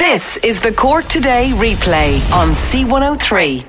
[0.00, 3.62] This is the Cork Today replay on C103.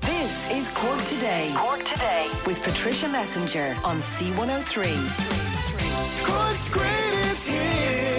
[0.00, 1.52] This is Cork Today.
[1.54, 4.96] Cork Today with Patricia Messinger on C103.
[6.24, 8.13] Cork's greatest.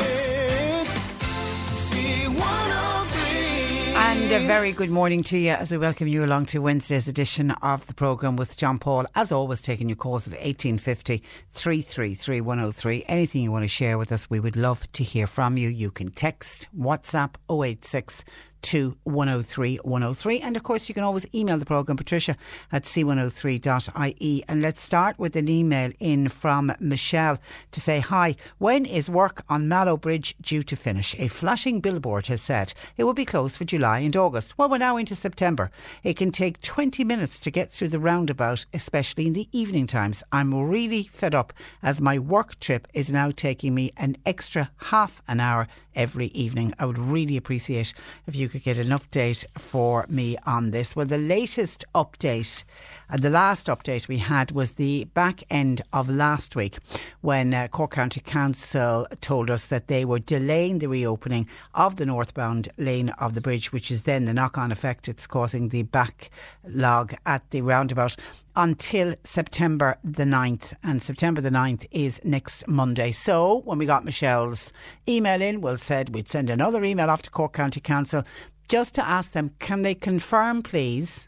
[4.26, 7.52] And a very good morning to you as we welcome you along to Wednesday's edition
[7.62, 9.06] of the programme with John Paul.
[9.14, 11.22] As always, taking your calls at 1850
[11.52, 13.06] 333 103.
[13.08, 15.70] Anything you want to share with us, we would love to hear from you.
[15.70, 18.26] You can text, WhatsApp 086
[18.66, 20.40] to 103 103.
[20.40, 22.36] And of course, you can always email the programme, patricia
[22.72, 24.44] at c103.ie.
[24.48, 27.38] And let's start with an email in from Michelle
[27.72, 31.16] to say, Hi, when is work on Mallow Bridge due to finish?
[31.20, 34.58] A flashing billboard has said it will be closed for July and August.
[34.58, 35.70] Well, we're now into September.
[36.04, 40.24] It can take 20 minutes to get through the roundabout, especially in the evening times.
[40.32, 45.22] I'm really fed up as my work trip is now taking me an extra half
[45.28, 46.74] an hour every evening.
[46.80, 47.94] I would really appreciate
[48.28, 50.96] if you could get an update for me on this.
[50.96, 52.64] Well, the latest update,
[53.10, 56.78] and the last update we had was the back end of last week
[57.22, 62.06] when uh, Cork County Council told us that they were delaying the reopening of the
[62.06, 65.84] northbound lane of the bridge, which is then the knock on effect it's causing the
[65.84, 68.16] backlog at the roundabout
[68.56, 70.74] until September the 9th.
[70.84, 73.12] And September the 9th is next Monday.
[73.12, 74.72] So when we got Michelle's
[75.08, 78.24] email in, we said we'd send another email off to Cork County Council
[78.68, 81.28] just to ask them, can they confirm, please,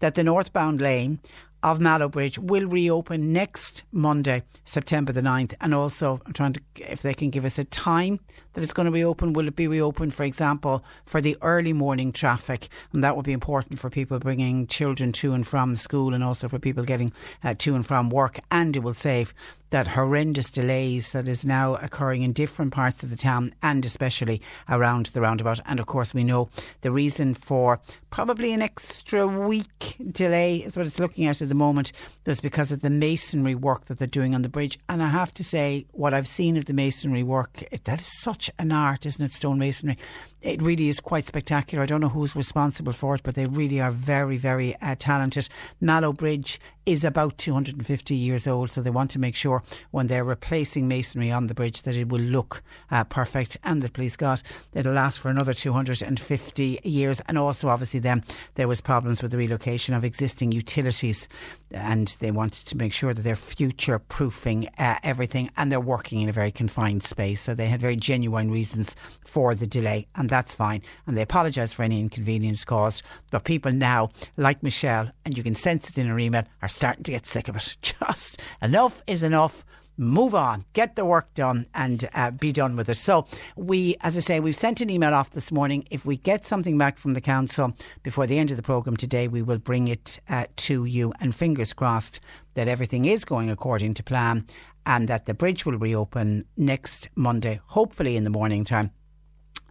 [0.00, 1.20] that the northbound lane
[1.62, 5.54] of Mallow Bridge will reopen next Monday, September the 9th.
[5.60, 8.20] And also, I'm trying to, if they can give us a time
[8.58, 9.34] that it's going to reopen.
[9.34, 12.66] Will it be reopened, for example, for the early morning traffic?
[12.92, 16.48] And that would be important for people bringing children to and from school and also
[16.48, 17.12] for people getting
[17.44, 18.40] uh, to and from work.
[18.50, 19.32] And it will save
[19.70, 24.40] that horrendous delays that is now occurring in different parts of the town and especially
[24.68, 25.60] around the roundabout.
[25.66, 26.48] And of course, we know
[26.80, 27.80] the reason for
[28.10, 31.92] probably an extra week delay is what it's looking at at the moment
[32.26, 34.78] was because of the masonry work that they're doing on the bridge.
[34.88, 38.47] And I have to say, what I've seen of the masonry work, that is such
[38.58, 39.30] an art, isn't it?
[39.30, 39.96] Stonemasonry.
[40.40, 41.82] It really is quite spectacular.
[41.82, 45.48] I don't know who's responsible for it, but they really are very, very uh, talented.
[45.80, 50.24] Mallow Bridge is about 250 years old, so they want to make sure when they're
[50.24, 53.58] replacing masonry on the bridge that it will look uh, perfect.
[53.62, 57.20] And the police got it'll last for another 250 years.
[57.28, 61.28] And also, obviously, then there was problems with the relocation of existing utilities,
[61.72, 66.22] and they wanted to make sure that they're future proofing uh, everything, and they're working
[66.22, 67.42] in a very confined space.
[67.42, 70.82] So they had very genuine reasons for the delay, and that's fine.
[71.06, 73.02] And they apologise for any inconvenience caused.
[73.30, 77.04] But people now, like Michelle, and you can sense it in her email, are starting
[77.04, 77.76] to get sick of it.
[77.82, 79.64] Just enough is enough
[79.98, 82.94] move on, get the work done, and uh, be done with it.
[82.94, 85.84] So, we, as I say, we've sent an email off this morning.
[85.90, 89.28] If we get something back from the council before the end of the programme today,
[89.28, 91.12] we will bring it uh, to you.
[91.20, 92.20] And fingers crossed
[92.54, 94.46] that everything is going according to plan
[94.86, 98.90] and that the bridge will reopen next Monday, hopefully in the morning time.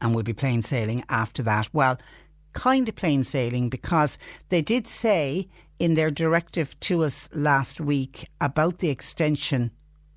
[0.01, 1.69] And we'll be plain sailing after that.
[1.73, 1.97] Well,
[2.53, 4.17] kind of plain sailing because
[4.49, 5.47] they did say
[5.79, 9.71] in their directive to us last week about the extension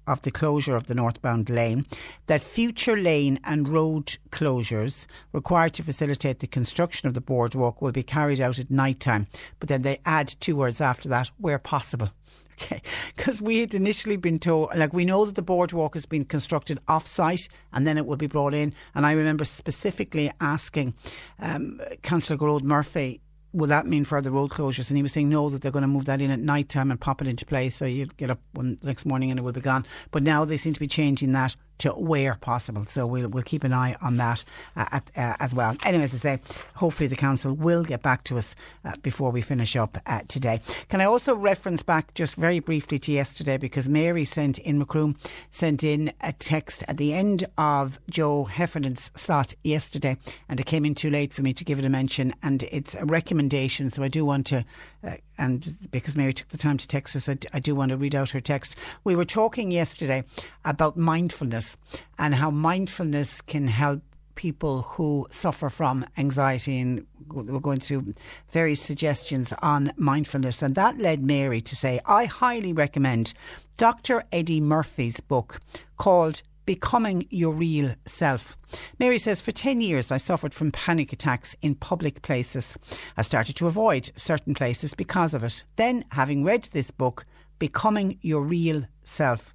[0.06, 1.87] of the closure of the northbound lane
[2.27, 7.93] that future lane and road closures required to facilitate the construction of the boardwalk will
[7.93, 9.27] be carried out at night time.
[9.59, 12.10] But then they add two words after that where possible.
[12.62, 12.83] Okay,
[13.16, 16.78] because we had initially been told, like we know that the boardwalk has been constructed
[16.89, 18.74] off site and then it will be brought in.
[18.95, 20.92] And I remember specifically asking
[21.39, 24.91] um, Councillor Gearóid Murphy will that mean further road closures?
[24.91, 26.91] And he was saying no, that they're going to move that in at night time
[26.91, 27.76] and pop it into place.
[27.76, 29.86] So you get up one next morning and it will be gone.
[30.10, 32.84] But now they seem to be changing that to where possible.
[32.86, 34.44] So we'll we'll keep an eye on that
[34.77, 35.77] uh, at, uh, as well.
[35.84, 36.38] Anyway, as I say,
[36.77, 38.54] hopefully the council will get back to us
[38.84, 40.60] uh, before we finish up uh, today.
[40.88, 45.16] Can I also reference back just very briefly to yesterday because Mary sent in Macroom
[45.50, 50.16] sent in a text at the end of Joe Heffernan's slot yesterday,
[50.48, 52.94] and it came in too late for me to give it a mention, and it's
[52.94, 53.91] a recommendation.
[53.91, 54.65] So I do want to
[55.03, 58.15] uh, and because Mary took the time to text us, I, do want to read
[58.15, 58.77] out her text.
[59.04, 60.22] We were talking yesterday
[60.66, 61.78] about mindfulness
[62.19, 64.03] and how mindfulness can help
[64.34, 68.15] people who suffer from anxiety and we're going through
[68.51, 73.34] various suggestions on mindfulness and that led Mary to say I highly recommend
[73.77, 75.60] Dr Eddie Murphy's book
[75.98, 78.57] called Becoming Your Real Self.
[79.01, 82.78] Mary says, For 10 years, I suffered from panic attacks in public places.
[83.17, 85.65] I started to avoid certain places because of it.
[85.75, 87.27] Then, having read this book,
[87.59, 89.53] Becoming Your Real Self,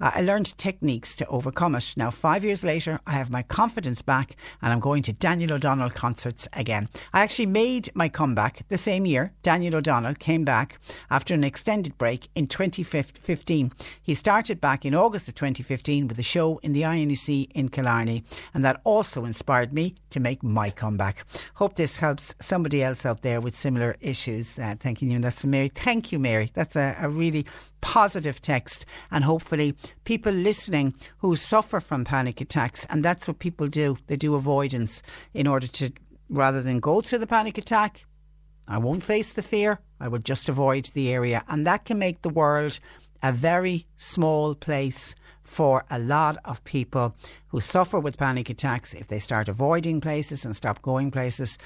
[0.00, 1.94] uh, I learned techniques to overcome it.
[1.96, 5.90] Now, five years later, I have my confidence back and I'm going to Daniel O'Donnell
[5.90, 6.88] concerts again.
[7.12, 9.32] I actually made my comeback the same year.
[9.42, 10.78] Daniel O'Donnell came back
[11.10, 13.72] after an extended break in 2015.
[14.02, 18.24] He started back in August of 2015 with a show in the INEC in Killarney,
[18.54, 21.24] and that also inspired me to make my comeback.
[21.54, 24.58] Hope this helps somebody else out there with similar issues.
[24.58, 25.16] Uh, thanking you.
[25.16, 25.68] And that's Mary.
[25.68, 26.50] Thank you, Mary.
[26.54, 27.46] That's a, a really
[27.80, 29.55] positive text, and hopefully
[30.04, 33.96] people listening who suffer from panic attacks, and that's what people do.
[34.06, 35.02] They do avoidance
[35.34, 35.92] in order to,
[36.28, 38.04] rather than go through the panic attack,
[38.68, 41.44] I won't face the fear, I will just avoid the area.
[41.48, 42.78] And that can make the world
[43.22, 47.14] a very small place for a lot of people
[47.48, 51.56] who suffer with panic attacks if they start avoiding places and stop going places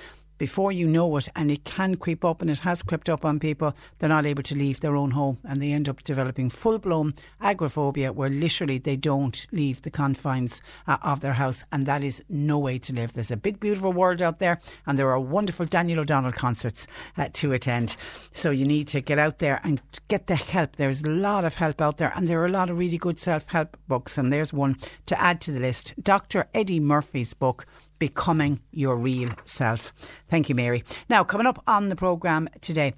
[0.40, 3.38] before you know it, and it can creep up, and it has crept up on
[3.38, 6.78] people, they're not able to leave their own home and they end up developing full
[6.78, 12.02] blown agoraphobia where literally they don't leave the confines uh, of their house, and that
[12.02, 13.12] is no way to live.
[13.12, 16.86] There's a big, beautiful world out there, and there are wonderful Daniel O'Donnell concerts
[17.18, 17.98] uh, to attend.
[18.32, 20.76] So you need to get out there and get the help.
[20.76, 23.20] There's a lot of help out there, and there are a lot of really good
[23.20, 26.48] self help books, and there's one to add to the list Dr.
[26.54, 27.66] Eddie Murphy's book
[28.00, 29.92] becoming your real self.
[30.28, 30.82] Thank you, Mary.
[31.08, 32.94] Now, coming up on the programme today.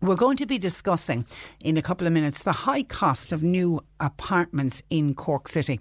[0.00, 1.26] We're going to be discussing
[1.58, 5.80] in a couple of minutes the high cost of new apartments in Cork City.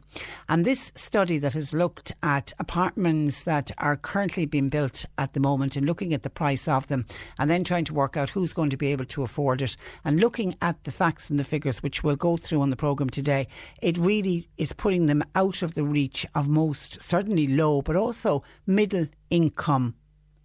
[0.49, 5.39] And this study that has looked at apartments that are currently being built at the
[5.39, 7.05] moment and looking at the price of them
[7.37, 10.19] and then trying to work out who's going to be able to afford it and
[10.19, 13.47] looking at the facts and the figures, which we'll go through on the programme today,
[13.83, 18.43] it really is putting them out of the reach of most, certainly low, but also
[18.65, 19.93] middle income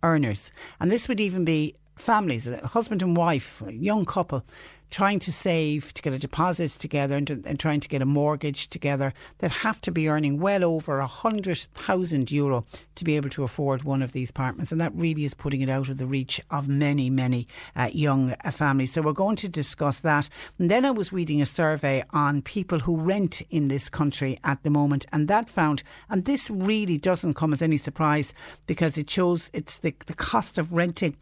[0.02, 0.52] earners.
[0.78, 4.44] And this would even be families, a husband and wife, a young couple,
[4.92, 8.68] trying to save to get a deposit together and, and trying to get a mortgage
[8.68, 13.30] together that have to be earning well over a hundred thousand euro to be able
[13.30, 16.06] to afford one of these apartments, and that really is putting it out of the
[16.06, 18.92] reach of many, many uh, young uh, families.
[18.92, 20.28] So we're going to discuss that.
[20.58, 24.62] And then I was reading a survey on people who rent in this country at
[24.62, 28.34] the moment, and that found, and this really doesn't come as any surprise
[28.66, 31.16] because it shows it's the the cost of renting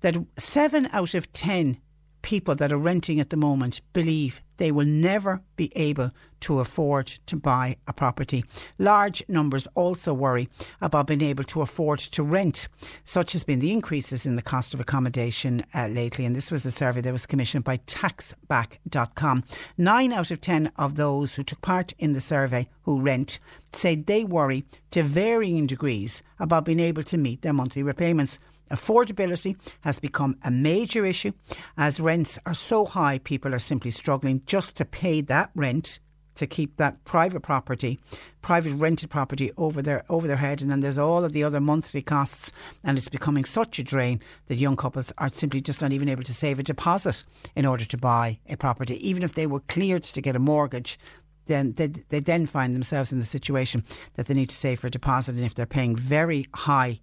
[0.00, 1.78] that seven out of ten
[2.26, 7.06] people that are renting at the moment believe they will never be able to afford
[7.06, 8.44] to buy a property.
[8.80, 10.48] Large numbers also worry
[10.80, 12.66] about being able to afford to rent.
[13.04, 16.24] Such has been the increases in the cost of accommodation uh, lately.
[16.24, 19.44] And this was a survey that was commissioned by taxback.com.
[19.78, 23.38] Nine out of ten of those who took part in the survey who rent
[23.72, 28.40] say they worry to varying degrees about being able to meet their monthly repayments.
[28.70, 31.32] Affordability has become a major issue
[31.76, 36.00] as rents are so high, people are simply struggling just to pay that rent
[36.36, 37.98] to keep that private property,
[38.42, 41.60] private rented property over their over their head, and then there's all of the other
[41.60, 42.52] monthly costs,
[42.84, 46.22] and it's becoming such a drain that young couples are simply just not even able
[46.22, 50.04] to save a deposit in order to buy a property, even if they were cleared
[50.04, 50.98] to get a mortgage.
[51.46, 54.88] Then they, they then find themselves in the situation that they need to save for
[54.88, 57.00] a deposit, and if they're paying very high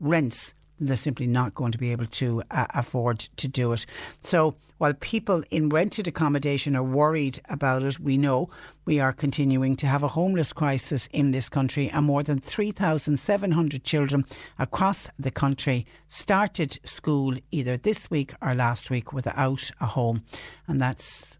[0.00, 3.86] rents, they're simply not going to be able to uh, afford to do it.
[4.20, 8.48] So while people in rented accommodation are worried about it, we know
[8.86, 13.84] we are continuing to have a homeless crisis in this country, and more than 3,700
[13.84, 14.24] children
[14.58, 20.22] across the country started school either this week or last week without a home,
[20.66, 21.38] and that's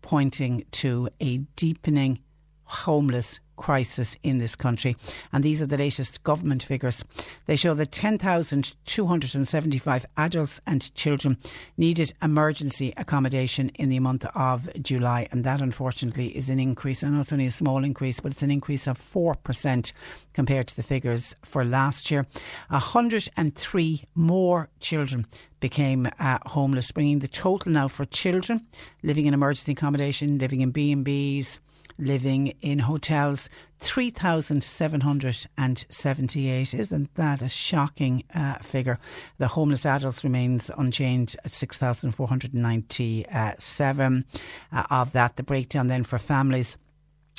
[0.00, 2.20] pointing to a deepening
[2.68, 4.96] homeless crisis in this country.
[5.32, 7.04] And these are the latest government figures.
[7.46, 11.36] They show that 10,275 adults and children
[11.76, 15.28] needed emergency accommodation in the month of July.
[15.30, 17.02] And that, unfortunately, is an increase.
[17.02, 19.92] And it's only a small increase, but it's an increase of 4%
[20.32, 22.24] compared to the figures for last year.
[22.68, 25.26] 103 more children
[25.60, 28.64] became uh, homeless, bringing the total now for children
[29.02, 31.58] living in emergency accommodation, living in B&Bs,
[31.98, 33.48] living in hotels
[33.80, 36.74] 3,778.
[36.74, 38.98] Isn't that a shocking uh, figure?
[39.38, 44.24] The homeless adults remains unchanged at 6,497.
[44.72, 46.76] Uh, of that, the breakdown then for families.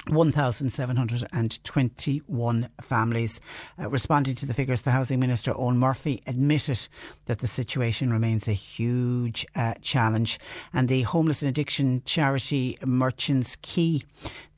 [0.08, 3.42] 1,721 families.
[3.78, 6.88] Uh, responding to the figures, the Housing Minister, Eoghan Murphy, admitted
[7.26, 10.40] that the situation remains a huge uh, challenge.
[10.74, 14.02] And the homeless and addiction charity Merchants Quay,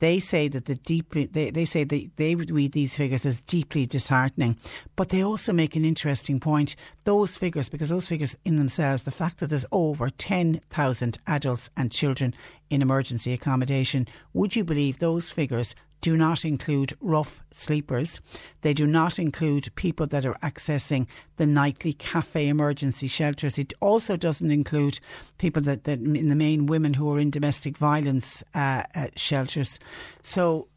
[0.02, 3.86] they say that the deeply, they, they say that they read these figures as deeply
[3.86, 4.58] disheartening.
[4.96, 6.74] But they also make an interesting point.
[7.04, 11.92] Those figures, because those figures in themselves, the fact that there's over 10,000 adults and
[11.92, 12.34] children
[12.68, 18.20] in emergency accommodation, would you believe those figures do not include rough sleepers.
[18.60, 21.06] They do not include people that are accessing
[21.36, 23.56] the nightly cafe emergency shelters.
[23.56, 25.00] It also doesn't include
[25.38, 29.78] people that, that in the main women who are in domestic violence uh, uh, shelters.
[30.22, 30.68] So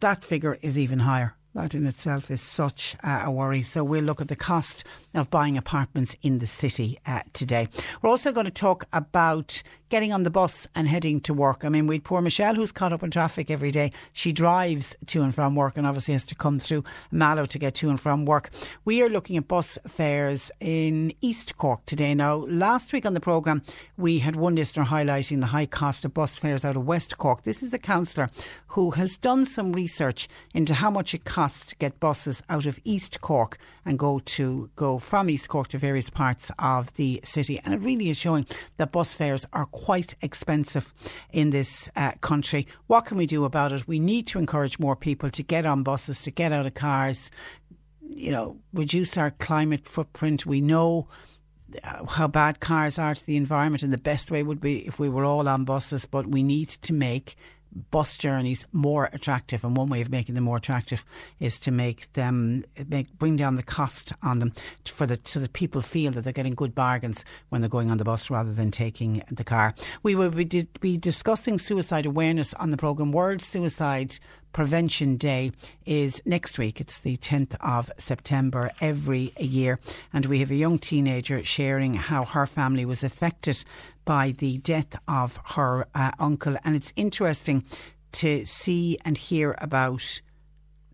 [0.00, 1.36] that figure is even higher.
[1.54, 3.60] That in itself is such a worry.
[3.60, 7.68] So we'll look at the cost of buying apartments in the city uh, today.
[8.00, 11.66] We're also going to talk about getting on the bus and heading to work.
[11.66, 13.92] I mean, we'd poor Michelle who's caught up in traffic every day.
[14.14, 17.74] She drives to and from work and obviously has to come through Mallow to get
[17.74, 18.48] to and from work.
[18.86, 22.14] We are looking at bus fares in East Cork today.
[22.14, 23.60] Now, last week on the programme,
[23.98, 27.42] we had one listener highlighting the high cost of bus fares out of West Cork.
[27.42, 28.30] This is a councillor
[28.68, 32.78] who has done some research into how much it costs to get buses out of
[32.84, 37.60] East Cork and go to go from East Cork to various parts of the city.
[37.64, 38.46] And it really is showing
[38.76, 40.92] that bus fares are quite expensive
[41.32, 42.66] in this uh, country.
[42.86, 43.88] What can we do about it?
[43.88, 47.30] We need to encourage more people to get on buses, to get out of cars,
[48.14, 50.46] you know, reduce our climate footprint.
[50.46, 51.08] We know
[51.82, 54.98] uh, how bad cars are to the environment, and the best way would be if
[54.98, 57.36] we were all on buses, but we need to make
[57.90, 59.64] bus journeys more attractive.
[59.64, 61.04] And one way of making them more attractive
[61.40, 64.52] is to make them make bring down the cost on them
[64.84, 67.98] for the so that people feel that they're getting good bargains when they're going on
[67.98, 69.74] the bus rather than taking the car.
[70.02, 73.12] We will be, be discussing suicide awareness on the program.
[73.12, 74.18] World Suicide
[74.52, 75.50] Prevention Day
[75.86, 76.80] is next week.
[76.80, 79.78] It's the 10th of September every year.
[80.12, 83.64] And we have a young teenager sharing how her family was affected
[84.04, 86.56] by the death of her uh, uncle.
[86.64, 87.64] And it's interesting
[88.12, 90.20] to see and hear about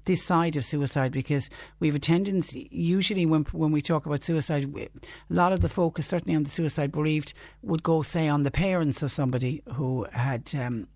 [0.08, 1.50] this side of suicide because
[1.80, 4.88] we have a tendency, usually when, when we talk about suicide, a
[5.28, 9.02] lot of the focus, certainly on the suicide bereaved, would go, say, on the parents
[9.02, 10.50] of somebody who had.
[10.54, 10.88] Um,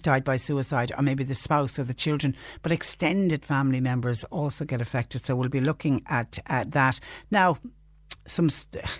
[0.00, 4.64] died by suicide, or maybe the spouse or the children, but extended family members also
[4.64, 5.24] get affected.
[5.24, 6.98] So we'll be looking at, at that.
[7.30, 7.58] Now,
[8.26, 8.48] some,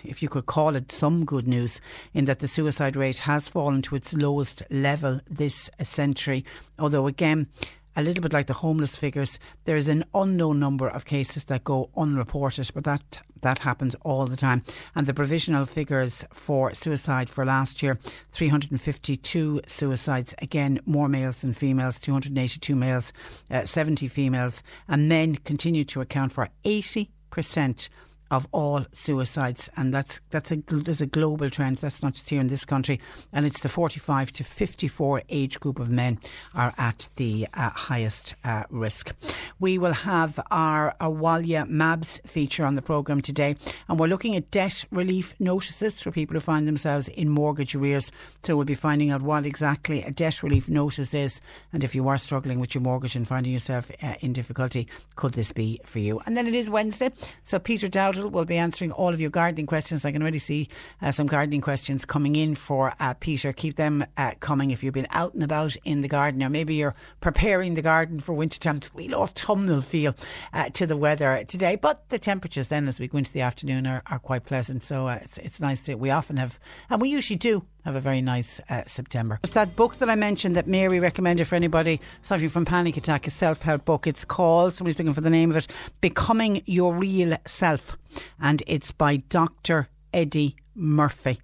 [0.03, 1.81] if you could call it some good news,
[2.13, 6.45] in that the suicide rate has fallen to its lowest level this century.
[6.79, 7.47] Although, again,
[7.95, 11.63] a little bit like the homeless figures, there is an unknown number of cases that
[11.63, 14.63] go unreported, but that that happens all the time.
[14.95, 17.99] And the provisional figures for suicide for last year
[18.31, 23.13] 352 suicides, again, more males than females, 282 males,
[23.51, 27.89] uh, 70 females, and men continue to account for 80%
[28.31, 31.77] of all suicides, and that's that's a there's a global trend.
[31.77, 32.99] That's not just here in this country,
[33.31, 36.19] and it's the 45 to 54 age group of men
[36.53, 39.15] are at the uh, highest uh, risk.
[39.59, 43.55] We will have our Awalia Mabs feature on the program today,
[43.87, 48.11] and we're looking at debt relief notices for people who find themselves in mortgage arrears.
[48.43, 51.41] So we'll be finding out what exactly a debt relief notice is,
[51.71, 55.33] and if you are struggling with your mortgage and finding yourself uh, in difficulty, could
[55.33, 56.21] this be for you?
[56.25, 57.11] And then it is Wednesday,
[57.43, 57.87] so Peter
[58.29, 60.05] Will be answering all of your gardening questions.
[60.05, 60.67] I can already see
[61.01, 63.53] uh, some gardening questions coming in for uh, Peter.
[63.53, 66.75] Keep them uh, coming if you've been out and about in the garden, or maybe
[66.75, 68.79] you're preparing the garden for winter time.
[68.93, 70.15] Real autumnal feel
[70.53, 73.87] uh, to the weather today, but the temperatures then as we go into the afternoon
[73.87, 74.83] are, are quite pleasant.
[74.83, 75.95] So uh, it's it's nice to.
[75.95, 79.39] We often have, and we usually do have a very nice uh, September.
[79.43, 83.27] It's that book that I mentioned that Mary recommended for anybody suffering from panic attack,
[83.27, 84.07] a self help book.
[84.07, 85.67] It's called, somebody's looking for the name of it,
[86.01, 87.95] Becoming Your Real Self.
[88.39, 89.87] And it's by Dr.
[90.13, 91.39] Eddie Murphy.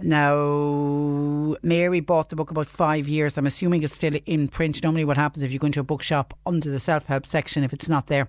[0.00, 3.36] Now, Mary bought the book about five years.
[3.36, 4.82] I'm assuming it's still in print.
[4.82, 7.72] Normally, what happens if you go into a bookshop under the self help section, if
[7.72, 8.28] it's not there,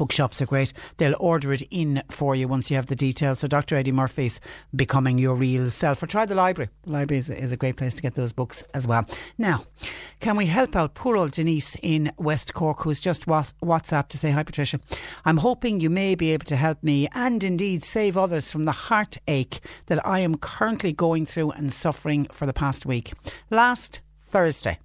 [0.00, 0.72] Bookshops are great.
[0.96, 3.40] They'll order it in for you once you have the details.
[3.40, 3.76] So Dr.
[3.76, 4.40] Eddie Murphy's
[4.74, 6.02] Becoming Your Real Self.
[6.02, 6.70] Or try the library.
[6.84, 9.06] The library is, is a great place to get those books as well.
[9.36, 9.66] Now,
[10.18, 14.30] can we help out poor old Denise in West Cork who's just WhatsApp to say,
[14.30, 14.80] Hi Patricia,
[15.26, 18.72] I'm hoping you may be able to help me and indeed save others from the
[18.72, 23.12] heartache that I am currently going through and suffering for the past week.
[23.50, 24.78] Last Thursday,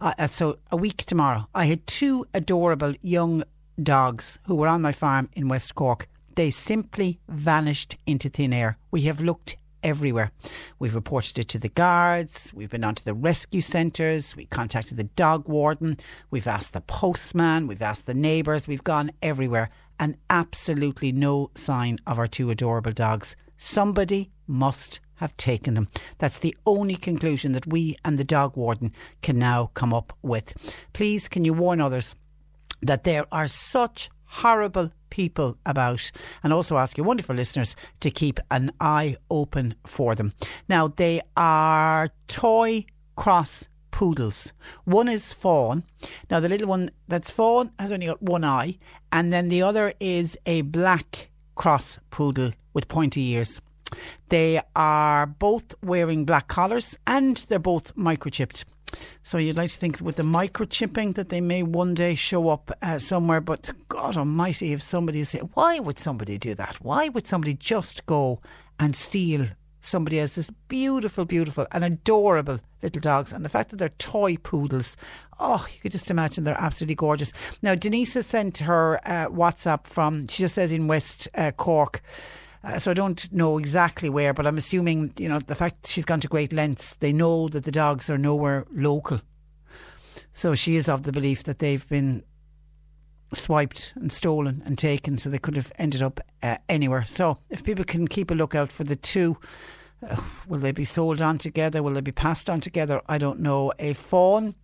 [0.00, 3.44] Uh, uh, so a week tomorrow, I had two adorable young
[3.80, 6.08] dogs who were on my farm in West Cork.
[6.34, 8.78] They simply vanished into thin air.
[8.90, 10.30] We have looked everywhere.
[10.78, 15.04] We've reported it to the guards, we've been onto the rescue centres, we contacted the
[15.04, 15.96] dog warden,
[16.30, 21.98] we've asked the postman, we've asked the neighbours, we've gone everywhere, and absolutely no sign
[22.06, 23.36] of our two adorable dogs.
[23.58, 25.88] Somebody must have taken them.
[26.18, 30.54] That's the only conclusion that we and the dog warden can now come up with.
[30.92, 32.16] Please, can you warn others
[32.82, 36.10] that there are such horrible people about
[36.42, 40.32] and also ask your wonderful listeners to keep an eye open for them.
[40.68, 44.52] Now, they are toy cross poodles.
[44.84, 45.84] One is fawn.
[46.30, 48.78] Now, the little one that's fawn has only got one eye,
[49.12, 53.60] and then the other is a black cross poodle with pointy ears.
[54.30, 58.64] They are both wearing black collars and they're both microchipped.
[59.22, 62.70] So you'd like to think with the microchipping that they may one day show up
[62.82, 66.76] uh, somewhere, but God Almighty, if somebody say, why would somebody do that?
[66.76, 68.40] Why would somebody just go
[68.78, 69.46] and steal
[69.80, 73.32] somebody else's beautiful, beautiful, and adorable little dogs?
[73.32, 74.96] And the fact that they're toy poodles,
[75.38, 77.32] oh, you could just imagine they're absolutely gorgeous.
[77.62, 80.26] Now Denise has sent her uh, WhatsApp from.
[80.28, 82.02] She just says in West uh, Cork.
[82.64, 86.04] Uh, so I don't know exactly where, but I'm assuming, you know, the fact she's
[86.04, 89.20] gone to great lengths, they know that the dogs are nowhere local.
[90.32, 92.22] So she is of the belief that they've been
[93.34, 97.04] swiped and stolen and taken, so they could have ended up uh, anywhere.
[97.04, 99.38] So if people can keep a lookout for the two,
[100.08, 101.82] uh, will they be sold on together?
[101.82, 103.00] Will they be passed on together?
[103.08, 103.72] I don't know.
[103.78, 104.54] A fawn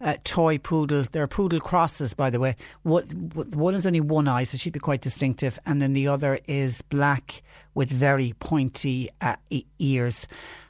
[0.00, 1.04] uh, toy poodle.
[1.10, 2.56] They're poodle crosses, by the way.
[2.82, 6.38] One, one is only one eye, so she'd be quite distinctive, and then the other
[6.46, 7.42] is black
[7.74, 9.36] with very pointy uh,
[9.78, 10.26] ears.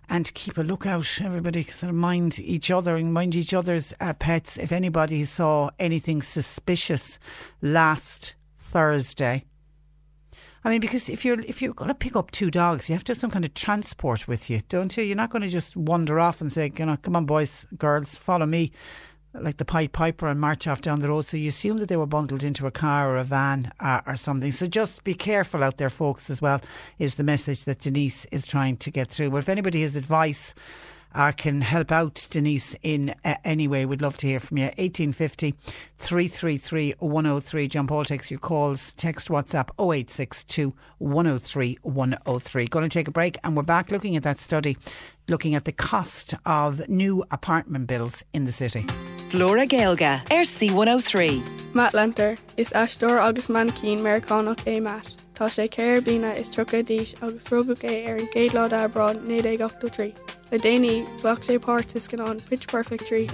[0.08, 1.62] And keep a lookout, everybody.
[1.62, 4.58] Sort of mind each other and mind each other's uh, pets.
[4.58, 7.18] If anybody saw anything suspicious
[7.62, 9.46] last Thursday,
[10.62, 13.04] I mean, because if you're if you're going to pick up two dogs, you have
[13.04, 15.04] to have some kind of transport with you, don't you?
[15.04, 18.16] You're not going to just wander off and say, you know, come on, boys, girls,
[18.16, 18.72] follow me
[19.34, 21.26] like the Pied Piper and march off down the road.
[21.26, 24.16] So you assume that they were bundled into a car or a van uh, or
[24.16, 24.50] something.
[24.50, 26.60] So just be careful out there, folks, as well,
[26.98, 29.30] is the message that Denise is trying to get through.
[29.30, 30.54] But if anybody has advice,
[31.14, 34.64] or can help out Denise in uh, any way, we'd love to hear from you.
[34.64, 35.54] 1850
[35.98, 37.68] 333 103.
[37.68, 38.92] John Paul takes your calls.
[38.94, 42.66] Text WhatsApp 0862 103 103.
[42.66, 44.76] Going to take a break and we're back looking at that study,
[45.28, 48.86] looking at the cost of new apartment bills in the city.
[49.32, 51.74] Laura Gaelga, RC103.
[51.74, 55.23] Matt Lenter is Ashdor August man cín Americanach é Matt.
[55.34, 60.14] Tá sé céir blina is tro díis agus rubuk é ar an géadlá abrán 983.
[60.52, 63.28] Le déine bhaach sé páirt is gan an Pitch Perfect Tree,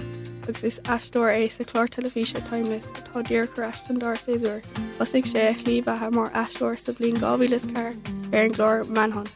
[0.47, 4.63] agus is astóir é sa chlár telefíe timeless atá ddír choreist an dar séúr,
[4.99, 7.93] Os ag sé líomhethe mar astóir sa blin gáhílas car
[8.33, 9.29] ar an glór manhunt.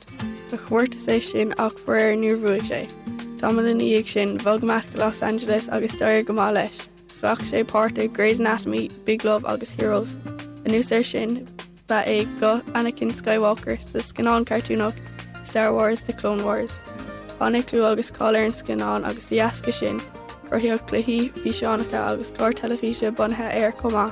[0.49, 2.89] Ba chuirta sé sin ach fu ar nuúrhuaigh sé.
[3.37, 6.89] Tamlin íag sin bhag meat go Los Angeles agus stoir gomá leis.
[7.21, 10.17] Fach sé páirta Grey's Anatomy, Big Love agus Heroes.
[10.65, 11.47] A nu sé sin
[11.87, 14.95] ba é go Anakin Skywalker sa scanán cartúnach
[15.43, 16.73] Star Wars de Clone Wars.
[17.39, 19.99] Banniclú agus cáir an scanán agus dheasca sin
[20.49, 24.11] chuthíocht chluhí fi seánnacha agus chlár telefíe bunthe ar comá.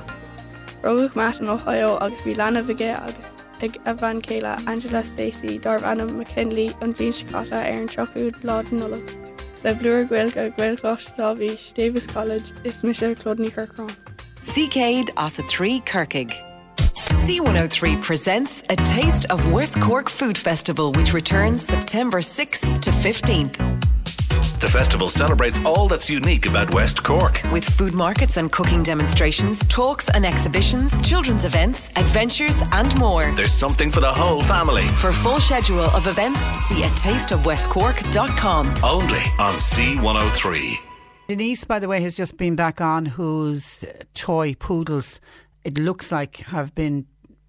[0.82, 5.58] Rogah mat an Ohio agus bhí lena bhige agus ag a bhain céile Angela Stacy
[5.58, 9.02] darb anna McKinley an bhíon scata ar an troúd lá nula.
[9.64, 13.94] Le bluúr ghfuil a ghfuilchlás láhís Davis College is mis clodní Kirkrán.
[14.44, 16.53] Céad as a trí Kirkig.
[17.24, 24.60] C103 presents a taste of West Cork Food Festival, which returns September 6th to 15th.
[24.60, 27.40] The festival celebrates all that's unique about West Cork.
[27.50, 33.32] With food markets and cooking demonstrations, talks and exhibitions, children's events, adventures, and more.
[33.32, 34.86] There's something for the whole family.
[34.88, 38.66] For full schedule of events, see a taste of tasteofwestcork.com.
[38.84, 40.76] Only on C103.
[41.28, 43.82] Denise, by the way, has just been back on, whose
[44.12, 45.20] toy poodles,
[45.64, 47.06] it looks like, have been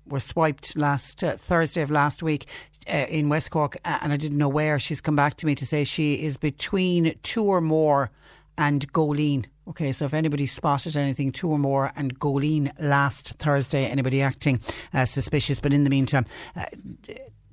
[0.08, 2.48] were swiped last uh, Thursday of last week
[2.92, 4.80] uh, in West Cork, and I didn't know where.
[4.80, 8.10] She's come back to me to say she is between Toormore
[8.58, 9.46] and Goleen.
[9.68, 14.62] Okay, so if anybody spotted anything, Toormore, and Goleen last Thursday, anybody acting
[14.94, 15.60] uh, suspicious.
[15.60, 16.66] But in the meantime, uh,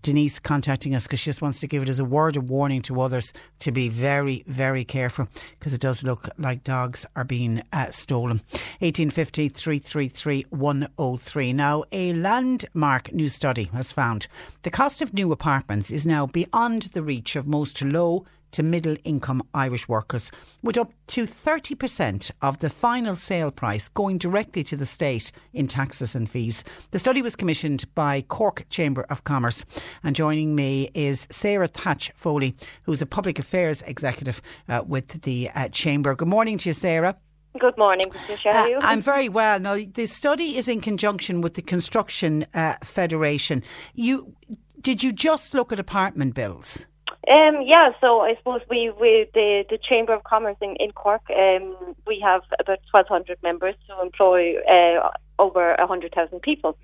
[0.03, 2.83] Denise contacting us because she just wants to give it as a word of warning
[2.83, 7.63] to others to be very, very careful because it does look like dogs are being
[7.73, 8.39] uh, stolen.
[8.81, 11.53] 1850 333 103.
[11.53, 14.27] Now, a landmark new study has found
[14.63, 18.97] the cost of new apartments is now beyond the reach of most low to middle
[19.05, 20.31] income Irish workers,
[20.63, 25.67] with up to 30% of the final sale price going directly to the state in
[25.67, 26.65] taxes and fees.
[26.91, 29.65] The study was commissioned by Cork Chamber of Commerce.
[30.03, 35.51] And joining me is Sarah Thatch Foley, who's a public affairs executive uh, with the
[35.55, 36.15] uh, Chamber.
[36.15, 37.17] Good morning to you, Sarah.
[37.59, 38.53] Good morning, Patricia.
[38.53, 38.77] How are you?
[38.77, 39.61] Uh, I'm very well.
[39.61, 43.63] Now, the study is in conjunction with the Construction uh, Federation.
[43.95, 44.35] You
[44.81, 46.87] did you just look at apartment bills?
[47.29, 51.95] Um, yeah, so I suppose we, the, the Chamber of Commerce in, in Cork, um,
[52.05, 55.09] we have about 1,200 members who employ uh,
[55.39, 56.77] over 100,000 people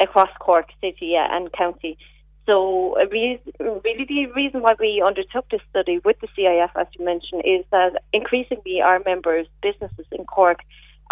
[0.00, 1.98] across Cork City and County.
[2.46, 7.04] So, re- really, the reason why we undertook this study with the CIF, as you
[7.04, 10.60] mentioned, is that increasingly our members, businesses in Cork,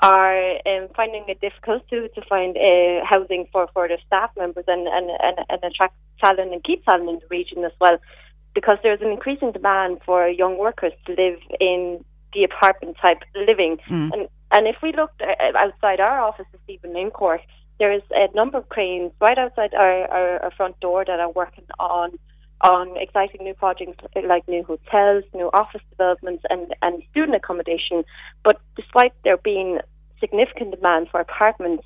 [0.03, 4.65] are um, finding it difficult to to find uh, housing for, for their staff members
[4.67, 7.99] and, and, and, and attract talent and keep talent in the region as well,
[8.57, 13.77] because there's an increasing demand for young workers to live in the apartment type living.
[13.89, 14.11] Mm.
[14.13, 17.43] And and if we looked uh, outside our offices, even in Cork,
[17.79, 21.67] there's a number of cranes right outside our, our, our front door that are working
[21.79, 22.19] on
[22.63, 28.03] on exciting new projects like new hotels, new office developments, and, and student accommodation.
[28.43, 29.81] But despite there being
[30.19, 31.85] significant demand for apartments,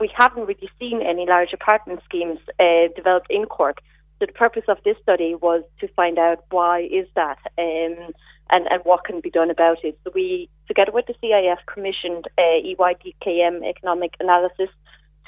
[0.00, 3.78] we haven't really seen any large apartment schemes uh, developed in Cork.
[4.18, 8.12] So the purpose of this study was to find out why is that um,
[8.50, 9.98] and, and what can be done about it.
[10.04, 14.70] So we, together with the CIF, commissioned uh, EYDKM economic analysis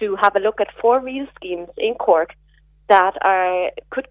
[0.00, 2.34] to have a look at four real schemes in Cork
[2.88, 4.08] that are could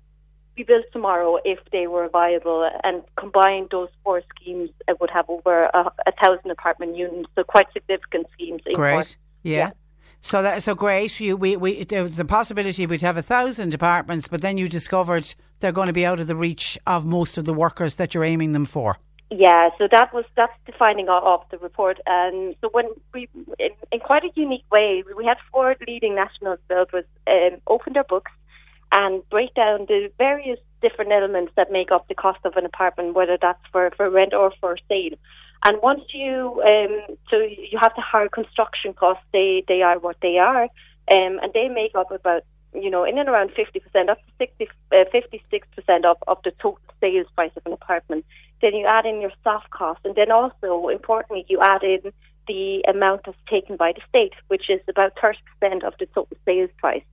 [0.56, 5.26] be built tomorrow if they were viable and combined those four schemes it would have
[5.30, 8.94] over a, a thousand apartment units so quite significant schemes in Great.
[8.94, 9.06] Cork.
[9.44, 9.58] Yeah.
[9.58, 9.72] Yeah.
[10.22, 11.20] So that so great.
[11.20, 14.68] You, we, we there was a possibility we'd have a thousand apartments, but then you
[14.68, 18.14] discovered they're going to be out of the reach of most of the workers that
[18.14, 18.98] you're aiming them for.
[19.32, 23.30] Yeah, so that was that's the finding of, the report, and so when we,
[23.60, 28.04] in, in quite a unique way, we had four leading national builders um, open their
[28.04, 28.32] books
[28.92, 33.14] and break down the various different elements that make up the cost of an apartment,
[33.14, 35.16] whether that's for, for rent or for sale.
[35.64, 40.18] And once you, um, so you have the higher construction costs, they, they are what
[40.22, 40.70] they are, um,
[41.42, 42.44] and they make up about,
[42.74, 46.80] you know, in and around 50%, up to 60, uh, 56% of, of the total
[47.02, 48.26] sales price of an apartment.
[48.62, 52.12] Then you add in your soft costs, and then also, importantly, you add in
[52.48, 56.72] the amount that's taken by the state, which is about 30% of the total sales
[56.78, 57.04] price.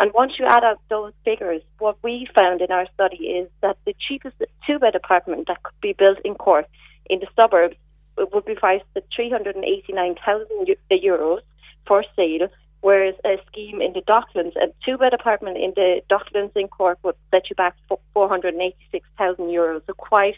[0.00, 3.76] And once you add up those figures, what we found in our study is that
[3.86, 4.36] the cheapest
[4.66, 6.66] two bed apartment that could be built in Cork
[7.08, 7.76] in the suburbs
[8.16, 10.46] would be priced at 389,000
[10.90, 11.40] euros
[11.86, 12.48] for sale,
[12.80, 16.98] whereas a scheme in the Docklands, a two bed apartment in the Docklands in Cork
[17.02, 17.74] would set you back
[18.12, 19.82] 486,000 euros.
[19.86, 20.36] So quite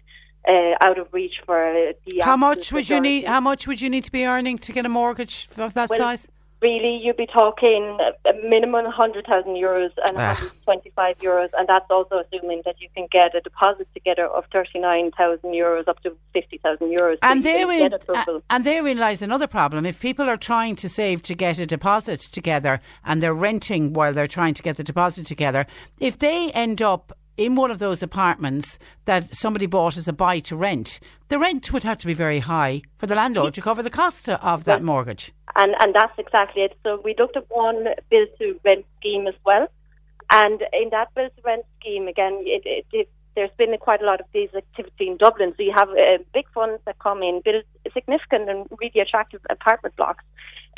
[0.48, 2.20] uh, out of reach for the.
[2.22, 3.24] How much would you need?
[3.24, 5.98] How much would you need to be earning to get a mortgage of that Well,
[5.98, 6.28] size?
[6.60, 10.34] Really you'd be talking a minimum 100,000 euros and Ah.
[10.34, 15.52] 125 euros, and that's also assuming that you can get a deposit together of 39,000
[15.52, 17.18] euros up to 50,000 euros.
[17.22, 17.98] And can therein,
[18.50, 19.84] and therein lies another problem.
[19.86, 24.12] If people are trying to save to get a deposit together and they're renting while
[24.12, 25.66] they're trying to get the deposit together,
[26.00, 30.38] if they end up in one of those apartments that somebody bought as a buy
[30.40, 33.82] to rent, the rent would have to be very high for the landlord to cover
[33.82, 35.32] the cost of that mortgage.
[35.56, 36.76] And and that's exactly it.
[36.82, 39.68] So we looked at one build to rent scheme as well,
[40.30, 44.04] and in that build to rent scheme again, it, it, it, there's been quite a
[44.04, 45.54] lot of this activity in Dublin.
[45.56, 49.96] So you have uh, big funds that come in, build significant and really attractive apartment
[49.96, 50.24] blocks,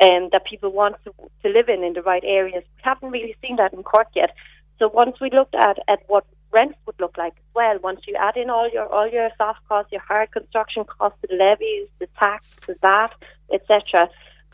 [0.01, 1.13] um, that people want to
[1.43, 2.63] to live in in the right areas.
[2.77, 4.31] We haven't really seen that in Cork yet.
[4.79, 8.15] So once we looked at at what rents would look like as well, once you
[8.15, 12.09] add in all your all your soft costs, your hard construction costs, the levies, the
[12.21, 13.13] tax, the VAT,
[13.53, 14.09] etc.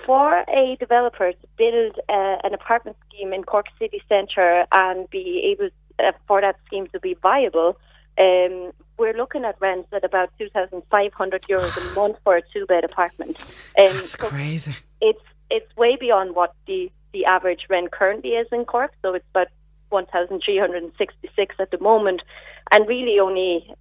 [0.05, 5.51] For a developer to build uh, an apartment scheme in Cork city centre and be
[5.53, 7.79] able uh, for that scheme to be viable,
[8.19, 12.37] um, we're looking at rents at about two thousand five hundred euros a month for
[12.37, 13.41] a two bed apartment.
[13.79, 14.75] Um, That's so crazy.
[15.01, 18.93] it's it's way beyond what the the average rent currently is in Cork.
[19.03, 19.49] So it's about
[19.89, 22.23] one thousand three hundred and sixty six at the moment,
[22.71, 23.73] and really only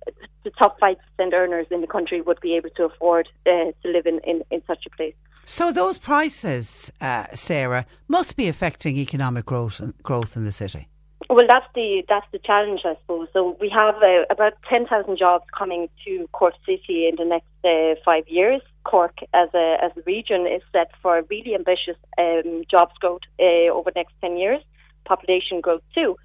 [0.43, 3.87] the top five percent earners in the country would be able to afford uh, to
[3.89, 5.15] live in, in, in such a place.
[5.45, 10.87] So those prices, uh, Sarah, must be affecting economic growth growth in the city.
[11.29, 13.27] Well, that's the that's the challenge, I suppose.
[13.33, 17.47] So we have uh, about ten thousand jobs coming to Cork City in the next
[17.63, 18.61] uh, five years.
[18.83, 23.71] Cork, as a as a region, is set for really ambitious um, jobs growth uh,
[23.71, 24.61] over the next ten years,
[25.05, 26.15] population growth too.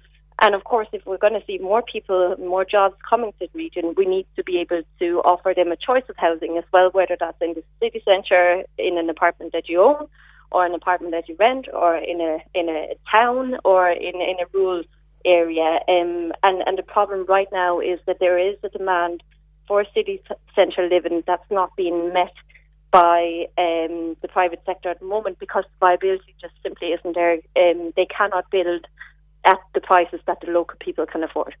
[0.41, 3.57] And of course, if we're going to see more people, more jobs coming to the
[3.57, 6.89] region, we need to be able to offer them a choice of housing as well,
[6.91, 10.07] whether that's in the city centre, in an apartment that you own,
[10.51, 14.37] or an apartment that you rent, or in a in a town, or in in
[14.39, 14.83] a rural
[15.25, 15.79] area.
[15.89, 19.21] Um, and and the problem right now is that there is a demand
[19.67, 20.21] for city
[20.55, 22.33] centre living that's not being met
[22.91, 27.33] by um, the private sector at the moment because viability just simply isn't there.
[27.55, 28.87] Um, they cannot build
[29.49, 31.55] at the prices that the local people can afford.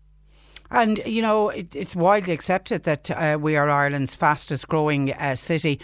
[0.71, 5.35] And, you know, it, it's widely accepted that uh, we are Ireland's fastest growing uh,
[5.35, 5.79] city.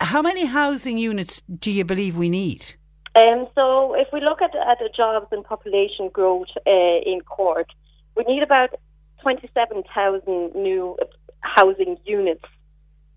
[0.00, 2.74] How many housing units do you believe we need?
[3.14, 7.66] Um, so, if we look at, at the jobs and population growth uh, in Cork,
[8.16, 8.70] we need about
[9.20, 10.96] 27,000 new
[11.40, 12.44] housing units.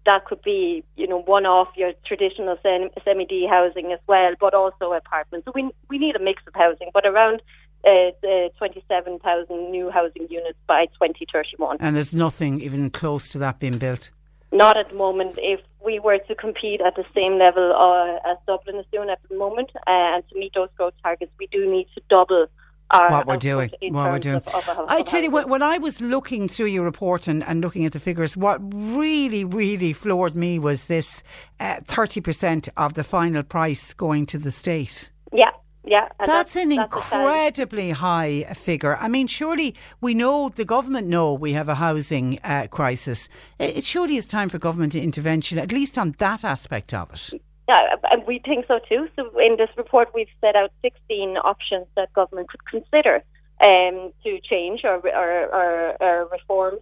[0.06, 4.94] That could be, you know, one off your traditional semi-D housing as well, but also
[4.94, 5.46] apartments.
[5.46, 7.42] So we we need a mix of housing, but around
[7.86, 11.78] uh, 27,000 new housing units by 2031.
[11.80, 14.10] And there's nothing even close to that being built?
[14.52, 15.38] Not at the moment.
[15.38, 19.20] If we were to compete at the same level uh, as Dublin is doing at
[19.30, 22.48] the moment uh, and to meet those growth targets, we do need to double
[22.92, 23.72] our what we're doing.
[23.82, 24.36] What we're doing.
[24.38, 27.62] Of, of, I tell you, when, when, I was looking through your report and, and
[27.62, 31.24] looking at the figures, what really, really floored me was this
[31.60, 35.12] uh, 30% of the final price going to the state.
[35.34, 35.52] Yeah.
[35.88, 38.96] Yeah, that's, that's, an that's incredibly high figure.
[38.98, 43.30] I mean, surely we know the government know we have a housing uh, crisis.
[43.60, 47.42] It, it surely is time for government intervention, at least on that aspect of it.
[47.68, 49.08] Yeah, and we think so too.
[49.16, 53.24] So in this report, we've set out 16 options that government could consider
[53.64, 56.76] um, to change or, or, or, or reform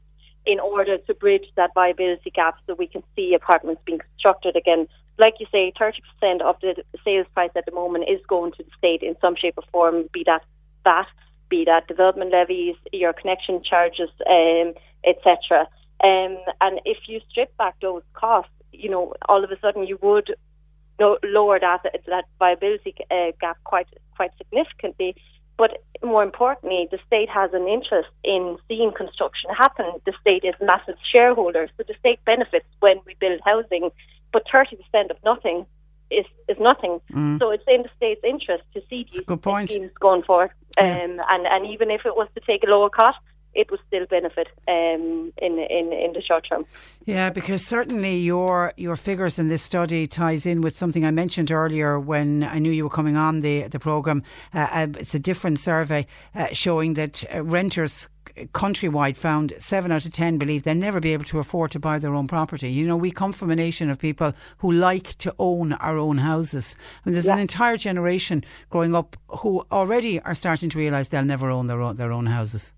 [0.45, 4.87] in order to bridge that viability gap so we can see apartments being constructed again.
[5.17, 8.71] Like you say, 30% of the sales price at the moment is going to the
[8.78, 10.43] state in some shape or form, be that
[10.84, 11.08] VAT,
[11.49, 14.73] be that development levies, your connection charges, um,
[15.06, 15.67] etc.
[16.04, 19.99] Um, and if you strip back those costs, you know, all of a sudden you
[20.02, 20.36] would
[20.99, 25.15] lower that that viability uh, gap quite quite significantly.
[25.58, 29.86] But more importantly, the state has an interest in seeing construction happen.
[30.06, 33.91] The state is massive shareholder, so the state benefits when we build housing.
[34.33, 35.65] But thirty percent of nothing
[36.11, 36.99] is is nothing.
[37.11, 37.39] Mm.
[37.39, 39.71] So it's in the state's interest to see these good point.
[39.71, 40.51] schemes going forward.
[40.77, 41.03] Yeah.
[41.03, 43.19] Um, and and even if it was to take a lower cost,
[43.55, 46.65] it would still benefit um, in, in in the short term.
[47.05, 51.51] Yeah, because certainly your your figures in this study ties in with something I mentioned
[51.51, 54.23] earlier when I knew you were coming on the the program.
[54.53, 58.07] Uh, uh, it's a different survey uh, showing that uh, renters
[58.53, 61.99] countrywide found seven out of ten believe they'll never be able to afford to buy
[61.99, 62.71] their own property.
[62.71, 66.17] You know, we come from a nation of people who like to own our own
[66.17, 66.75] houses.
[67.05, 67.33] I mean, there's Yeah.
[67.33, 71.81] an entire generation growing up who already are starting to realise they'll never own their
[71.81, 72.73] own, their own houses.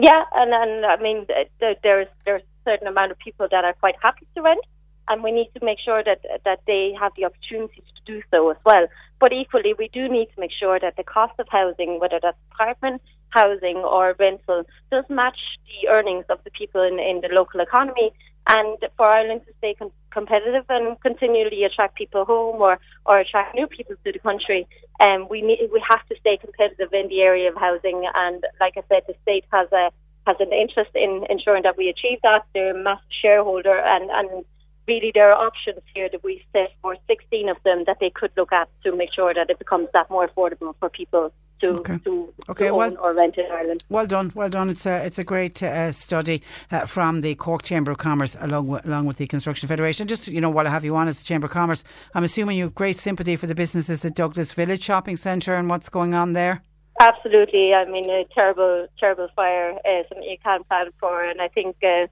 [0.00, 3.64] Yeah, and and I mean uh, th- there's there's a certain amount of people that
[3.64, 4.64] are quite happy to rent,
[5.08, 8.50] and we need to make sure that that they have the opportunity to do so
[8.50, 8.86] as well.
[9.20, 12.38] But equally, we do need to make sure that the cost of housing, whether that's
[12.52, 17.60] apartment housing or rental, does match the earnings of the people in in the local
[17.60, 18.12] economy.
[18.48, 23.54] And for Ireland to stay com- competitive and continually attract people home or, or attract
[23.54, 24.66] new people to the country,
[25.00, 28.08] um, we need we have to stay competitive in the area of housing.
[28.14, 29.90] And like I said, the state has a
[30.26, 32.46] has an interest in ensuring that we achieve that.
[32.54, 34.44] They're a massive shareholder, and and
[34.86, 38.32] really there are options here that we set for 16 of them that they could
[38.36, 41.30] look at to make sure that it becomes that more affordable for people
[41.64, 41.98] to Okay.
[42.04, 43.82] to, Okay, to own well- or rent in Ireland.
[43.88, 44.70] Well done, well done.
[44.70, 48.66] It's a it's a great uh, study uh, from the Cork Chamber of Commerce along
[48.68, 50.06] with, along with the Construction Federation.
[50.06, 52.56] Just you know, while I have you on as the Chamber of Commerce, I'm assuming
[52.56, 56.14] you have great sympathy for the businesses at Douglas Village Shopping Centre and what's going
[56.14, 56.62] on there.
[57.00, 57.74] Absolutely.
[57.74, 59.72] I mean, a terrible, terrible fire.
[59.84, 62.06] Uh, something you can't plan for, and I think uh,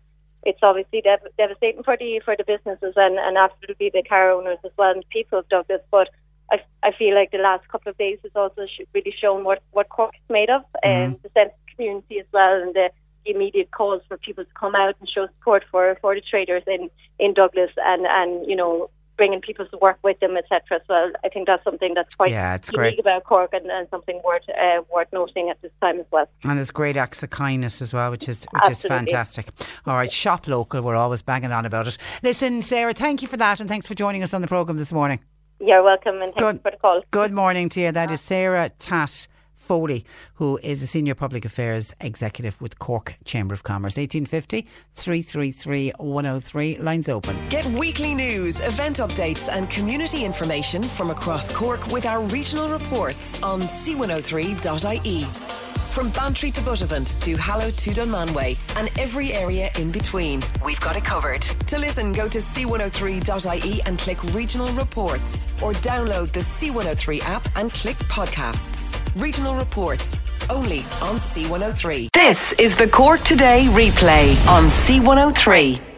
[0.44, 4.58] it's obviously dev- devastating for the for the businesses and, and absolutely the car owners
[4.64, 5.80] as well and the people of Douglas.
[5.90, 6.08] But
[6.50, 9.62] I, I feel like the last couple of days has also sh- really shown what
[9.72, 12.90] what Cork is made of, and the sense of community as well, and the,
[13.24, 16.62] the immediate calls for people to come out and show support for for the traders
[16.66, 20.60] in in Douglas, and and you know bringing people to work with them, etc.
[20.86, 23.00] So well, I think that's something that's quite Yeah, it's unique great.
[23.00, 26.28] about Cork, and, and something worth uh, worth noting at this time as well.
[26.44, 29.48] And there's great acts of kindness as well, which is which is fantastic.
[29.86, 30.82] All right, shop local.
[30.82, 31.98] We're always banging on about it.
[32.22, 34.92] Listen, Sarah, thank you for that, and thanks for joining us on the program this
[34.92, 35.20] morning.
[35.58, 36.62] You're welcome, and thanks Good.
[36.62, 37.02] for the call.
[37.10, 37.92] Good morning to you.
[37.92, 38.28] That is ah.
[38.28, 43.96] Sarah Tat Foley, who is a Senior Public Affairs Executive with Cork Chamber of Commerce.
[43.96, 46.78] 1850 333 103.
[46.78, 47.36] Lines open.
[47.48, 53.42] Get weekly news, event updates, and community information from across Cork with our regional reports
[53.42, 55.55] on c103.ie.
[55.96, 60.94] From Bantry to Buttevant to Hallow to Dunmanway and every area in between, we've got
[60.94, 61.40] it covered.
[61.40, 67.72] To listen, go to c103.ie and click regional reports or download the C103 app and
[67.72, 68.94] click podcasts.
[69.18, 72.10] Regional reports only on C103.
[72.12, 75.95] This is the Cork Today replay on C103.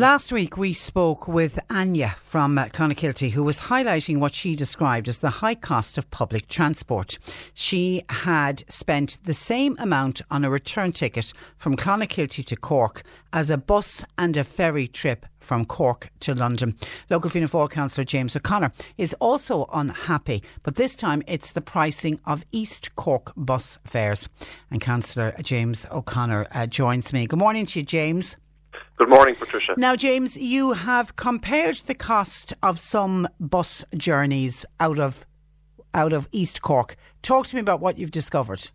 [0.00, 5.10] Last week, we spoke with Anya from uh, Clonakilty, who was highlighting what she described
[5.10, 7.18] as the high cost of public transport.
[7.52, 13.02] She had spent the same amount on a return ticket from Clonakilty to Cork
[13.34, 16.76] as a bus and a ferry trip from Cork to London.
[17.10, 22.18] Local Fianna Fáil councillor James O'Connor is also unhappy, but this time it's the pricing
[22.24, 24.30] of East Cork bus fares.
[24.70, 27.26] And councillor James O'Connor uh, joins me.
[27.26, 28.38] Good morning to you, James.
[29.00, 29.72] Good morning, Patricia.
[29.78, 35.24] Now, James, you have compared the cost of some bus journeys out of
[35.94, 36.96] out of East Cork.
[37.22, 38.70] Talk to me about what you've discovered.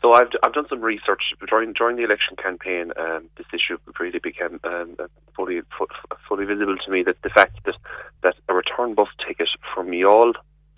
[0.00, 2.92] So I've I've done some research during during the election campaign.
[2.96, 4.96] Um, this issue really became um,
[5.36, 5.60] fully
[6.26, 7.76] fully visible to me that the fact that
[8.22, 10.32] that a return bus ticket from Youghal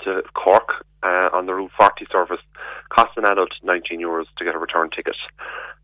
[0.05, 2.41] to Cork uh, on the Route 40 service
[2.89, 5.17] costs an adult 19 euros to get a return ticket,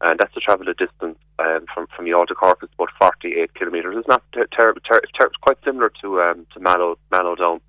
[0.00, 2.58] and that's the travel a distance um, from from Youghal to Cork.
[2.62, 3.96] It's about 48 kilometres.
[3.98, 4.22] It's not
[4.56, 4.80] terrible.
[4.80, 7.60] Ter- ter- ter- quite similar to um, to Mallow Mallow down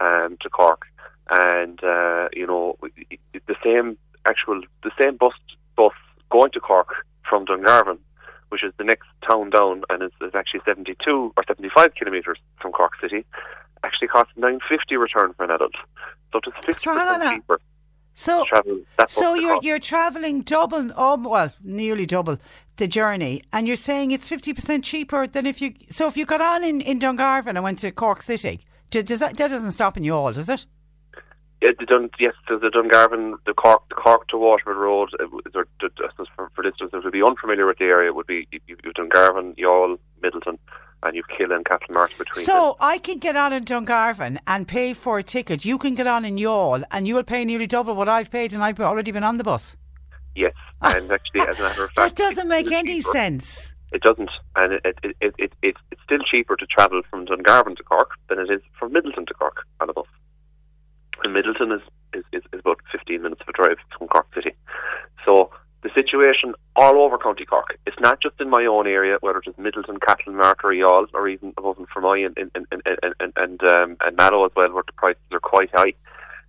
[0.00, 0.86] um, to Cork,
[1.30, 5.34] and uh, you know the same actual the same bus
[5.76, 5.92] bus
[6.30, 6.88] going to Cork
[7.28, 7.98] from Dungarvan,
[8.50, 12.92] which is the next town down, and it's actually 72 or 75 kilometres from Cork
[13.00, 13.24] City,
[13.84, 15.74] actually costs 950 return for an adult.
[16.32, 17.34] So it's 50 So hang on now.
[17.34, 17.60] cheaper.
[18.14, 19.64] So, travel so you're Cork.
[19.64, 22.38] you're travelling double, oh, well, nearly double
[22.76, 25.74] the journey, and you're saying it's fifty percent cheaper than if you.
[25.90, 29.36] So if you got on in, in Dungarvan and went to Cork City, does that
[29.36, 30.66] that doesn't stop in Youghal, does it?
[31.62, 35.10] Yeah, the Dun, yes, the, the Dungarvan, the Cork, the Cork to Waterford Road.
[35.20, 38.08] Uh, there, there, I suppose for, for listeners who would be unfamiliar with the area,
[38.08, 40.58] it would be you, you, you've Dungarvan, Youghal, Midleton,
[41.02, 42.44] and you've Kill and Castlemartyr between.
[42.44, 42.44] them.
[42.44, 45.64] So I can get on in Dungarvan and pay for a ticket.
[45.64, 48.52] You can get on in Youghal, and you will pay nearly double what I've paid,
[48.52, 49.76] and I've already been on the bus.
[50.34, 53.10] yes, and actually, as a matter of fact, That doesn't make any cheaper.
[53.12, 53.74] sense.
[53.92, 57.26] It doesn't, and it, it, it, it, it, it, it's still cheaper to travel from
[57.26, 60.06] Dungarvan to Cork than it is from Midleton to Cork on a bus.
[61.24, 61.82] And Midleton is,
[62.14, 64.52] is, is, is about 15 minutes of a drive from Cork City.
[65.24, 65.50] So
[65.82, 69.48] the situation all over County Cork, it's not just in my own area, whether it
[69.48, 71.88] is Midleton, Castlemartyr or Youghal, or even above and,
[72.36, 75.70] and, and, and, and, and, um, and Mallow as well, where the prices are quite
[75.72, 75.94] high.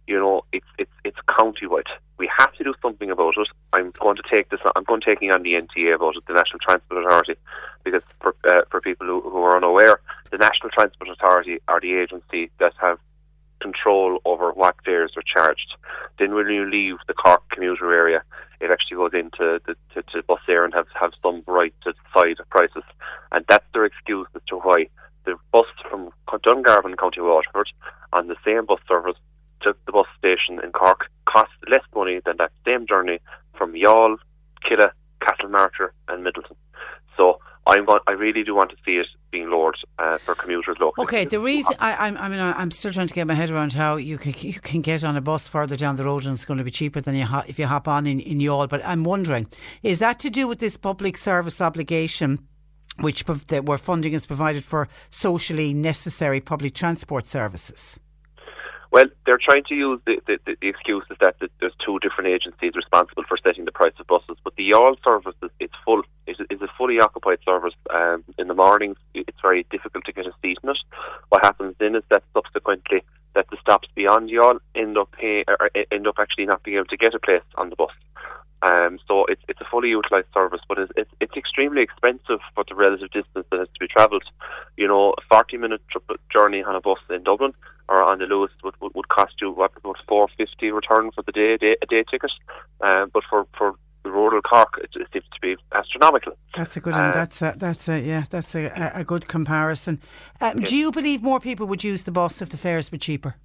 [0.07, 1.85] You know, it's it's it's county-wide.
[2.17, 3.47] We have to do something about it.
[3.71, 4.59] I'm going to take this.
[4.75, 7.35] I'm going to taking on the NTA about it, the National Transport Authority,
[7.83, 11.93] because for uh, for people who, who are unaware, the National Transport Authority are the
[11.93, 12.99] agency that have
[13.61, 15.75] control over what fares are charged.
[16.19, 18.23] Then when you leave the Cork commuter area,
[18.59, 22.37] it actually goes into the, to, to Bus Éireann have have some right to decide
[22.49, 22.83] prices,
[23.31, 24.87] and that's their excuse as to why
[25.25, 27.69] the bus from Dungarvan, County Waterford,
[28.13, 29.17] on the same bus service
[29.61, 33.19] to the bus station in Cork costs less money than that same journey
[33.53, 34.17] from Youghal,
[34.65, 36.55] Killeagh, Castlemartyr, and Midleton.
[37.67, 41.05] I'm going, I really do want to see it being lowered uh, for commuters locally.
[41.05, 43.73] Okay, the reason I, I'm, I mean, I'm still trying to get my head around
[43.73, 46.45] how you can, you can get on a bus further down the road and it's
[46.45, 48.67] going to be cheaper than you if you hop on in, in Youghal.
[48.67, 49.47] But I'm wondering,
[49.83, 52.47] is that to do with this public service obligation?
[52.99, 57.99] Which that where funding is provided for socially necessary public transport services.
[58.91, 62.29] Well, they're trying to use the, the, the, the excuse is that, there's two different
[62.29, 66.03] agencies responsible for setting the price of buses, but the Youghal service is it's full.
[66.27, 67.73] It is a fully occupied service.
[67.89, 70.77] Um, in the mornings, it's very difficult to get a seat in it.
[71.29, 73.01] What happens then is that subsequently
[73.33, 76.75] that the stops beyond Youghal end up pay, or or end up actually not being
[76.75, 77.91] able to get a place on the bus.
[78.63, 82.65] Um, so it's it's a fully utilised service, but it's, it's it's extremely expensive for
[82.67, 84.25] the relative distance that has to be travelled.
[84.75, 85.81] You know, a forty minute
[86.29, 87.53] journey on a bus in Dublin
[87.89, 91.23] or on the Luas would, would, would cost you what about four fifty return for
[91.23, 92.31] the day, day a day ticket.
[92.81, 96.33] Um, but for for the rural Cork, it, it seems to be astronomical.
[96.57, 96.93] That's a good.
[96.93, 98.23] Uh, that's a, that's a yeah.
[98.29, 99.99] That's a, a, good comparison.
[100.39, 103.35] Um, Do you believe more people would use the bus if the fares were cheaper?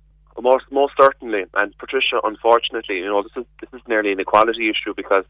[0.40, 4.68] Most most certainly, and Patricia, unfortunately, you know this is this is nearly an equality
[4.70, 5.24] issue because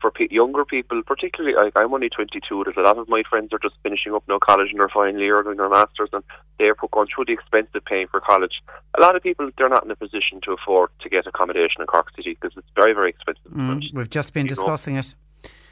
[0.00, 2.64] for pe- younger people, particularly, like I'm only 22.
[2.64, 5.20] There's a lot of my friends are just finishing up now college in their final
[5.20, 6.22] year doing their masters, and
[6.58, 8.62] they're put- going through the expense of paying for college.
[8.96, 11.86] A lot of people they're not in a position to afford to get accommodation in
[11.86, 13.52] Cork City because it's very very expensive.
[13.52, 14.54] Mm, we've just been You know.
[14.56, 15.14] discussing it.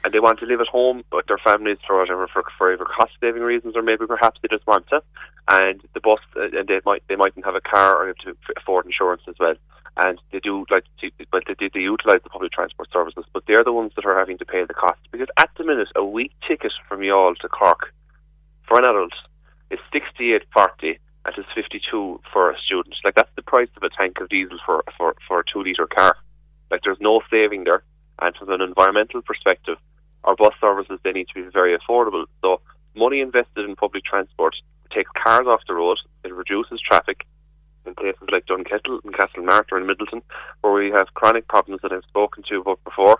[0.03, 2.85] and they want to live at home with their families for whatever for, for either
[2.85, 5.01] cost saving reasons or maybe perhaps they just want to
[5.49, 8.33] and the bus uh, and they might they mightn't have a car or have to
[8.55, 9.55] afford insurance as well
[9.97, 13.63] and they do like to, but they, they, utilise the public transport services, but they're
[13.63, 16.31] the ones that are having to pay the cost because at the minute a week
[16.47, 17.93] ticket from Youghal to Cork
[18.67, 19.13] for an adult
[19.71, 22.95] is sixty eight forty and it's fifty two for a student.
[23.03, 25.87] Like that's the price of a tank of diesel for for for a two litre
[25.87, 26.15] car.
[26.71, 27.83] Like there's no saving there,
[28.21, 29.77] and from an environmental perspective,
[30.23, 32.25] our bus services they need to be very affordable.
[32.41, 32.61] So
[32.95, 34.55] money invested in public transport
[34.93, 37.25] takes cars off the road, it reduces traffic
[37.89, 40.21] in places like Dunkettle and Castlemartyr and Midleton,
[40.61, 43.19] where we have chronic problems that I've spoken to about before.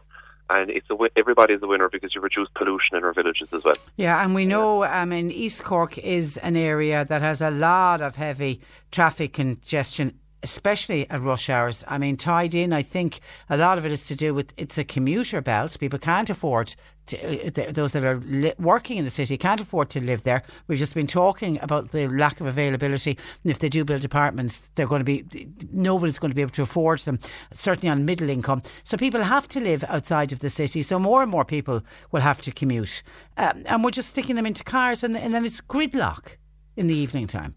[0.51, 3.63] And it's a win- everybody's a winner because you reduce pollution in our villages as
[3.63, 3.75] well.
[3.97, 7.51] Yeah, and we know, um, I mean, East Cork is an area that has a
[7.51, 8.61] lot of heavy
[8.91, 11.83] traffic congestion especially at rush hours.
[11.87, 13.19] I mean, tied in, I think
[13.49, 15.77] a lot of it is to do with it's a commuter belt.
[15.79, 16.75] People can't afford
[17.07, 20.43] to, uh, those that are li- working in the city can't afford to live there.
[20.67, 23.17] We've just been talking about the lack of availability.
[23.43, 25.25] And if they do build apartments, they're going to be
[25.71, 27.19] nobody's going to be able to afford them.
[27.53, 30.81] Certainly on middle income, so people have to live outside of the city.
[30.81, 31.81] So more and more people
[32.11, 33.03] will have to commute,
[33.37, 36.37] um, and we're just sticking them into cars, and, and then it's gridlock
[36.75, 37.55] in the evening time.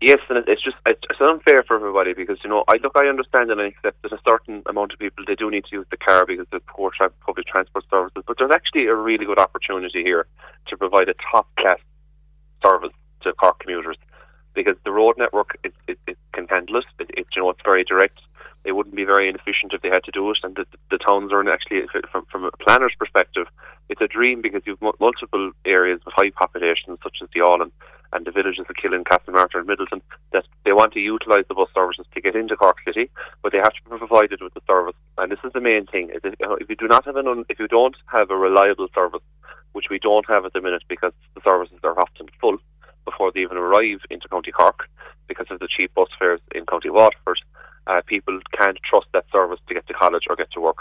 [0.00, 3.50] Yes, and it's just it's unfair for everybody because you know I look I understand
[3.50, 5.96] and I accept that a certain amount of people they do need to use the
[5.96, 10.02] car because of poor tra- public transport services, but there's actually a really good opportunity
[10.02, 10.26] here
[10.66, 11.78] to provide a top class
[12.62, 12.92] service
[13.22, 13.96] to Cork commuters
[14.52, 16.84] because the road network it, it, it can handle it.
[16.98, 17.26] It, it.
[17.34, 18.18] You know it's very direct.
[18.64, 21.32] It wouldn't be very inefficient if they had to do it, and the, the towns
[21.32, 23.46] are actually from from a planner's perspective,
[23.88, 27.70] it's a dream because you've multiple areas with high populations such as the Allen
[28.14, 30.00] and the villages of Killeagh, Castlemartyr and Midleton
[30.32, 33.10] that they want to utilise the bus services to get into Cork City,
[33.42, 34.94] but they have to be provided with the service.
[35.18, 37.58] And this is the main thing: is if you do not have an un- if
[37.58, 39.22] you don't have a reliable service,
[39.72, 42.58] which we don't have at the minute because the services are often full
[43.04, 44.88] before they even arrive into County Cork
[45.26, 47.40] because of the cheap bus fares in County Waterford.
[47.86, 50.78] Uh, people can't trust that service to get to college or get to work.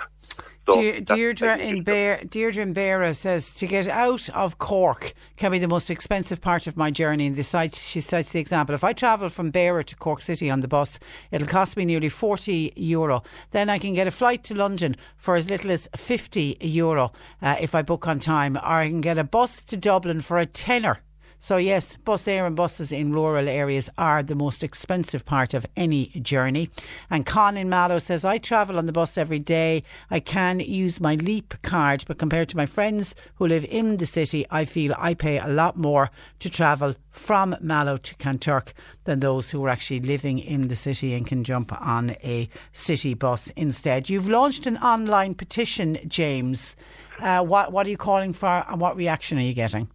[0.69, 1.83] So that's Deirdre in.
[1.83, 6.39] Bear, Deirdre in Beara says to get out of Cork can be the most expensive
[6.39, 7.27] part of my journey.
[7.27, 10.61] And site, she cites the example: if I travel from Beara to Cork City on
[10.61, 10.99] the bus,
[11.31, 13.23] it'll cost me nearly forty euro.
[13.51, 17.57] Then I can get a flight to London for as little as fifty euro uh,
[17.59, 20.45] if I book on time, or I can get a bus to Dublin for a
[20.45, 20.99] tenner.
[21.43, 26.05] So yes, Bus Éireann buses in rural areas are the most expensive part of any
[26.21, 26.69] journey.
[27.09, 29.83] And Con in Mallow says, I travel on the bus every day.
[30.09, 34.05] I can use my Leap card, but compared to my friends who live in the
[34.05, 38.71] city, I feel I pay a lot more to travel from Mallow to Kanturk
[39.03, 43.15] than those who are actually living in the city and can jump on a city
[43.15, 44.07] bus instead.
[44.07, 46.77] You've launched an online petition, James.
[47.19, 49.89] Uh, what, what are you calling for and what reaction are you getting?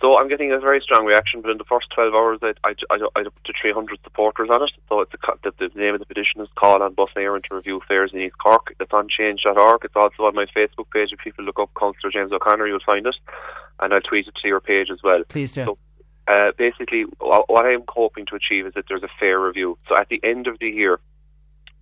[0.00, 2.74] So I'm getting a very strong reaction, but in the first 12 hours, I, I,
[2.90, 4.70] I, I up to 300 supporters on it.
[4.88, 7.56] So it's a, the, the name of the petition is Call on Bus Éireann to
[7.56, 8.74] Review Fares in East Cork.
[8.80, 9.84] It's on change.org.
[9.84, 11.10] It's also on my Facebook page.
[11.12, 13.16] If people look up Councillor James O'Connor, you'll find it.
[13.80, 15.22] And I'll tweet it to your page as well.
[15.28, 15.64] Please do.
[15.64, 15.78] So,
[16.26, 19.76] uh, basically, what I'm hoping to achieve is that there's a fair review.
[19.88, 20.98] So at the end of the year,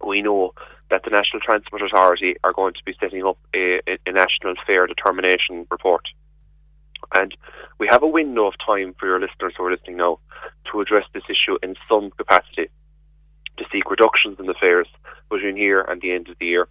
[0.05, 0.55] we know
[0.91, 4.55] that the National Transport Authority are going to be setting up a, a, a national
[4.67, 6.09] fare determination report.
[7.15, 7.35] And
[7.79, 10.19] we have a window of time for your listeners who are listening now
[10.71, 12.69] to address this issue in some capacity,
[13.57, 14.89] to seek reductions in the fares
[15.31, 16.69] between here and the end of the year.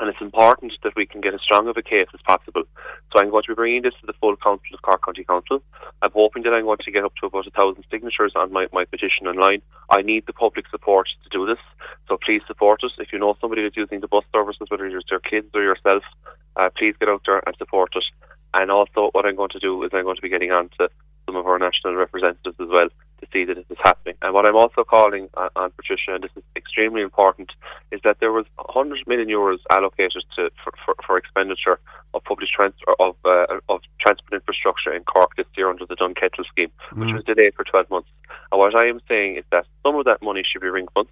[0.00, 2.64] And it's important that we can get as strong of a case as possible.
[3.12, 5.62] So I'm going to be bringing this to the full council of Cork County Council.
[6.02, 8.66] I'm hoping that I'm going to get up to about a thousand signatures on my,
[8.72, 9.62] my petition online.
[9.90, 11.62] I need the public support to do this.
[12.08, 12.90] So please support us.
[12.98, 16.02] If you know somebody that's using the bus services, whether it's your kids or yourself,
[16.56, 18.04] uh, please get out there and support us.
[18.54, 20.88] And also, what I'm going to do is I'm going to be getting on to
[21.26, 22.88] some of our national representatives as well
[23.20, 24.14] to see that this is happening.
[24.22, 27.50] And what I'm also calling on, on Patricia, and this is extremely important,
[27.90, 31.80] is that there was 100 million euros allocated to for, for, for expenditure
[32.12, 36.46] of public transfer of uh, of transport infrastructure in Cork this year under the Dunkettle
[36.46, 38.08] scheme, which was delayed for 12 months.
[38.52, 41.10] And what I am saying is that some of that money should be ring fenced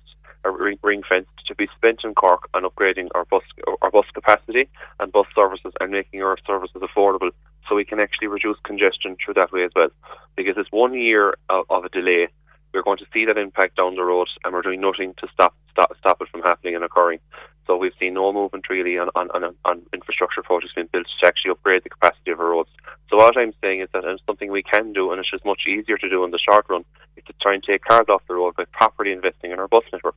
[0.51, 3.43] ring, ring fenced to be spent in Cork on upgrading our bus
[3.83, 4.69] our bus capacity
[5.01, 7.31] and bus services and making our services affordable
[7.69, 9.89] so we can actually reduce congestion through that way as well.
[10.37, 12.29] Because it's one year of, of a delay,
[12.73, 15.55] we're going to see that impact down the road, and we're doing nothing to stop
[15.71, 17.19] stop, stop it from happening and occurring.
[17.67, 21.27] So we've seen no movement really on, on, on, on infrastructure projects being built to
[21.27, 22.71] actually upgrade the capacity of our roads.
[23.09, 25.63] So what I'm saying is that it's something we can do, and it's just much
[25.69, 26.85] easier to do in the short run,
[27.17, 29.85] is to try and take cars off the road by properly investing in our bus
[29.93, 30.17] network.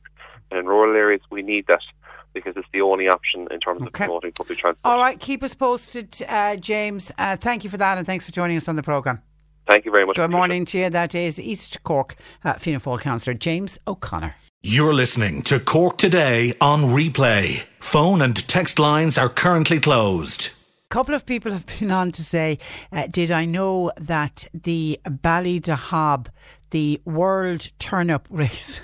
[0.50, 1.82] And in rural areas, we need that
[2.34, 4.78] because it's the only option in terms of promoting public transport.
[4.84, 7.10] All right, keep us posted, uh, James.
[7.16, 9.22] Uh, thank you for that, and thanks for joining us on the programme.
[9.66, 10.16] Thank you very much.
[10.16, 10.90] Good morning to you.
[10.90, 14.36] That is East Cork uh, Fianna Fáil councillor James O'Connor.
[14.62, 17.64] You're listening to Cork Today on replay.
[17.78, 20.52] Phone and text lines are currently closed.
[20.88, 22.58] A couple of people have been on to say,
[22.92, 26.28] uh, did I know that the Ballydehob,
[26.70, 28.80] the World Turnip Race,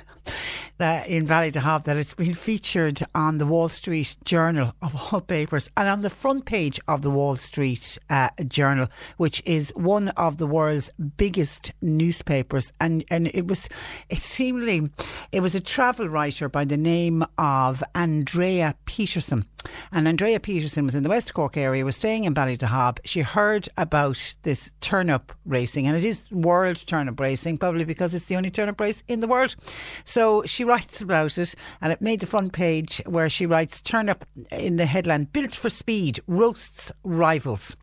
[0.80, 5.70] uh, in Ballydehob that it's been featured on the Wall Street Journal of all papers
[5.76, 10.38] and on the front page of the Wall Street uh, Journal, which is one of
[10.38, 12.72] the world's biggest newspapers.
[12.80, 13.68] And and it was,
[14.08, 14.90] it seemingly,
[15.30, 19.46] it was a travel writer by the name of Andrea Peterson.
[19.92, 22.98] And Andrea Peterson was in the West Cork area, was staying in Ballydehob.
[23.04, 28.26] She heard about this turnip racing, and it is world turnip racing, probably because it's
[28.26, 29.56] the only turnip race in the world.
[30.04, 34.24] So she writes about it, and it made the front page where she writes turnip
[34.50, 37.76] in the headline built for speed, roasts rivals.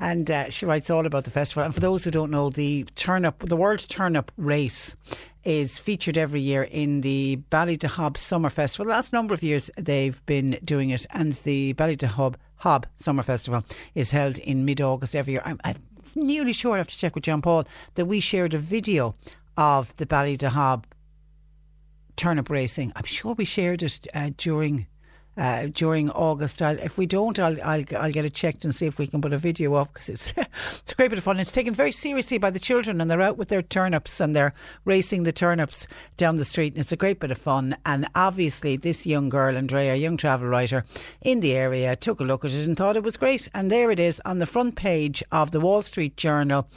[0.00, 1.64] And uh, she writes all about the festival.
[1.64, 4.94] And for those who don't know, the turnip, the World Turnip Race
[5.44, 8.86] is featured every year in the Ballydehob Summer Festival.
[8.86, 13.64] The last number of years they've been doing it, and the Ballydehob Hob Summer Festival
[13.94, 15.42] is held in mid August every year.
[15.44, 15.76] I'm, I'm
[16.14, 17.64] nearly sure I have to check with John Paul
[17.94, 19.14] that we shared a video
[19.56, 20.84] of the Ballydehob
[22.16, 22.92] turnip racing.
[22.96, 24.86] I'm sure we shared it uh, during
[25.38, 26.60] uh, during August.
[26.60, 29.22] I'll, if we don't, I'll, I'll I'll get it checked and see if we can
[29.22, 31.38] put a video up because it's it's a great bit of fun.
[31.38, 34.52] It's taken very seriously by the children, and they're out with their turnips and they're
[34.84, 35.86] racing the turnips
[36.16, 37.76] down the street, and it's a great bit of fun.
[37.86, 40.84] And obviously, this young girl, Andrea, young travel writer
[41.22, 43.48] in the area, took a look at it and thought it was great.
[43.54, 46.68] And there it is on the front page of the Wall Street Journal.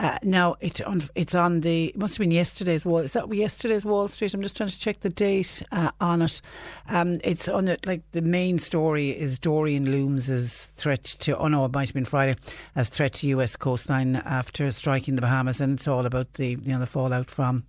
[0.00, 1.02] Uh, now it's on.
[1.14, 1.88] It's on the.
[1.88, 3.00] It must have been yesterday's wall.
[3.00, 4.32] Is that yesterday's Wall Street?
[4.32, 6.40] I'm just trying to check the date uh, on it.
[6.88, 7.86] Um, it's on it.
[7.86, 11.36] Like the main story is Dorian Looms' threat to.
[11.36, 12.36] Oh no, it might have been Friday
[12.74, 13.56] as threat to U.S.
[13.56, 17.64] coastline after striking the Bahamas, and it's all about the you know the fallout from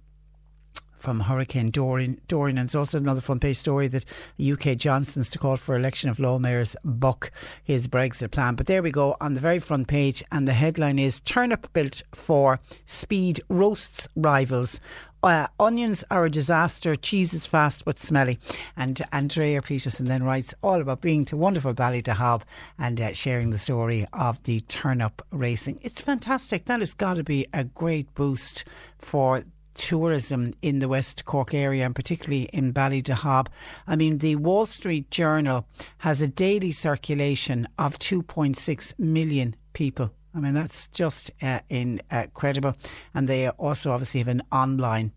[1.01, 2.21] from Hurricane Dorian.
[2.27, 2.57] Dorian.
[2.57, 4.05] And it's also another front page story that
[4.41, 7.31] UK Johnson's to call for election of lawmakers buck
[7.63, 8.55] his Brexit plan.
[8.55, 12.03] But there we go on the very front page, and the headline is Turnip built
[12.13, 14.79] for speed roasts rivals.
[15.23, 16.95] Uh, onions are a disaster.
[16.95, 18.39] Cheese is fast but smelly.
[18.75, 22.41] And Andrea Peterson then writes all about being to wonderful Ballydehob
[22.79, 25.79] and uh, sharing the story of the turnip racing.
[25.83, 26.65] It's fantastic.
[26.65, 28.63] That has got to be a great boost
[28.97, 29.43] for
[29.73, 33.47] tourism in the West Cork area and particularly in Ballydehob.
[33.87, 35.67] I mean, the Wall Street Journal
[35.99, 40.11] has a daily circulation of 2.6 million people.
[40.33, 42.75] I mean, that's just uh, incredible.
[43.13, 45.11] And they also obviously have an online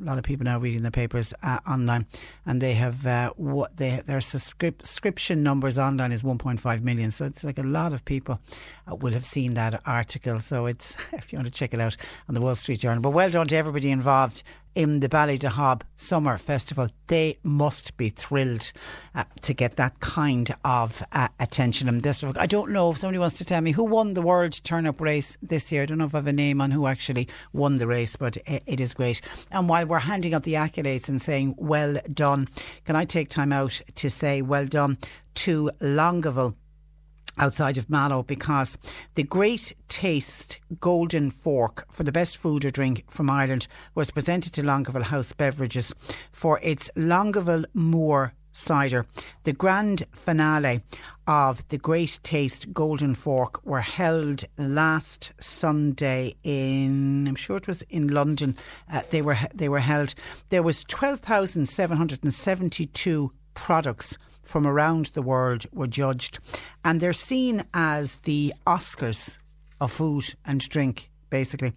[0.00, 2.06] a lot of people now reading the papers uh, online,
[2.46, 7.10] and they have uh, what they their subscription numbers online is 1.5 million.
[7.10, 8.40] So it's like a lot of people
[8.90, 10.40] uh, will have seen that article.
[10.40, 11.96] So it's if you want to check it out
[12.28, 13.02] on the Wall Street Journal.
[13.02, 14.42] But well done to everybody involved
[14.74, 16.88] in the Ballydehob Summer Festival.
[17.06, 18.72] They must be thrilled
[19.14, 21.88] uh, to get that kind of uh, attention.
[21.88, 24.52] And this, I don't know if somebody wants to tell me who won the World
[24.64, 25.82] Turnip Race this year.
[25.82, 28.36] I don't know if I have a name on who actually won the race, but
[28.38, 29.20] it, it is great.
[29.50, 32.48] And while we're handing out the accolades and saying well done,
[32.84, 34.98] can I take time out to say well done
[35.34, 36.56] to Longueville?
[37.38, 38.78] Outside of Mallow because
[39.14, 44.52] the Great Taste Golden Fork for the best food or drink from Ireland was presented
[44.54, 45.94] to Longueville House Beverages
[46.30, 49.06] for its Longueville Moor cider.
[49.44, 50.82] The grand finale
[51.26, 57.82] of the Great Taste Golden Fork were held last Sunday in I'm sure it was
[57.82, 58.56] in London.
[58.92, 60.14] Uh, they were they were held.
[60.50, 66.38] There was 12,772 products from around the world were judged.
[66.84, 69.38] And they're seen as the Oscars
[69.80, 71.72] of food and drink, basically.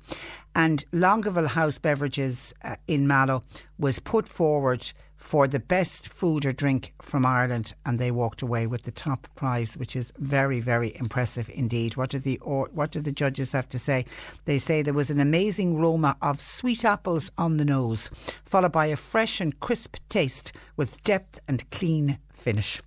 [0.53, 3.43] And Longueville House Beverages uh, in Mallow
[3.79, 8.67] was put forward for the best food or drink from Ireland, and they walked away
[8.67, 11.95] with the top prize, which is very, very impressive indeed.
[11.95, 14.05] What did the or, what did the judges have to say?
[14.43, 18.11] They say there was an amazing aroma of sweet apples on the nose,
[18.43, 22.81] followed by a fresh and crisp taste with depth and clean finish.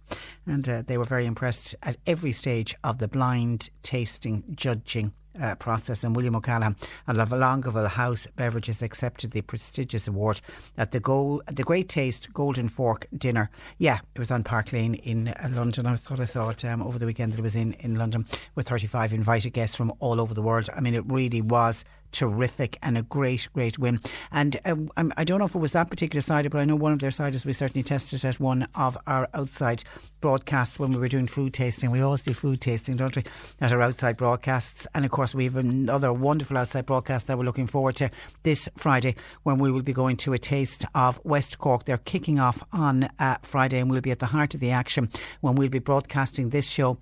[0.46, 5.54] And uh, they were very impressed at every stage of the blind tasting judging uh,
[5.56, 6.04] process.
[6.04, 6.76] And William O'Callaghan
[7.06, 10.40] at Longueville House Beverages accepted the prestigious award
[10.76, 13.50] at the Goal, the Great Taste Golden Fork Dinner.
[13.78, 15.86] Yeah, it was on Park Lane in uh, London.
[15.86, 18.26] I thought I saw it um, over the weekend that it was in, in London
[18.54, 20.68] with 35 invited guests from all over the world.
[20.74, 24.00] I mean, it really was terrific and a great, great win.
[24.32, 26.92] And um, I'm- don't know if it was that particular cider, but I know one
[26.92, 29.84] of their ciders we certainly tested at one of our outside
[30.22, 31.90] broadcasts when we were doing food tasting.
[31.90, 33.24] We always do food tasting, don't we,
[33.60, 34.86] at our outside broadcasts.
[34.94, 38.10] And of course, we have another wonderful outside broadcast that we're looking forward to
[38.42, 41.84] this Friday when we will be going to a taste of West Cork.
[41.84, 45.10] They're kicking off on uh, Friday and we'll be at the heart of the action
[45.42, 46.98] when we'll be broadcasting this show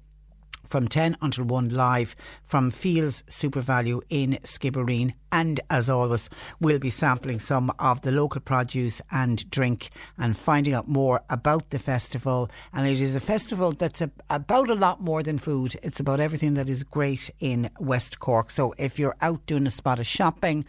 [0.67, 5.15] from 10 until 1 live from Fields SuperValu in Skibbereen.
[5.33, 6.29] And as always,
[6.61, 11.71] we'll be sampling some of the local produce and drink and finding out more about
[11.71, 12.51] the festival.
[12.73, 16.21] And it is a festival that's a, about a lot more than food, it's about
[16.21, 18.51] everything that is great in West Cork.
[18.51, 20.65] So if you're out doing a spot of shopping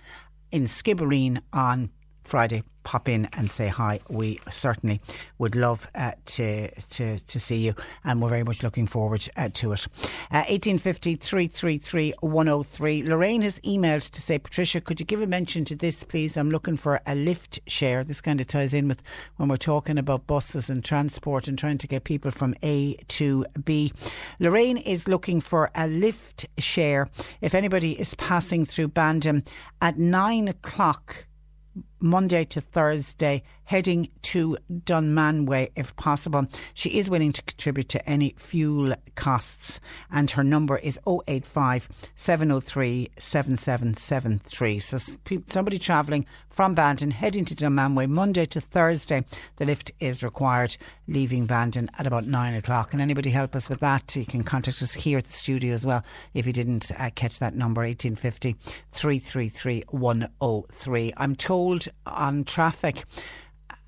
[0.52, 1.92] in Skibbereen on
[2.24, 4.00] Friday, pop in and say hi.
[4.08, 5.02] We certainly
[5.40, 7.74] would love uh, to, to to see you,
[8.06, 9.88] and we're very much looking forward uh, to it.
[10.32, 13.04] Uh, 1850 333 103.
[13.04, 16.38] Lorraine has emailed to say, Patricia, could you give a mention to this, please?
[16.38, 18.06] I'm looking for a lift share.
[18.06, 19.04] This kind of ties in with
[19.36, 23.46] when we're talking about buses and transport and trying to get people from A to
[23.66, 23.92] B.
[24.40, 27.10] Lorraine is looking for a lift share.
[27.42, 29.44] If anybody is passing through Bandon
[29.82, 31.28] at nine o'clock.
[32.00, 36.46] Monday to Thursday, heading to Dunmanway if possible.
[36.74, 39.80] She is willing to contribute to any fuel costs,
[40.12, 44.80] and her number is 085 703 7773.
[44.80, 44.98] So,
[45.48, 46.26] somebody travelling
[46.58, 49.24] from Bandon heading to Dunmanway Monday to Thursday,
[49.58, 50.76] the lift is required,
[51.08, 52.94] leaving Bandon at about nine o'clock.
[52.94, 54.16] And anybody help us with that?
[54.16, 57.38] You can contact us here at the studio as well if you didn't uh, catch
[57.38, 58.56] that number 1850
[58.92, 61.14] 333 103.
[61.16, 63.06] I'm told on traffic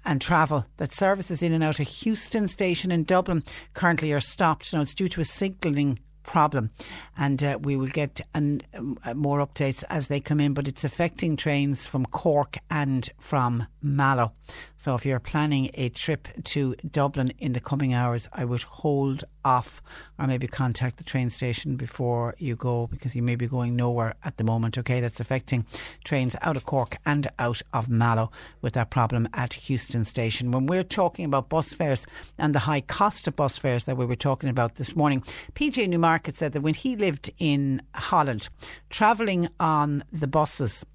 [0.06, 3.44] and travel that services in and out of Heuston station in Dublin
[3.74, 4.74] currently are stopped.
[4.74, 6.70] Now it's due to a signalling problem
[7.18, 8.62] and uh, we will get an,
[9.04, 13.66] uh, more updates as they come in but it's affecting trains from Cork and from
[13.82, 14.34] Mallow
[14.78, 19.24] so if you're planning a trip to Dublin in the coming hours I would hold
[19.44, 19.82] off
[20.20, 24.16] or maybe contact the train station before you go because you may be going nowhere
[24.24, 25.00] at the moment okay?
[25.00, 25.66] That's affecting
[26.04, 30.52] trains out of Cork and out of Mallow with that problem at Heuston station.
[30.52, 32.06] When we're talking about bus fares
[32.38, 35.88] and the high cost of bus fares that we were talking about this morning PJ
[35.88, 38.50] Newmarket said that when he lived in Holland
[38.90, 40.86] travelling on the buses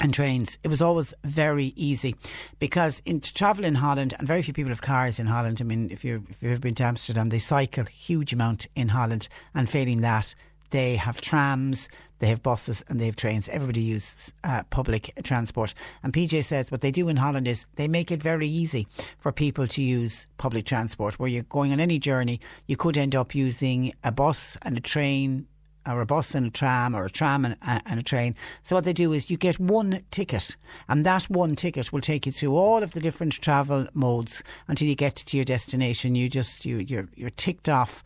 [0.00, 2.16] and trains, it was always very easy
[2.58, 5.60] because in, to travel in Holland, and very few people have cars in Holland.
[5.60, 9.28] I mean, if, you if you've been to Amsterdam, they cycle huge amount in Holland,
[9.54, 10.34] and failing that,
[10.70, 11.88] they have trams,
[12.18, 13.48] they have buses, and they have trains.
[13.48, 15.72] Everybody uses uh, public transport.
[16.02, 18.88] And PJ says what they do in Holland is they make it very easy
[19.18, 21.20] for people to use public transport.
[21.20, 24.80] Where you're going on any journey, you could end up using a bus and a
[24.80, 25.46] train
[25.86, 28.34] or a bus and a tram or a tram and, and a train.
[28.62, 30.56] So what they do is you get one ticket
[30.88, 34.88] and that one ticket will take you through all of the different travel modes until
[34.88, 36.14] you get to your destination.
[36.14, 38.02] You just, you, you're, you're ticked off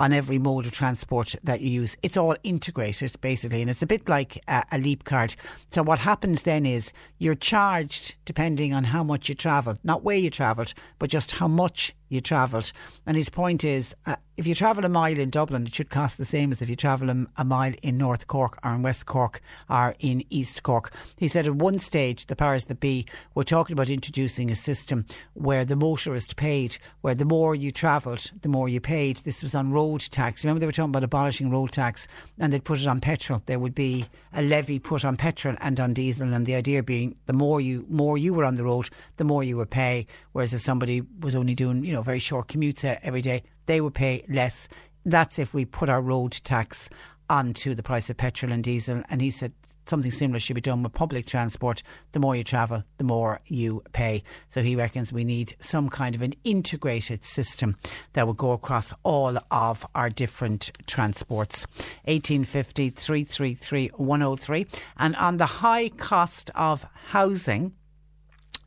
[0.00, 1.96] on every mode of transport that you use.
[2.02, 5.36] It's all integrated basically, and it's a bit like a, a leap card.
[5.70, 10.16] So what happens then is you're charged depending on how much you travelled, not where
[10.16, 12.72] you travelled, but just how much you travelled.
[13.06, 16.18] And his point is, uh, if you travel a mile in Dublin, it should cost
[16.18, 19.06] the same as if you travel a, a mile in North Cork or in West
[19.06, 19.40] Cork
[19.70, 20.92] or in East Cork.
[21.16, 25.06] He said at one stage, the powers that be were talking about introducing a system
[25.34, 29.18] where the motorist paid, where the more you travelled, the more you paid.
[29.18, 30.44] This was on road tax.
[30.44, 33.40] Remember they were talking about abolishing road tax and they'd put it on petrol.
[33.46, 37.16] There would be a levy put on petrol and on diesel and the idea being
[37.26, 40.06] the more you more you were on the road, the more you would pay.
[40.32, 43.94] Whereas if somebody was only doing, you know, very short commutes every day, they would
[43.94, 44.68] pay less.
[45.04, 46.88] That's if we put our road tax
[47.28, 49.02] onto the price of petrol and diesel.
[49.08, 49.52] And he said
[49.86, 51.82] something similar should be done with public transport.
[52.12, 54.22] The more you travel, the more you pay.
[54.48, 57.76] So he reckons we need some kind of an integrated system
[58.12, 61.66] that will go across all of our different transports.
[62.04, 64.66] 1850 333 103.
[64.98, 67.72] And on the high cost of housing,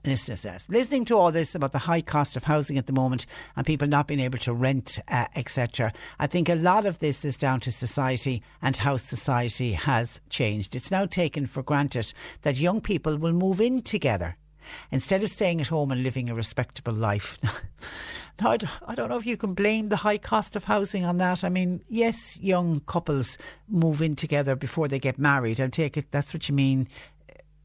[0.07, 0.67] listener says.
[0.69, 3.87] Listening to all this about the high cost of housing at the moment and people
[3.87, 7.59] not being able to rent, uh, etc., I think a lot of this is down
[7.61, 10.75] to society and how society has changed.
[10.75, 14.37] It's now taken for granted that young people will move in together
[14.91, 17.39] instead of staying at home and living a respectable life.
[18.39, 18.55] Now,
[18.85, 21.43] I don't know if you can blame the high cost of housing on that.
[21.43, 23.35] I mean, yes, young couples
[23.67, 25.59] move in together before they get married.
[25.59, 26.87] I take it that's what you mean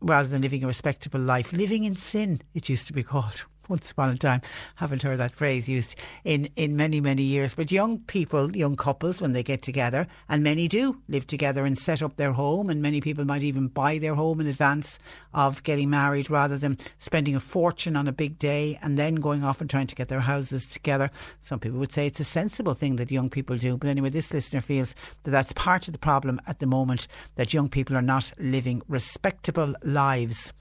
[0.03, 1.53] rather than living a respectable life.
[1.53, 3.45] Living in sin, it used to be called.
[3.73, 4.43] Once upon a time.
[4.75, 5.95] Haven't heard that phrase used
[6.25, 7.55] in, in many, many years.
[7.55, 11.79] But young people, young couples, when they get together, and many do live together and
[11.79, 14.99] set up their home, and many people might even buy their home in advance
[15.33, 19.43] of getting married rather than spending a fortune on a big day and then going
[19.43, 21.11] off and trying to get their houses together.
[21.41, 23.79] Some people would say it's a sensible thing that young people do.
[23.79, 27.55] But anyway, this listener feels that that's part of the problem at the moment that
[27.55, 30.53] young people are not living respectable lives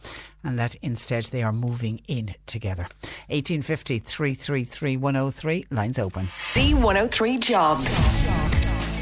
[0.44, 2.88] and that instead they are moving in together.
[3.30, 6.28] 1850 333 103, lines open.
[6.38, 8.32] C103 Jobs.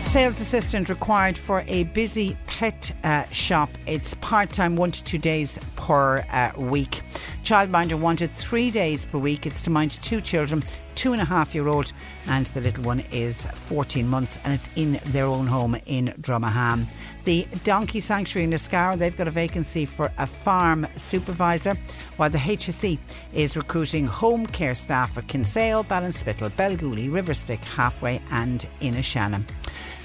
[0.09, 3.69] Sales assistant required for a busy pet uh, shop.
[3.85, 7.01] It's part time, one to two days per uh, week.
[7.43, 9.45] Childminder wanted three days per week.
[9.45, 10.63] It's to mind two children,
[10.95, 11.93] two and a half year old,
[12.25, 16.87] and the little one is 14 months, and it's in their own home in Dromahane.
[17.25, 21.75] The Donkey Sanctuary in Liscarroll, they've got a vacancy for a farm supervisor,
[22.17, 22.97] while the HSE
[23.33, 29.43] is recruiting home care staff for Kinsale, Ballinspittle, Belgooly, Riverstick, Halfway, and Inishannon.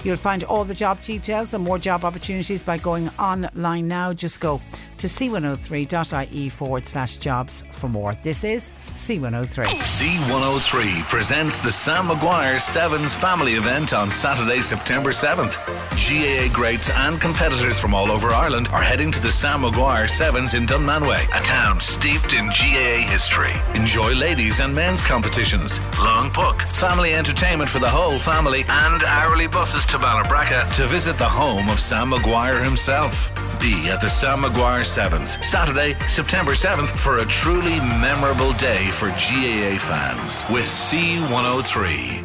[0.03, 4.13] You'll find all the job details and more job opportunities by going online now.
[4.13, 4.61] Just go
[4.97, 8.15] to c103.ie forward slash jobs for more.
[8.23, 9.65] This is C103.
[9.65, 15.57] C103 presents the Sam Maguire Sevens family event on Saturday, September 7th.
[15.95, 20.53] GAA greats and competitors from all over Ireland are heading to the Sam Maguire Sevens
[20.53, 23.53] in Dunmanway, a town steeped in GAA history.
[23.73, 29.47] Enjoy ladies and men's competitions, long book, family entertainment for the whole family, and hourly
[29.47, 33.29] buses to Mallabracka to visit the home of Sam Maguire himself.
[33.59, 34.84] Be at the Sam Maguire.
[34.85, 42.24] 7s, Saturday, September 7th, for a truly memorable day for GAA fans with C103.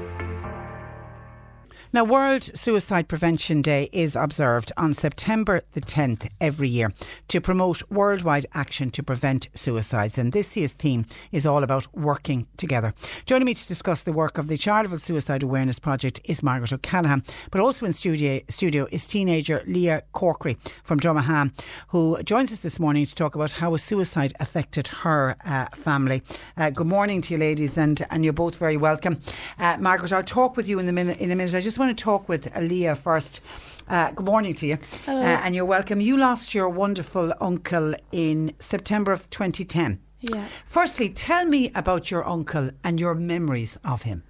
[1.92, 6.92] Now, World Suicide Prevention Day is observed on September the 10th every year
[7.26, 10.16] to promote worldwide action to prevent suicides.
[10.16, 12.94] And this year's theme is all about working together.
[13.26, 17.24] Joining me to discuss the work of the Charleville Suicide Awareness Project is Margaret O'Callaghan,
[17.50, 21.50] but also in studio, studio is teenager Leah Corkery from Dromahane,
[21.88, 26.22] who joins us this morning to talk about how a suicide affected her uh, family.
[26.56, 29.18] Uh, good morning to you, ladies, and, and you're both very welcome.
[29.58, 31.56] Uh, Margaret, I'll talk with you in, the minute, in a minute.
[31.56, 33.40] I just want to talk with Leah first.
[33.88, 34.78] Uh, good morning to you.
[35.06, 35.22] Hello.
[35.22, 35.98] Uh, and you're welcome.
[35.98, 39.98] You lost your wonderful uncle in September of 2010.
[40.20, 40.46] Yeah.
[40.66, 44.24] Firstly, tell me about your uncle and your memories of him.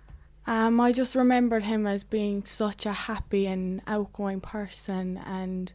[0.46, 5.72] Um, I just remembered him as being such a happy and outgoing person, and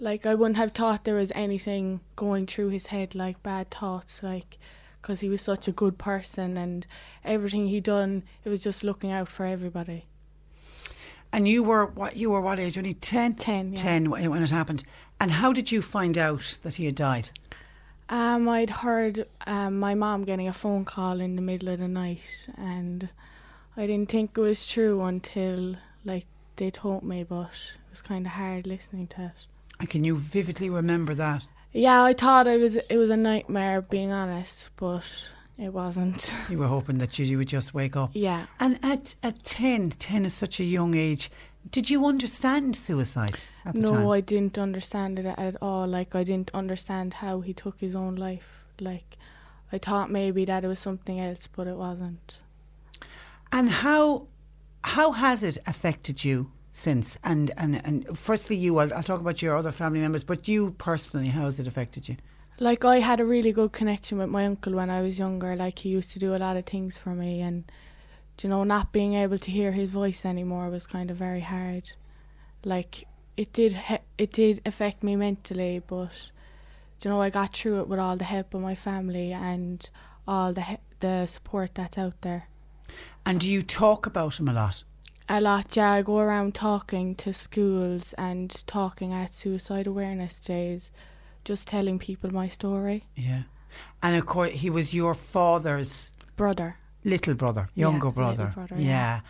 [0.00, 4.20] like I wouldn't have thought there was anything going through his head like bad thoughts,
[4.22, 4.58] like
[5.00, 6.88] because he was such a good person and
[7.24, 10.06] everything he done, it was just looking out for everybody.
[11.32, 12.16] And you were what?
[12.16, 12.78] You were what age?
[12.78, 13.34] Only ten.
[13.34, 13.76] Ten, yeah.
[13.76, 14.84] Ten when it happened.
[15.20, 17.30] And how did you find out that he had died?
[18.08, 21.88] Um, I'd heard um, my mom getting a phone call in the middle of the
[21.88, 23.10] night, and
[23.76, 26.24] I didn't think it was true until like
[26.56, 29.46] they told me, but it was kind of hard listening to it.
[29.78, 31.46] And can you vividly remember that?
[31.72, 35.04] Yeah, I thought it was it was a nightmare, being honest, but
[35.58, 36.32] it wasn't.
[36.48, 38.10] You were hoping that you, would just wake up.
[38.14, 41.30] yeah, And at at 10, 10 is such a young age.
[41.70, 44.08] Did you understand suicide at the no, time?
[44.08, 45.86] I didn't understand it at all.
[45.86, 48.64] Like I didn't understand how he took his own life.
[48.80, 49.16] Like
[49.72, 52.40] I thought maybe that it was something else, but it wasn't.
[53.50, 54.28] And how
[54.84, 57.18] how has it affected you since?
[57.24, 58.78] And and, and firstly, you.
[58.78, 62.08] I'll, I'll talk about your other family members, but you personally, how has it affected
[62.08, 62.16] you?
[62.60, 65.54] Like I had a really good connection with my uncle when I was younger.
[65.54, 67.70] Like he used to do a lot of things for me, and
[68.42, 71.92] you know, not being able to hear his voice anymore was kind of very hard.
[72.64, 73.06] Like
[73.36, 76.30] it did, he- it did affect me mentally, but
[77.02, 79.88] you know, I got through it with all the help of my family and
[80.26, 82.48] all the he- the support that's out there.
[83.24, 84.82] And do you talk about him a lot?
[85.28, 85.92] A lot, yeah.
[85.92, 90.90] I go around talking to schools and talking at suicide awareness days,
[91.44, 93.04] just telling people my story.
[93.16, 93.42] Yeah.
[94.02, 96.76] And of course, he was your father's Brother.
[97.04, 98.52] little brother, younger little brother.
[98.54, 98.80] brother, yeah.
[98.84, 99.20] yeah.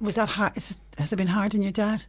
[0.00, 0.56] Was that hard?
[0.56, 2.04] Is it, has it been hard on your dad?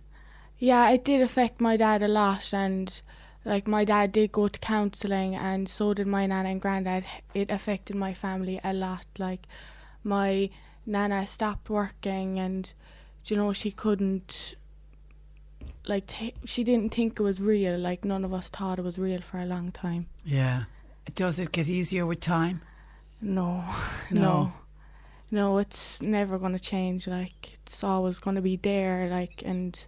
[0.57, 3.01] Yeah, it did affect my dad a lot, and
[3.43, 7.05] like my dad did go to counselling, and so did my nana and granddad.
[7.34, 9.05] It affected my family a lot.
[9.18, 9.47] Like
[10.03, 10.49] my
[10.86, 12.72] nana stopped working, and
[13.26, 14.55] you know she couldn't.
[15.88, 17.78] Like t- she didn't think it was real.
[17.78, 20.08] Like none of us thought it was real for a long time.
[20.24, 20.64] Yeah.
[21.16, 22.62] Does it get easier with time?
[23.22, 23.64] No,
[24.12, 24.22] No.
[24.22, 24.54] no,
[25.32, 25.58] no.
[25.58, 27.08] It's never gonna change.
[27.08, 29.08] Like it's always gonna be there.
[29.10, 29.84] Like and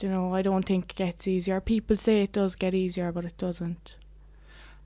[0.00, 1.60] you know, I don't think it gets easier.
[1.60, 3.96] People say it does get easier, but it doesn't.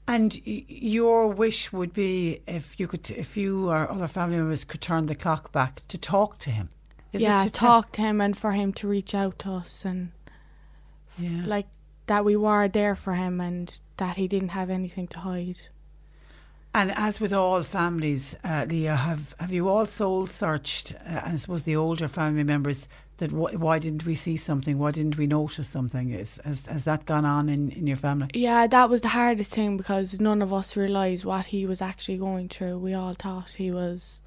[0.08, 4.64] And y- your wish would be if you could, if you or other family members
[4.64, 6.70] could turn the clock back to talk to him.
[7.12, 10.12] Is yeah, to talk to him and for him to reach out to us and
[11.18, 11.44] yeah.
[11.46, 11.66] like
[12.06, 15.60] that we were there for him and that he didn't have anything to hide.
[16.74, 20.94] And as with all families, uh, Leah, have have you all soul searched?
[21.06, 22.88] Uh, I suppose the older family members
[23.18, 24.78] that wh- why didn't we see something?
[24.78, 26.10] Why didn't we notice something?
[26.10, 28.28] Is has, has that gone on in, in your family?
[28.32, 32.16] Yeah, that was the hardest thing because none of us realised what he was actually
[32.16, 32.78] going through.
[32.78, 34.21] We all thought he was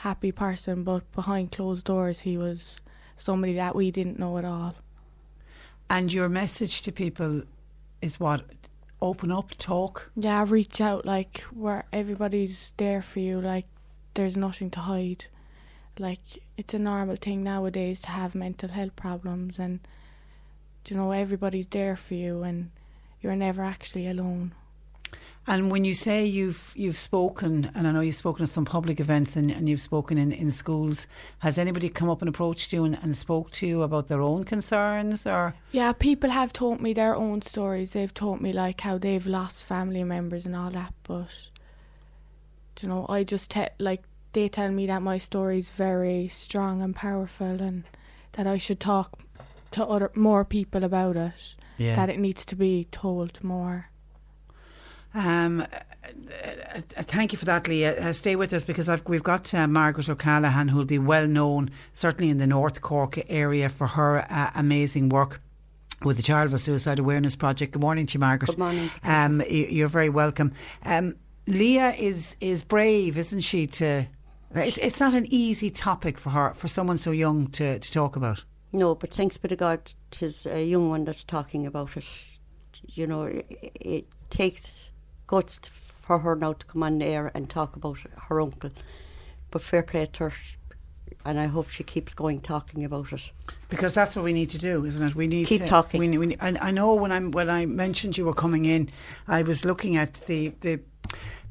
[0.00, 2.80] happy person, but behind closed doors he was
[3.16, 4.74] somebody that we didn't know at all.
[5.90, 7.42] And your message to people
[8.00, 8.44] is what?
[9.02, 10.10] Open up, talk.
[10.16, 13.66] Yeah, reach out like where everybody's there for you, like
[14.14, 15.26] there's nothing to hide.
[15.98, 16.20] Like
[16.56, 19.80] it's a normal thing nowadays to have mental health problems and
[20.86, 22.70] you know, everybody's there for you and
[23.20, 24.52] you're never actually alone.
[25.46, 29.00] And when you say you've you've spoken, and I know you've spoken at some public
[29.00, 31.06] events and, and you've spoken in, in schools,
[31.38, 34.44] has anybody come up and approached you and, and spoke to you about their own
[34.44, 37.90] concerns or Yeah, people have told me their own stories.
[37.90, 41.48] They've told me like how they've lost family members and all that, but
[42.80, 46.94] you know, I just te- like they tell me that my story's very strong and
[46.94, 47.84] powerful and
[48.32, 49.18] that I should talk
[49.72, 51.56] to other more people about it.
[51.78, 51.96] Yeah.
[51.96, 53.89] That it needs to be told more.
[55.14, 55.64] Um, uh,
[56.74, 58.10] uh, thank you for that, Leah.
[58.10, 61.26] Uh, stay with us because I've, we've got uh, Margaret O'Callaghan, who will be well
[61.26, 65.40] known, certainly in the North Cork area, for her uh, amazing work
[66.02, 67.72] with the Charleville Suicide Awareness Project.
[67.72, 68.50] Good morning to you, Margaret.
[68.50, 68.90] Good morning.
[69.02, 70.52] Um, you're very welcome.
[70.84, 73.66] Um, Leah is is brave, isn't she?
[73.66, 74.06] To
[74.54, 78.16] it's, it's not an easy topic for her, for someone so young to, to talk
[78.16, 78.44] about.
[78.72, 82.04] No, but thanks be to God, tis a young one that's talking about it.
[82.88, 83.46] You know, it,
[83.80, 84.89] it takes
[85.30, 85.60] guts
[86.02, 88.70] for her now to come on the air and talk about her uncle.
[89.52, 90.32] But fair play to her,
[91.24, 93.30] and I hope she keeps going talking about it.
[93.68, 95.14] Because that's what we need to do, isn't it?
[95.14, 96.00] We need Keep to, talking.
[96.00, 98.90] We, we, and I know when I'm when I mentioned you were coming in,
[99.28, 100.80] I was looking at the the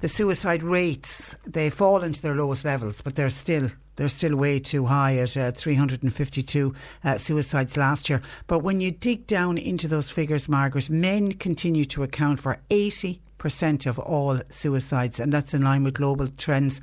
[0.02, 1.38] the suicide rates.
[1.46, 5.38] They fall into their lowest levels, but they're still they're still way too high at
[5.38, 6.74] uh, 352
[7.06, 8.22] uh, suicides last year.
[8.48, 13.22] But when you dig down into those figures, Margaret, men continue to account for 80
[13.40, 16.80] percent of all suicides, and that's in line with global trends.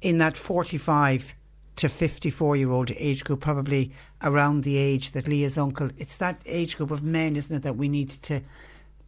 [0.00, 1.34] In that 45
[1.76, 3.92] to 54 year old age group, probably
[4.22, 7.76] around the age that Leah's uncle, it's that age group of men, isn't it, that
[7.76, 8.40] we need to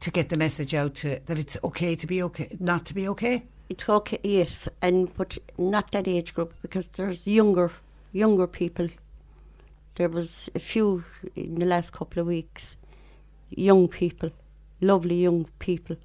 [0.01, 3.09] to get the message out to that it's okay to be okay, not to be
[3.09, 3.45] okay.
[3.69, 7.73] It's okay, yes, and but not that age group because there's younger,
[8.13, 8.89] younger people.
[9.97, 12.77] There was a few in the last couple of weeks,
[13.51, 14.31] young people,
[14.81, 15.97] lovely young people,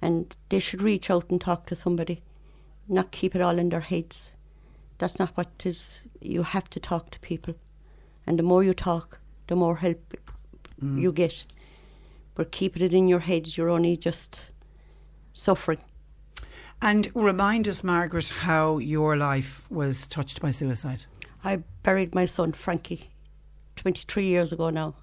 [0.00, 2.22] and they should reach out and talk to somebody,
[2.88, 4.30] not keep it all in their heads.
[4.98, 6.06] That's not what it is.
[6.20, 7.54] You have to talk to people,
[8.26, 10.16] and the more you talk, the more help
[10.82, 11.00] mm.
[11.00, 11.44] you get.
[12.34, 14.50] But keeping it in your head, you're only just
[15.32, 15.78] suffering.
[16.80, 21.06] And remind us, Margaret, how your life was touched by suicide.
[21.42, 23.10] I buried my son Frankie
[23.76, 24.94] 23 years ago now.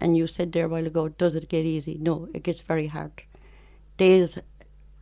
[0.00, 1.98] And you said there a while ago, does it get easy?
[2.00, 3.22] No, it gets very hard.
[4.00, 4.38] Days,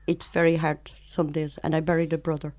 [0.09, 1.57] it's very hard some days.
[1.62, 2.53] And I buried a brother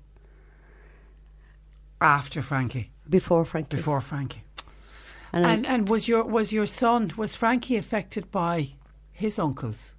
[2.00, 3.76] After Frankie, before Frankie.
[3.76, 4.42] before Frankie,
[5.34, 8.70] And, I- and and was your was your son was Frankie affected by
[9.12, 9.94] his uncles?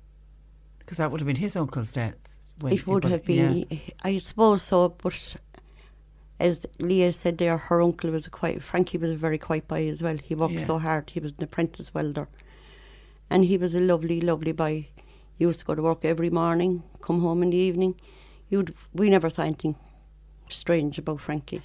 [0.80, 2.18] Because that would have been his uncle's death.
[2.60, 3.78] when- it would have been, yeah.
[4.04, 5.36] I suppose so, but
[6.39, 9.88] as Leah said there, her uncle was a quite, Frankie was a very quiet boy
[9.89, 10.18] as well.
[10.18, 10.66] He worked Yeah.
[10.72, 11.10] so hard.
[11.12, 12.28] He was an apprentice welder.
[13.32, 14.88] And he was a lovely, lovely boy.
[15.42, 17.96] He used to go to work every morning, come home in the evening.
[18.50, 19.76] You'd, we never saw anything
[20.50, 21.64] strange about Frankie.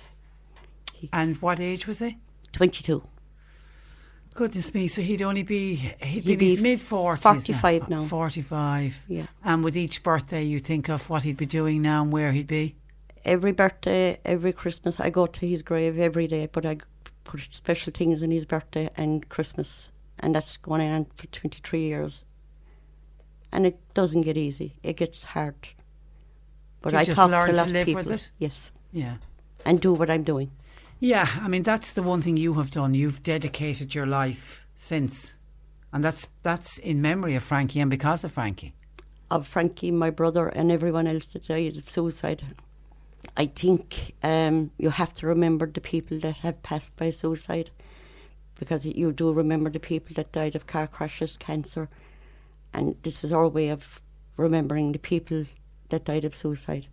[1.12, 2.16] And what age was he?
[2.54, 3.06] 22.
[4.32, 4.88] Goodness me!
[4.88, 7.22] So he'd only be he'd, He'd be mid forties.
[7.22, 8.04] 45 now.
[8.04, 9.04] Forty-five.
[9.08, 9.26] Yeah.
[9.44, 12.46] And with each birthday, you think of what he'd be doing now and where he'd
[12.46, 12.76] be.
[13.26, 16.78] Every birthday, every Christmas, I go to his grave every day, but I
[17.24, 19.90] put special things in his birthday and Christmas.
[20.18, 22.24] And that's going on for 23 years.
[23.56, 25.54] And it doesn't get easy, it gets hard.
[26.82, 28.02] But You I just talk learn to a to lot live of people.
[28.04, 28.30] with it?
[28.38, 28.70] Yes.
[28.92, 29.16] Yeah.
[29.64, 30.50] And do what I'm doing.
[31.00, 32.94] Yeah, I mean that's the one thing you have done.
[32.94, 35.34] You've dedicated your life since,
[35.92, 38.72] and that's that's in memory of Frankie and because of Frankie.
[39.30, 42.42] of Frankie, my brother, and everyone else that died of suicide.
[43.36, 47.70] I think um, you have to remember the people that have passed by suicide
[48.60, 51.88] because you do remember the people that died of car crashes, cancer,
[52.76, 54.00] and this is our way of
[54.36, 55.46] remembering the people
[55.88, 56.86] that died of suicide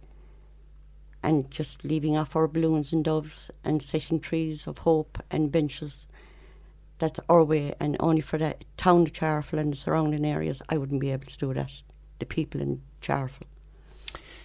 [1.22, 6.08] and just leaving off our balloons and doves and setting trees of hope and benches.
[7.00, 10.78] That's our way, and only for the town of Charleville and the surrounding areas, I
[10.78, 11.72] wouldn't be able to do that.
[12.20, 13.48] The people in Charleville.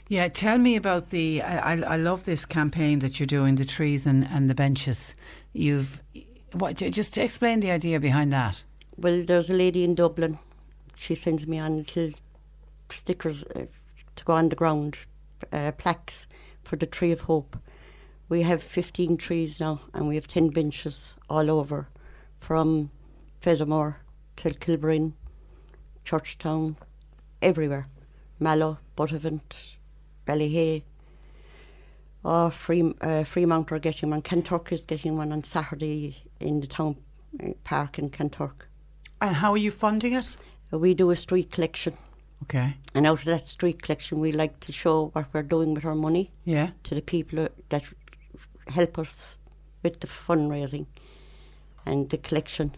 [0.08, 1.42] Yeah, tell me about the.
[1.42, 5.14] I, I, I love this campaign that you're doing, the trees and, and the benches.
[5.52, 6.02] You've.
[6.52, 8.64] What, ju- just explain the idea behind that.
[8.96, 10.38] Well, there's a lady in Dublin.
[10.98, 12.10] She sends me on little
[12.90, 13.66] stickers uh,
[14.16, 14.96] to go on the ground,
[15.52, 16.26] uh, plaques
[16.64, 17.56] for the Tree of Hope.
[18.28, 21.88] We have 15 trees now, and we have 10 benches all over,
[22.40, 22.90] from
[23.40, 23.94] Fedamore
[24.34, 25.12] till Kilbreen,
[26.04, 26.74] Churchtown,
[27.40, 27.86] everywhere.
[28.40, 29.76] Mallow, Buttevant,
[30.26, 30.82] Ballyhay.
[32.24, 34.22] Oh, Free, uh, Freemount are getting one.
[34.22, 36.96] Kanturk is getting one on Saturday in the town
[37.40, 38.66] uh, park in Kanturk.
[39.20, 40.36] And how are you funding it?
[40.70, 41.94] We do a street collection,
[42.44, 42.76] Okay.
[42.94, 45.94] and out of that street collection, we like to show what we're doing with our
[45.94, 46.70] money Yeah.
[46.84, 47.84] to the people that
[48.68, 49.38] help us
[49.82, 50.86] with the fundraising
[51.86, 52.74] and the collection.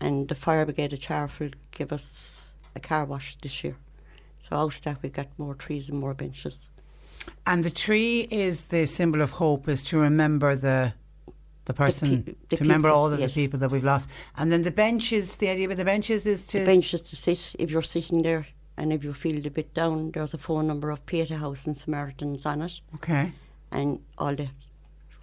[0.00, 3.76] And the Fire Brigade of Charleville give us a car wash this year.
[4.40, 6.68] So out of that, we got more trees and more benches.
[7.46, 10.94] And the tree is the symbol of hope, is to remember the
[11.66, 13.34] the person, pe- the to remember people, all of yes.
[13.34, 14.08] the people that we've lost.
[14.36, 16.60] And then the benches, the idea with the benches is to.
[16.60, 18.46] The benches to sit if you're sitting there,
[18.76, 21.76] and if you feel a bit down, there's a phone number of Pieta House and
[21.76, 23.32] Samaritans on it, Okay.
[23.70, 24.48] and all that.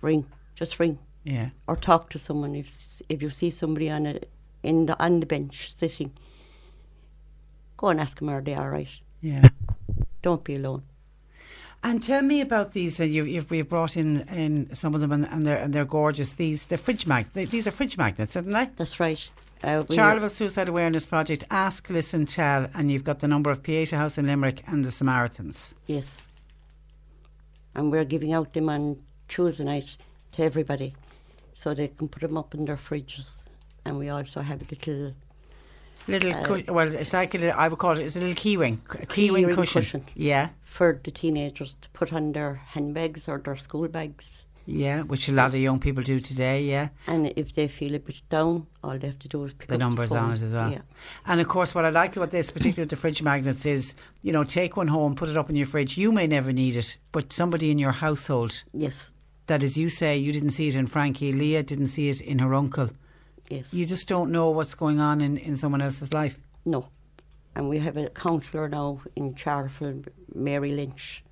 [0.01, 0.25] Ring,
[0.55, 0.97] just ring.
[1.23, 1.49] Yeah.
[1.67, 4.19] or talk to someone if if you see somebody on a
[4.63, 6.11] in the on the bench sitting.
[7.77, 8.89] Go and ask them are they all right.
[9.21, 9.49] Yeah.
[10.23, 10.81] Don't be alone.
[11.83, 12.99] And tell me about these.
[12.99, 15.85] Uh, you've, you've we've brought in, in some of them, and, and they're and they're
[15.85, 16.33] gorgeous.
[16.33, 17.25] These the fridge mag.
[17.33, 18.69] They, these are fridge magnets, aren't they?
[18.75, 19.29] That's right.
[19.63, 21.43] Uh, Charleville Suicide Awareness Project.
[21.49, 24.91] Ask, listen, tell, and you've got the number of Pieta House in Limerick and the
[24.91, 25.75] Samaritans.
[25.87, 26.17] Yes.
[27.75, 29.97] And we're giving out them on Tuesday night
[30.33, 30.95] to everybody,
[31.53, 33.37] so they can put them up in their fridges.
[33.85, 35.13] And we also have a little
[36.11, 38.03] Little, Uh, cu- well, it's like a little, I would call it.
[38.03, 39.81] It's a little key ring, a key, key ring, ring cushion.
[39.81, 40.05] cushion.
[40.15, 44.45] Yeah, for the teenagers to put on their handbags or their school bags.
[44.67, 46.63] yeah, which a lot of young people do today.
[46.63, 49.67] Yeah, And if they feel a bit down, all they have to do is pick
[49.67, 50.71] the up numbers the on it as well.
[50.71, 50.81] Yeah.
[51.25, 54.31] And of course, what I like about this, particularly with the fridge magnets, is you
[54.31, 55.97] know take one home, put it up in your fridge.
[55.97, 59.11] You may never need it, but somebody in your household Yes.
[59.47, 62.39] that, as you say, you didn't see it in Frankie, Leah didn't see it in
[62.39, 62.89] her uncle.
[63.51, 63.73] Yes.
[63.73, 66.39] You just don't know what's going on in, in someone else's life.
[66.65, 66.87] No.
[67.55, 71.23] And we have a counsellor now in Charleville, Mary Lynch.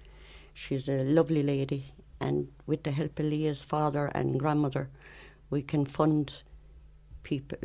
[0.54, 4.90] She's a lovely lady, and with the help of Leah's father and grandmother,
[5.50, 6.44] we can fund
[7.24, 7.58] people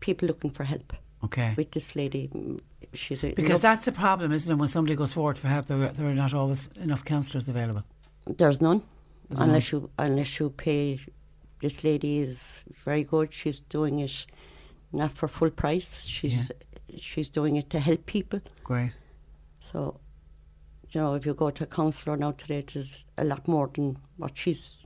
[0.00, 0.94] people looking for help.
[1.22, 1.52] Okay.
[1.56, 2.30] With this lady,
[2.94, 4.54] she's a Because that's the problem, isn't it?
[4.54, 7.84] When somebody goes forward for help, there, there are not always enough counsellors available.
[8.26, 8.82] There's none,
[9.28, 10.98] There's unless you unless you pay.
[11.60, 13.32] This lady is very good.
[13.32, 14.26] She's doing it
[14.92, 16.06] not for full price.
[16.06, 16.50] She's
[16.98, 18.40] she's doing it to help people.
[18.64, 18.92] Great.
[19.60, 20.00] So,
[20.90, 23.70] you know, if you go to a counsellor now today, it is a lot more
[23.72, 24.76] than what she's.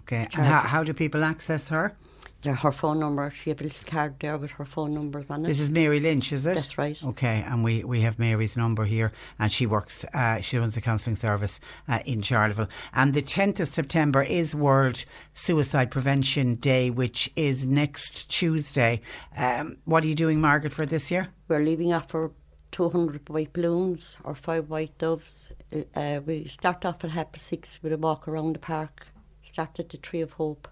[0.00, 0.28] Okay.
[0.34, 1.96] And how, how do people access her?
[2.42, 3.30] There, her phone number.
[3.30, 5.48] She have a little card there with her phone numbers on it.
[5.48, 6.54] This is Mary Lynch, is it?
[6.54, 6.98] That's right.
[7.04, 10.80] Okay, and we, we have Mary's number here, and she works, uh, she runs a
[10.80, 12.68] counselling service uh, in Charleville.
[12.94, 19.02] And the 10th of September is World Suicide Prevention Day, which is next Tuesday.
[19.36, 21.28] Um, what are you doing, Margaret, for this year?
[21.48, 22.32] We're leaving off for
[22.72, 25.52] 200 white balloons or five white doves.
[25.94, 29.06] Uh, we start off at half past six with a walk around the park.
[29.44, 30.68] Start at the Tree of Hope,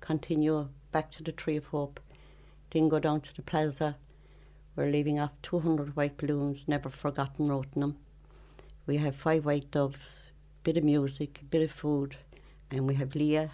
[0.00, 2.00] continue back to the Tree of Hope,
[2.70, 3.98] then go down to the plaza.
[4.74, 7.98] We're leaving off 200 white balloons, never forgotten wrote them.
[8.86, 10.32] We have five white doves,
[10.62, 12.16] bit of music, a bit of food,
[12.70, 13.50] and we have Leah.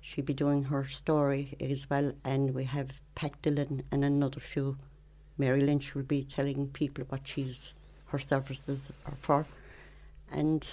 [0.00, 4.78] She'll be doing her story as well, and we have Pat Dillon and another few.
[5.36, 7.74] Mary Lynch will be telling people what she's
[8.06, 9.44] her services are for,
[10.30, 10.66] and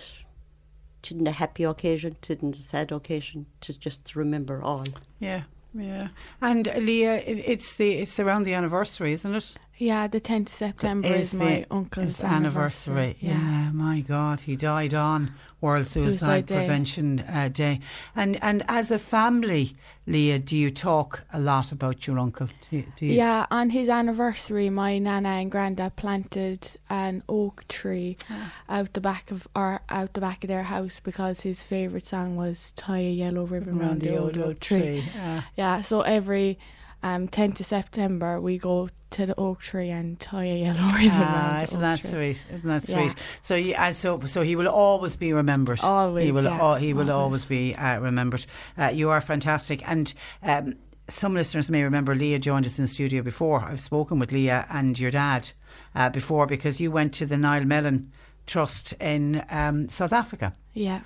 [1.01, 4.85] to the happy occasion, to the sad occasion, to just remember all.
[5.19, 5.43] Yeah,
[5.73, 6.09] yeah.
[6.41, 9.53] And Leah, it, it's the it's around the anniversary, isn't it?
[9.81, 13.15] Yeah, the 10th of September It is, my uncle's his anniversary.
[13.21, 13.71] Yeah.
[13.71, 16.55] my God, he died on World Suicide, Suicide Day.
[16.55, 17.79] Prevention uh, Day.
[18.13, 19.75] And and as a family,
[20.05, 22.47] Leah, do you talk a lot about your uncle?
[22.69, 23.13] Do you, do you?
[23.13, 28.51] Yeah, on his anniversary, my nana and granddad planted an oak tree Ah.
[28.67, 32.35] out the back of our out the back of their house because his favourite song
[32.35, 35.03] was "Tie a Yellow Ribbon Round the the old oak Oak Tree." tree.
[35.17, 35.47] Ah.
[35.55, 36.57] Yeah, so every
[37.03, 41.09] um, 10th of September, we go to the oak tree and tie a yellow ribbon.
[41.13, 42.09] Ah, isn't that tree.
[42.35, 42.45] sweet?
[42.53, 42.97] Isn't that Yeah.
[43.07, 43.15] sweet?
[43.41, 45.79] So, you, and so, so he will always be remembered.
[45.81, 46.43] Always, he will.
[46.43, 47.45] yeah, al- he will always always.
[47.45, 48.45] be uh, remembered.
[48.77, 50.75] Uh, you are fantastic, and um,
[51.07, 53.61] some listeners may remember Leah joined us in the studio before.
[53.63, 55.51] I've spoken with Leah and your dad
[55.95, 58.11] uh, before because you went to the Niall Mellon
[58.45, 60.53] Trust in um, South Africa.
[60.73, 61.01] Yeah.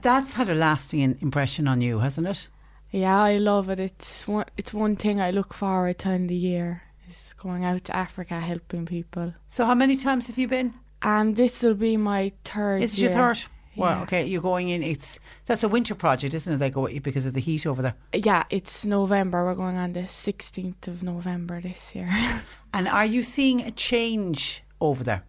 [0.00, 2.48] That's had a lasting impression on you, hasn't it?
[2.94, 3.80] Yeah, I love it.
[3.80, 7.82] It's one, it's one thing I look forward to in the year is going out
[7.86, 9.34] to Africa helping people.
[9.48, 10.74] So, how many times have you been?
[11.02, 12.84] Um, this will be my third.
[12.84, 13.42] Is your third?
[13.76, 14.02] Well, Yeah.
[14.02, 14.84] okay, you're going in.
[14.84, 16.58] It's that's a winter project, isn't it?
[16.58, 17.94] They go because of the heat over there.
[18.14, 19.44] Yeah, it's November.
[19.44, 22.10] We're going on the 16th of November this year.
[22.72, 25.24] And are you seeing a change over there?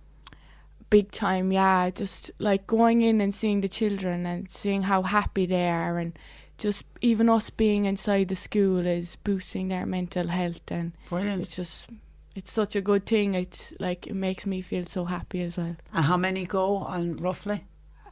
[0.91, 1.89] Big time, yeah.
[1.89, 6.13] Just like going in and seeing the children and seeing how happy they are, and
[6.57, 11.41] just even us being inside the school is boosting their mental health, and Brilliant.
[11.43, 11.89] it's just
[12.35, 13.33] it's such a good thing.
[13.33, 15.75] It's like it makes me feel so happy as well.
[15.93, 17.65] And how many go on roughly?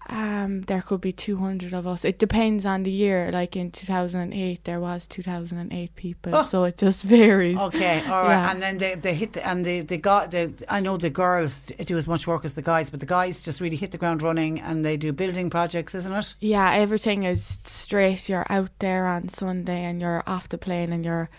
[0.09, 2.03] Um, there could be 200 of us.
[2.03, 3.31] It depends on the year.
[3.31, 6.43] Like in 2008, there was 2008 people, Oh.
[6.43, 7.57] so it just varies.
[7.57, 8.29] Okay, all right.
[8.29, 8.51] Yeah.
[8.51, 10.27] And then they, they hit the, and the the guy.
[10.27, 13.43] The, I know the girls do as much work as the guys, but the guys
[13.43, 16.35] just really hit the ground running and they do building projects, isn't it?
[16.39, 18.27] Yeah, everything is straight.
[18.27, 21.29] You're out there on Sunday and you're off the plane and you're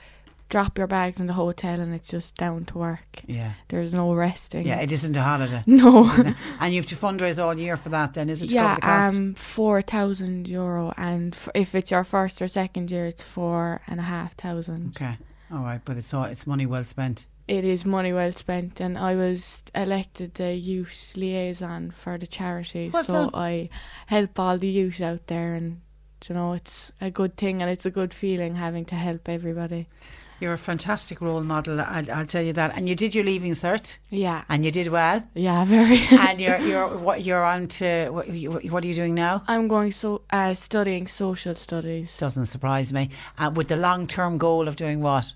[0.49, 3.23] drop your bags in the hotel and it's just down to work.
[3.27, 3.53] Yeah.
[3.69, 4.67] There's no resting.
[4.67, 5.63] Yeah, it isn't a holiday.
[5.67, 6.11] No.
[6.61, 8.15] And you have to fundraise all year for that.
[8.15, 8.53] Then is it?
[8.53, 13.23] Yeah, um, four thousand euro, and f- if it's your first or second year, it's
[13.23, 14.95] four and a half thousand.
[14.97, 15.17] Okay,
[15.53, 17.27] all right, but it's all it's money well spent.
[17.47, 22.91] It is money well spent, and I was elected the youth liaison for the charity,
[22.93, 23.31] Well so done.
[23.35, 23.69] I
[24.07, 25.81] help all the youth out there, and
[26.29, 29.89] you know it's a good thing, and it's a good feeling having to help everybody.
[30.45, 31.81] You're a fantastic role model.
[31.81, 32.77] I'll, I'll tell you that.
[32.77, 35.27] And you did your leaving cert, Yeah, and you did well.
[35.33, 35.99] yeah, very.
[36.11, 38.11] and you're you're what you're on to.
[38.11, 38.27] What,
[38.71, 39.43] what are you doing now?
[39.49, 43.09] I'm going so uh, studying social studies, Doesn't surprise me.
[43.39, 45.33] Uh, with the long term goal of doing what?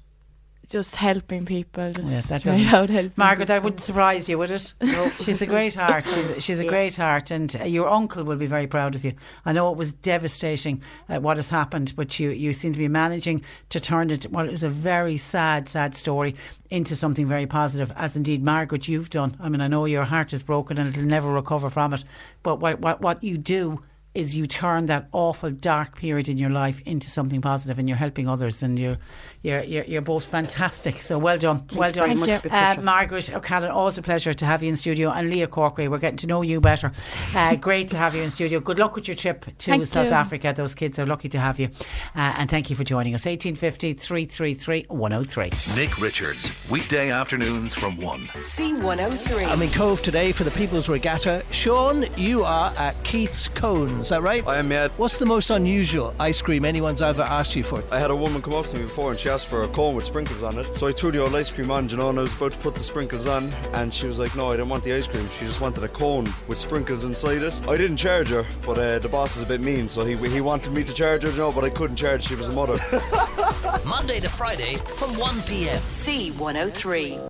[0.69, 1.93] Just helping people.
[1.93, 3.12] Just Yeah, that doesn't- out helping.
[3.16, 4.75] Margaret, that wouldn't surprise you, would it?
[4.81, 5.09] No.
[5.21, 6.07] She's a great heart.
[6.09, 7.31] She's, she's a great heart.
[7.31, 9.14] And uh, your uncle will be very proud of you.
[9.47, 12.89] I know it was devastating uh, what has happened, but you, you seem to be
[12.89, 16.35] managing to turn it, what is a very sad, sad story,
[16.71, 19.37] into something very positive, as indeed, Margaret, you've done.
[19.41, 22.05] I mean, I know your heart is broken and it'll never recover from it.
[22.43, 23.83] But what, what, what you do
[24.14, 27.97] is you turn that awful dark period in your life into something positive and you're
[27.99, 28.97] helping others and you're
[29.43, 32.82] you're you're, you're both fantastic so well done well done very much, uh, Patricia.
[32.82, 36.16] Margaret O'Callaghan always a pleasure to have you in studio and Leah Corkery we're getting
[36.18, 36.93] to know you better
[37.34, 40.07] uh, great to have you in studio good luck with your trip to Thank South
[40.07, 40.12] you.
[40.12, 41.68] Africa those kids are lucky to have you
[42.16, 47.97] uh, and thank you for joining us 1850 333 103 Nick Richards, weekday afternoons from
[47.97, 48.26] 1.
[48.28, 49.47] C103.
[49.49, 51.45] I'm in Cobh today for the People's Regatta.
[51.51, 54.47] Sean, you are at Keith's Cone, is that right?
[54.47, 54.89] I am, yeah.
[54.97, 57.82] What's the most unusual ice cream anyone's ever asked you for?
[57.93, 59.95] I had a woman come up to me before and she asked for a cone
[59.95, 60.74] with sprinkles on it.
[60.74, 62.59] So I threw the old ice cream on, you know, and I was about to
[62.59, 63.53] put the sprinkles on.
[63.72, 65.29] And she was like, no, I didn't want the ice cream.
[65.39, 67.55] She just wanted a cone with sprinkles inside it.
[67.68, 69.89] I didn't charge her, but uh, the boss is a bit mean.
[69.89, 72.26] So he, he wanted me to charge her, you know, but I couldn't charge.
[72.26, 72.79] She was a mother.
[73.85, 75.81] Monday to Friday from 1 p.m.
[75.81, 77.28] C103.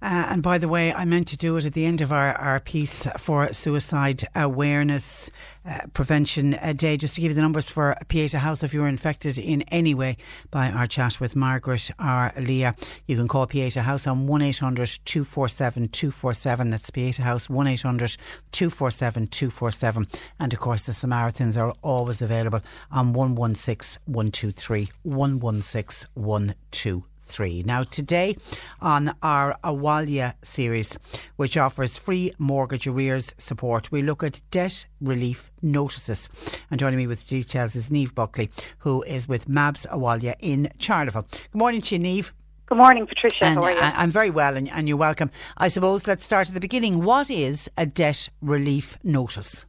[0.00, 2.32] Uh, and by the way, I meant to do it at the end of our,
[2.34, 5.28] our piece for Suicide Awareness
[5.66, 8.86] uh, Prevention uh, Day, just to give you the numbers for Pieta House if you're
[8.86, 10.16] infected in any way
[10.52, 12.76] by our chat with Margaret or Leah.
[13.06, 16.70] You can call Pieta House on 1 800 247 247.
[16.70, 18.16] That's Pieta House 1 800
[18.52, 20.06] 247 247.
[20.38, 22.60] And of course, the Samaritans are always available
[22.92, 27.62] on 116 123 116 123 three.
[27.62, 28.36] Now, today
[28.80, 30.98] on our Abhaile series,
[31.36, 36.28] which offers free mortgage arrears support, we look at debt relief notices.
[36.70, 41.26] And joining me with details is Neve Buckley, who is with MABS Abhaile in Charleville.
[41.30, 42.32] Good morning to you, Neve.
[42.66, 43.44] Good morning, Patricia.
[43.44, 43.78] And How are you?
[43.80, 45.30] I'm very well, and, and you're welcome.
[45.56, 47.02] I suppose let's start at the beginning.
[47.02, 49.64] What is a debt relief notice?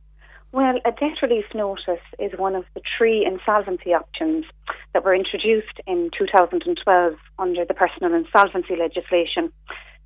[0.51, 4.45] Well, a debt relief notice is one of the three insolvency options
[4.93, 9.51] that were introduced in 2012 under the personal insolvency legislation.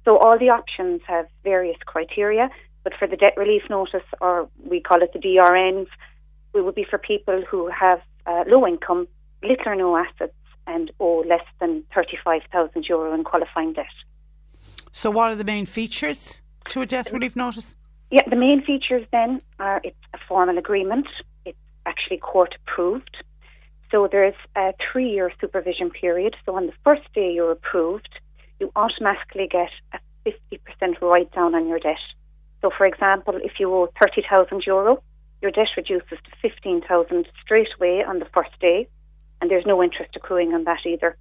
[0.03, 2.49] So all the options have various criteria,
[2.84, 5.88] but for the debt relief notice, or we call it the DRNs,
[6.53, 9.07] it would be for people who have uh, low income,
[9.41, 10.34] little or no assets,
[10.68, 13.86] and owe less than 35,000 euro in qualifying debt.
[14.91, 17.76] So, what are the main features to a debt relief notice?
[18.14, 21.07] Yeah, the main features then are it's a formal agreement.
[21.45, 21.57] It's
[21.88, 23.18] actually court approved.
[23.90, 26.35] So there's a three year supervision period.
[26.45, 28.10] So on the first day you're approved,
[28.60, 29.99] you automatically get a
[30.30, 31.98] 50% write down on your debt.
[32.61, 35.02] So, for example, if you owe 30,000 euro,
[35.41, 38.88] your debt reduces to 15,000 straight away on the first day,
[39.41, 41.18] and there's no interest accruing on that either.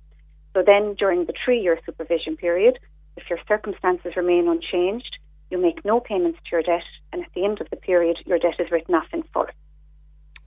[0.52, 2.78] So then during the three year supervision period,
[3.16, 5.16] if your circumstances remain unchanged,
[5.52, 8.38] you make no payments to your debt, and at the end of the period, your
[8.38, 9.46] debt is written off in full.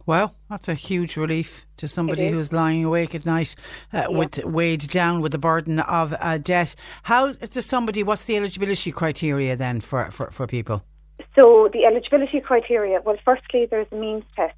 [0.07, 3.55] Well, that's a huge relief to somebody who's lying awake at night
[3.91, 4.17] uh, yeah.
[4.17, 6.75] with weighed down with the burden of uh, debt.
[7.03, 8.03] How does somebody?
[8.03, 10.83] What's the eligibility criteria then for, for, for people?
[11.35, 13.01] So the eligibility criteria.
[13.03, 14.55] Well, firstly, there's a means test.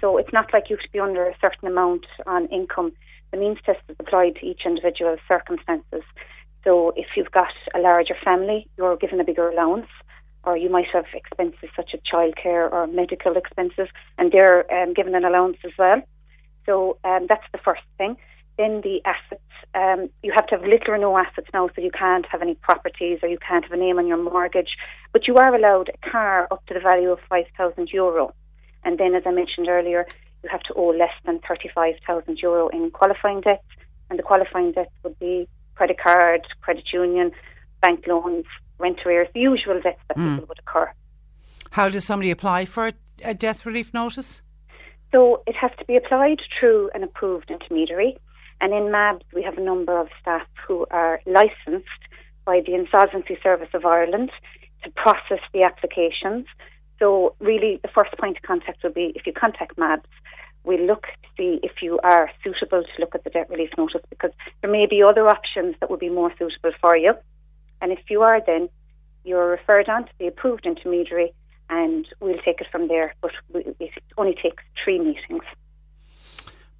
[0.00, 2.92] So it's not like you have to be under a certain amount on income.
[3.32, 6.02] The means test is applied to each individual's circumstances.
[6.66, 9.86] So if you've got a larger family, you're given a bigger allowance
[10.42, 13.88] or you might have expenses such as childcare or medical expenses,
[14.18, 16.00] and they're um, given an allowance as well.
[16.64, 18.16] So um, that's the first thing.
[18.58, 19.42] Then the assets,
[19.74, 22.54] um, you have to have little or no assets now, so you can't have any
[22.54, 24.76] properties or you can't have a name on your mortgage,
[25.12, 28.32] but you are allowed a car up to the value of 5,000 euro.
[28.84, 30.06] And then, as I mentioned earlier,
[30.42, 33.66] you have to owe less than 35,000 euro in qualifying debts,
[34.10, 37.30] and the qualifying debts would be credit card, credit union,
[37.82, 38.44] bank loans,
[38.78, 40.34] rent arrears, the usual debts that mm.
[40.34, 40.90] people would occur.
[41.70, 42.92] How does somebody apply for
[43.22, 44.42] a debt relief notice?
[45.12, 48.18] So it has to be applied through an approved intermediary.
[48.60, 52.02] And in MABS, we have a number of staff who are licensed
[52.44, 54.30] by the Insolvency Service of Ireland
[54.84, 56.46] to process the applications.
[56.98, 60.08] So, really, the first point of contact will be if you contact MABS,
[60.66, 64.02] we look to see if you are suitable to look at the debt relief notice
[64.10, 67.14] because there may be other options that would be more suitable for you.
[67.80, 68.68] And if you are, then
[69.24, 71.32] you're referred on to the approved intermediary
[71.70, 73.14] and we'll take it from there.
[73.20, 75.44] But it only takes three meetings.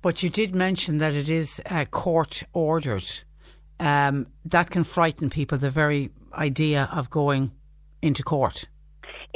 [0.02, 3.04] But you did mention that it is uh, court ordered.
[3.78, 7.52] Um, that can frighten people, the very idea of going
[8.02, 8.68] into court.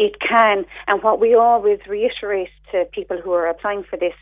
[0.01, 0.65] It can.
[0.89, 4.15] And what we always reiterate to people who are applying for this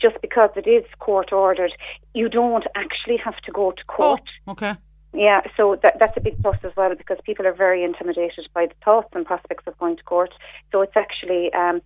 [0.00, 1.72] just because it is court ordered,
[2.14, 4.22] you don't actually have to go to court.
[4.46, 4.74] Oh, okay.
[5.12, 8.66] Yeah, so that, that's a big plus as well because people are very intimidated by
[8.66, 10.32] the thoughts and prospects of going to court.
[10.72, 11.82] So it's actually um,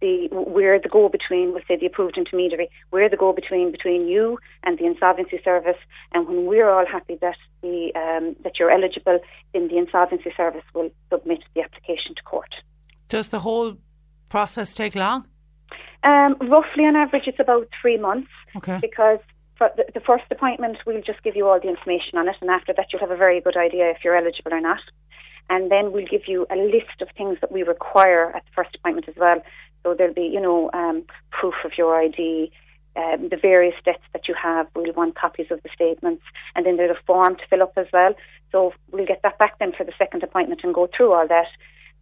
[0.00, 4.06] the we're the go between, we'll say the approved intermediary, we're the go between between
[4.06, 5.78] you and the insolvency service.
[6.12, 9.18] And when we're all happy that the um, that you're eligible,
[9.52, 12.54] then the insolvency service will submit the application to court.
[13.08, 13.76] Does the whole
[14.28, 15.26] process take long?
[16.02, 18.30] Um, roughly, on average, it's about three months.
[18.56, 18.78] Okay.
[18.80, 19.20] Because
[19.56, 22.50] for the, the first appointment, we'll just give you all the information on it, and
[22.50, 24.80] after that, you'll have a very good idea if you're eligible or not.
[25.50, 28.74] And then we'll give you a list of things that we require at the first
[28.74, 29.42] appointment as well.
[29.82, 32.50] So there'll be, you know, um, proof of your ID,
[32.96, 34.66] um, the various debts that you have.
[34.74, 36.22] We'll want copies of the statements,
[36.54, 38.14] and then there's a form to fill up as well.
[38.52, 41.48] So we'll get that back then for the second appointment and go through all that.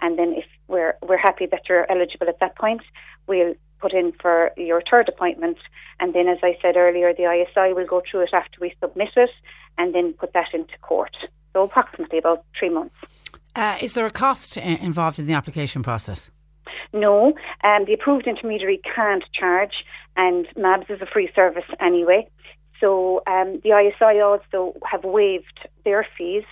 [0.02, 2.82] And then if we're we're happy that you're eligible at that point,
[3.26, 5.58] we'll put in for your third appointment.
[6.00, 9.10] And then, as I said earlier, the ISI will go through it after we submit
[9.16, 9.30] it
[9.78, 11.16] and then put that into court.
[11.52, 12.94] So, approximately about three months.
[13.54, 16.30] Uh, is there a cost involved in the application process?
[16.92, 17.34] No,
[17.64, 19.84] um, the approved intermediary can't charge,
[20.16, 22.28] and MABS is a free service anyway.
[22.80, 26.44] So um, the ISI also have waived their fees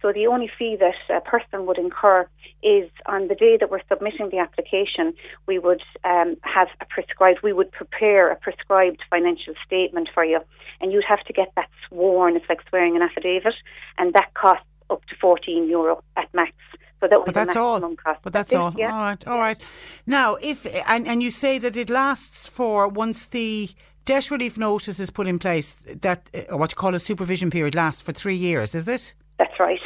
[0.00, 2.26] so the only fee that a person would incur
[2.62, 5.12] is on the day that we're submitting the application,
[5.46, 10.40] we would um, have a prescribed, we would prepare a prescribed financial statement for you,
[10.80, 12.36] and you'd have to get that sworn.
[12.36, 13.54] It's like swearing an affidavit,
[13.98, 16.52] and that costs up to 14 euro at max.
[17.00, 17.80] So that but that's all.
[17.80, 18.20] Cost.
[18.22, 18.74] But that's, that's all.
[18.76, 18.92] Yeah.
[18.92, 19.60] All right, all right.
[20.04, 23.70] Now, if and and you say that it lasts for once the
[24.08, 27.74] debt relief notice is put in place, that uh, what you call a supervision period
[27.74, 29.14] lasts for three years, is it?
[29.38, 29.80] That's right.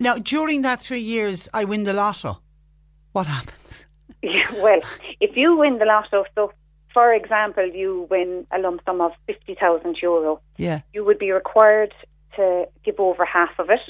[0.00, 2.38] Now, during that three years, I win the lotto.
[3.12, 3.86] What happens?
[4.20, 4.80] Yeah, well,
[5.20, 6.52] if you win the lotto, so
[6.92, 10.80] for example, you win a lump sum of 50,000 euro, yeah.
[10.92, 11.94] you would be required
[12.34, 13.80] to give over half of it.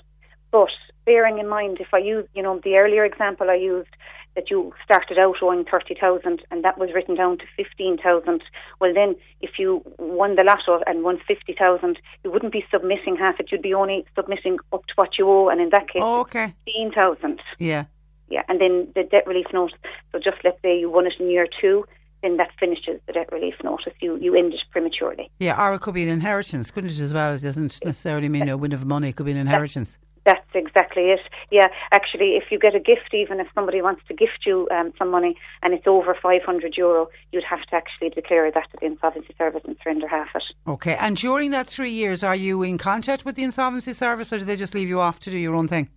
[0.51, 0.69] But
[1.07, 3.89] bearing in mind, if I use, you know, the earlier example I used,
[4.37, 8.43] that you started out owing 30,000 and that was written down to 15,000.
[8.81, 13.41] Well, then if you won the lotto and won 50,000, you wouldn't be submitting half
[13.41, 13.51] it.
[13.51, 15.49] You'd be only submitting up to what you owe.
[15.49, 16.55] And in that case, oh, okay.
[16.67, 17.41] 15,000.
[17.59, 17.87] Yeah.
[18.29, 18.43] Yeah.
[18.49, 19.79] And then the debt relief notice.
[20.13, 21.85] So just let's say you won it in year two.
[22.23, 23.93] Then that finishes the debt relief notice.
[24.01, 25.31] You you end it prematurely.
[25.39, 26.99] Yeah, or it could be an inheritance, couldn't it?
[26.99, 29.11] As well, it doesn't necessarily mean a win of money.
[29.11, 29.99] It could be an inheritance.
[30.27, 31.21] That's exactly it.
[31.53, 34.93] Yeah, actually, if you get a gift, even if somebody wants to gift you um,
[34.99, 38.87] some money and it's over 500 euro, you'd have to actually declare that to the
[38.87, 40.43] Insolvency Service and surrender half it.
[40.67, 44.39] Okay, and during that three years, are you in contact with the Insolvency Service or
[44.39, 45.89] do they just leave you off to do your own thing?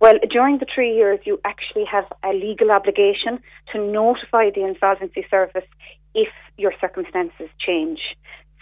[0.00, 3.38] Well, during the three years, you actually have a legal obligation
[3.72, 5.66] to notify the Insolvency Service
[6.14, 8.00] if your circumstances change.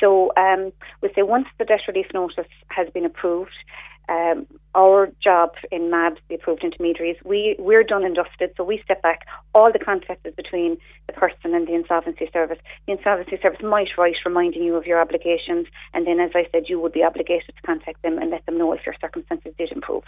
[0.01, 3.55] So um, we say once the debt relief notice has been approved,
[4.09, 8.81] um, our job in MABS, the approved intermediaries, we, we're done and dusted, so we
[8.85, 9.27] step back.
[9.55, 10.77] All the contact is between
[11.07, 12.59] the person and the insolvency service.
[12.87, 16.65] The insolvency service might write reminding you of your obligations, and then, as I said,
[16.69, 19.73] you would be obligated to contact them and let them know if your circumstances did
[19.73, 20.05] improve.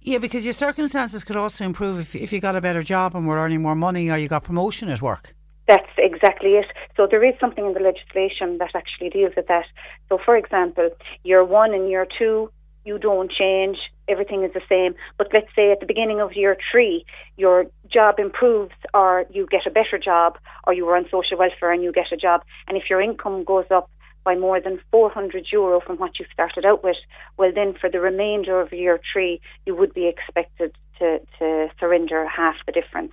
[0.00, 3.26] Yeah, because your circumstances could also improve if, if you got a better job and
[3.26, 5.34] were earning more money or you got promotion at work.
[5.68, 6.66] That's exactly it.
[6.96, 9.64] So there is something in the legislation that actually deals with that.
[10.08, 10.90] So, for example,
[11.22, 12.50] year one and year two,
[12.84, 13.78] you don't change,
[14.08, 14.94] everything is the same.
[15.18, 17.04] But let's say at the beginning of year three,
[17.36, 21.72] your job improves, or you get a better job, or you were on social welfare
[21.72, 22.42] and you get a job.
[22.68, 23.90] And if your income goes up
[24.24, 26.96] by more than 400 euro from what you started out with,
[27.36, 32.26] well, then for the remainder of year three, you would be expected to, to surrender
[32.28, 33.12] half the difference.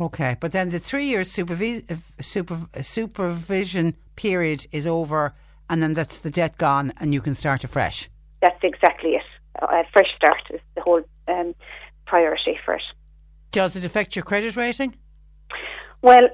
[0.00, 1.84] Okay, but then the three year supervi-
[2.20, 5.34] super, supervision period is over,
[5.68, 8.08] and then that's the debt gone, and you can start afresh.
[8.40, 9.22] That's exactly it.
[9.60, 11.54] A fresh start is the whole um,
[12.06, 12.82] priority for it.
[13.50, 14.94] Does it affect your credit rating?
[16.02, 16.28] Well,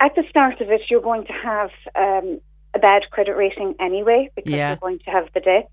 [0.00, 2.40] at the start of it, you're going to have um,
[2.74, 4.70] a bad credit rating anyway because Yeah.
[4.70, 5.68] you're going to have the debts.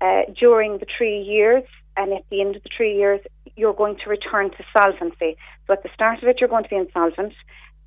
[0.00, 1.62] Uh, during the three years,
[1.96, 3.20] and at the end of the three years,
[3.54, 5.36] you're going to return to solvency.
[5.66, 7.34] So at the start of it, you're going to be insolvent.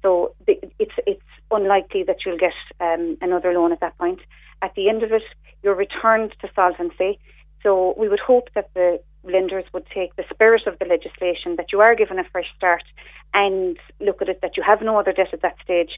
[0.03, 4.19] So it's it's unlikely that you'll get um, another loan at that point.
[4.61, 5.23] At the end of it,
[5.63, 7.17] you're returned to solvency.
[7.63, 11.67] So we would hope that the lenders would take the spirit of the legislation that
[11.71, 12.83] you are given a fresh start
[13.33, 15.91] and look at it that you have no other debt at that stage.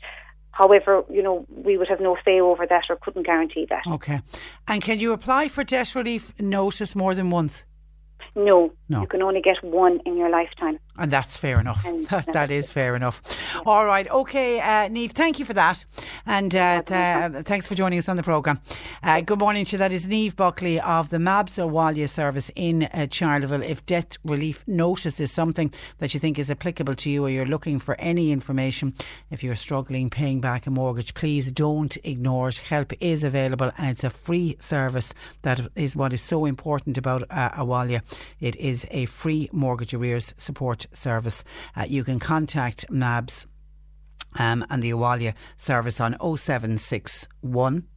[0.52, 3.84] However, you know, we would have no say over that or couldn't guarantee that.
[3.88, 4.22] Okay.
[4.68, 7.66] And can you apply for debt relief notice more than once?
[8.36, 9.02] No, No.
[9.02, 10.80] you can only get one in your lifetime.
[10.98, 11.86] And that's fair enough.
[12.06, 13.22] That, that is fair enough.
[13.66, 14.08] All right.
[14.10, 15.84] Okay, uh, Neve, thank you for that.
[16.28, 18.62] And uh, th- thanks for joining us on the programme.
[19.02, 19.78] Uh, good morning to you.
[19.80, 23.64] That is Neve Buckley of the MABS Abhaile service in uh, Charleville.
[23.64, 27.46] If debt relief notice is something that you think is applicable to you or you're
[27.46, 28.94] looking for any information,
[29.32, 32.58] if you're struggling paying back a mortgage, please don't ignore it.
[32.58, 35.12] Help is available and it's a free service.
[35.42, 38.02] That is what is so important about uh, Abhaile.
[38.40, 41.44] It is a free mortgage arrears support service.
[41.76, 43.46] Uh, you can contact MABS
[44.38, 47.88] um, and the Abhaile service on 0761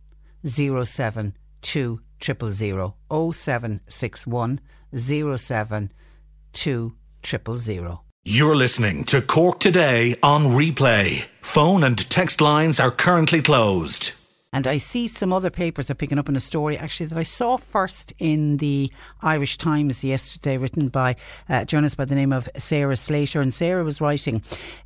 [0.45, 2.95] 072 000.
[3.33, 4.61] 0761
[4.93, 6.95] 072
[7.25, 8.01] 000.
[8.25, 11.27] You're listening to Cork Today on replay.
[11.41, 14.13] Phone and text lines are currently closed.
[14.55, 17.23] And I see some other papers are picking up on a story actually that I
[17.23, 21.17] saw first in the Irish Times yesterday, written by
[21.51, 23.43] uh, a journalist by the name of Sarah Slater.
[23.43, 24.41] And Sarah was writing,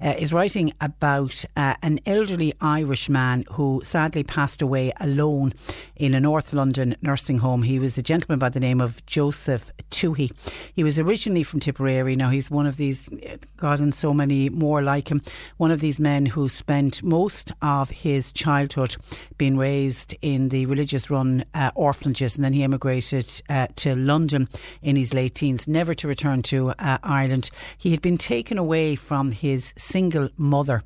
[0.04, 5.52] uh, is writing about uh, an elderly Irish man who sadly passed away alone
[5.94, 7.62] in a North London nursing home.
[7.62, 10.32] He was a gentleman by the name of Joseph Toohey.
[10.74, 12.16] He was originally from Tipperary.
[12.16, 13.08] Now he's one of these,
[13.58, 15.22] God, and so many more like him,
[15.58, 18.96] one of these men who spent most of his childhood
[19.38, 24.48] being raised in the religious run uh, orphanages and then he emigrated uh, to London
[24.82, 27.50] in his late teens, never to return to uh, Ireland.
[27.76, 30.82] He had been taken away from his single mother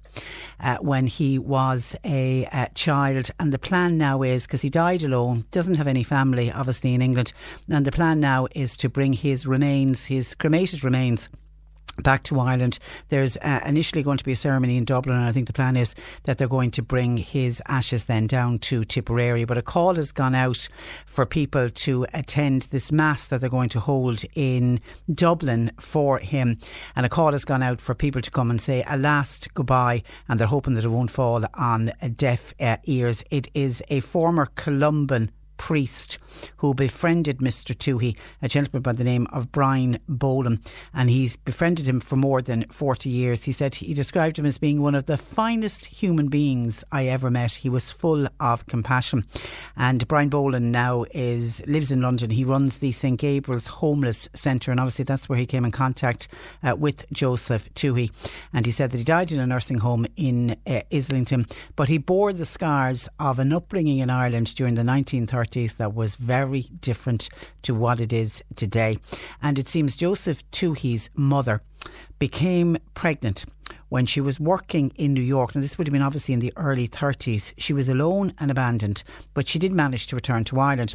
[0.61, 5.03] uh, when he was a uh, child, and the plan now is because he died
[5.03, 7.33] alone, doesn't have any family, obviously, in England,
[7.69, 11.29] and the plan now is to bring his remains, his cremated remains
[12.03, 12.79] back to Ireland.
[13.09, 15.77] There's uh, initially going to be a ceremony in Dublin, and I think the plan
[15.77, 15.95] is
[16.25, 19.45] that they're going to bring his ashes then down to Tipperary.
[19.45, 20.69] But a call has gone out
[21.07, 24.81] for people to attend this mass that they're going to hold in
[25.13, 26.59] Dublin for him,
[26.95, 30.03] and a call has gone out for people to come and say a last goodbye,
[30.29, 33.25] and they're hoping that it won't fall on deaf uh, ears.
[33.31, 36.19] It is a former Columban priest
[36.59, 37.75] who befriended Mr.
[37.75, 40.61] Toohey, a gentleman by the name of Brian Bolam,
[40.95, 43.45] and he's befriended him for more than 40 years.
[43.45, 47.31] He said he described him as being one of the finest human beings I ever
[47.31, 47.53] met.
[47.53, 49.25] He was full of compassion.
[49.77, 52.31] And Brian Bolan now is lives in London.
[52.31, 56.29] He runs the St Gabriel's Homeless Centre, and obviously that's where he came in contact
[56.63, 58.11] uh, with Joseph Toohey.
[58.53, 61.47] And he said that he died in a nursing home in uh, Islington,
[61.77, 66.17] but he bore the scars of an upbringing in Ireland during the 1930s that was
[66.17, 67.29] very different
[67.63, 68.99] to what it is today.
[69.43, 71.63] And it seems Joseph Toohey's mother
[72.19, 73.45] became pregnant
[73.89, 75.55] when she was working in New York.
[75.55, 77.55] Now, this would have been obviously in the early 30s.
[77.57, 79.03] She was alone and abandoned,
[79.35, 80.95] but she did manage to return to Ireland.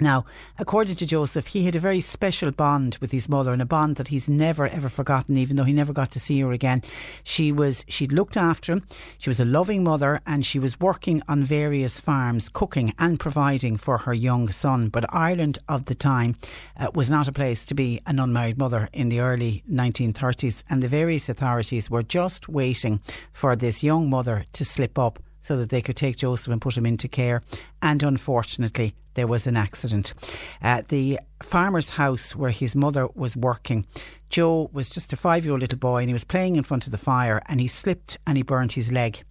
[0.00, 0.24] Now,
[0.58, 3.94] according to Joseph, he had a very special bond with his mother and a bond
[3.96, 6.82] that he's never ever forgotten, even though he never got to see her again.
[7.22, 8.86] She was, she'd looked after him.
[9.18, 13.76] She was a loving mother and she was working on various farms, cooking and providing
[13.76, 14.88] for her young son.
[14.88, 16.34] But Ireland of the time
[16.76, 20.64] uh, was not a place to be an unmarried mother in the early 1930s.
[20.68, 23.00] And the various authorities were just waiting
[23.32, 26.76] for this young mother to slip up so that they could take Joseph and put
[26.76, 27.42] him into care.
[27.82, 30.14] And unfortunately, there was an accident.
[30.62, 33.84] At the farmer's house where his mother was working,
[34.30, 36.86] Joe was just a five year old little boy and he was playing in front
[36.86, 39.22] of the fire and he slipped and he burnt his leg.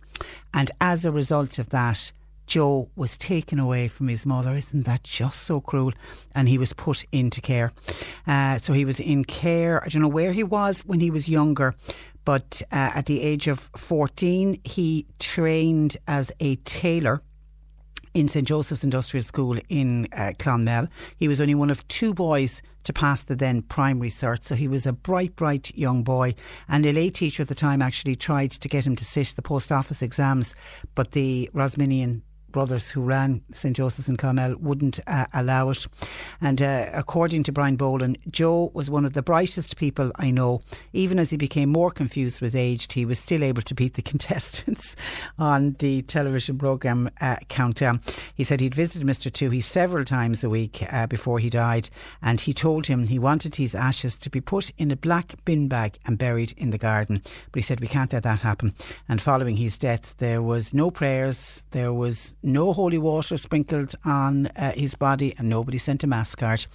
[0.54, 2.12] And as a result of that,
[2.46, 4.56] Joe was taken away from his mother.
[4.56, 5.94] Isn't that just so cruel?
[6.36, 7.72] And he was put into care.
[8.28, 9.84] Uh, so he was in care.
[9.84, 11.74] I don't know where he was when he was younger,
[12.26, 17.22] but uh, at the age of 14, he trained as a tailor
[18.14, 20.88] in St Joseph's Industrial School in uh, Clonmel.
[21.18, 24.68] He was only one of two boys to pass the then primary cert, so he
[24.68, 26.36] was a bright, bright young boy.
[26.68, 29.42] And a lay teacher at the time actually tried to get him to sit the
[29.42, 30.56] post office exams,
[30.96, 32.22] but the Rosminian
[32.54, 35.86] brothers who ran St Joseph's in Clonmel wouldn't uh, allow it.
[36.40, 40.62] And uh, according to Brian Boland, Joe was one of the brightest people I know.
[40.94, 44.02] Even as he became more confused with age, he was still able to beat the
[44.14, 44.96] contestants
[45.38, 48.00] on the television programme uh, Countdown.
[48.36, 49.30] He said he'd visited Mr.
[49.30, 51.90] Toohey several times a week uh, before he died,
[52.22, 55.68] and he told him he wanted his ashes to be put in a black bin
[55.68, 57.22] bag and buried in the garden.
[57.52, 58.76] But he said, We can't let that happen.
[59.10, 64.48] And following his death, there was no prayers, there was no holy water sprinkled on
[64.48, 66.66] uh, his body, and nobody sent a mass card.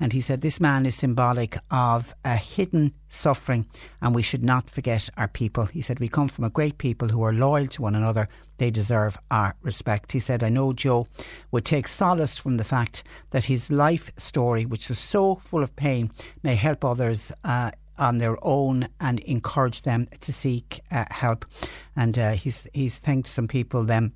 [0.00, 3.66] And he said, This man is symbolic of a hidden suffering,
[4.00, 5.66] and we should not forget our people.
[5.66, 8.28] He said, We come from a great people who are loyal to one another.
[8.58, 10.12] They deserve our respect.
[10.12, 11.06] He said, I know Joe
[11.50, 15.76] would take solace from the fact that his life story, which was so full of
[15.76, 16.10] pain,
[16.42, 17.32] may help others.
[17.44, 21.44] Uh, on their own and encourage them to seek uh, help.
[21.94, 24.12] And uh, he's he's thanked some people then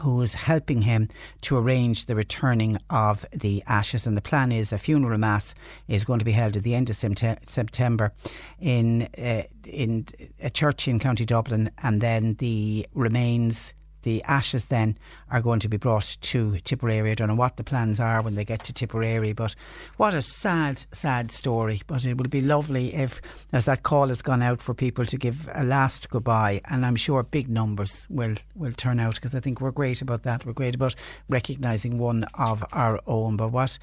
[0.00, 1.08] who is helping him
[1.42, 4.06] to arrange the returning of the ashes.
[4.06, 5.54] And the plan is a funeral mass
[5.88, 8.12] is going to be held at the end of September
[8.58, 10.06] in uh, in
[10.40, 13.72] a church in County Dublin, and then the remains
[14.02, 14.96] the ashes then
[15.30, 17.10] are going to be brought to Tipperary.
[17.10, 19.54] I don't know what the plans are when they get to Tipperary, but
[19.96, 21.82] what a sad, sad story.
[21.86, 23.20] But it would be lovely if,
[23.52, 26.96] as that call has gone out for people to give a last goodbye, and I'm
[26.96, 30.44] sure big numbers will, will turn out because I think we're great about that.
[30.44, 30.94] We're great about
[31.28, 33.36] recognising one of our own.
[33.36, 33.78] But what,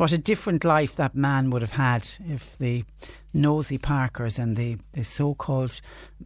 [0.00, 2.82] what a different life that man would have had if the
[3.34, 5.78] nosy Parkers and the, the so called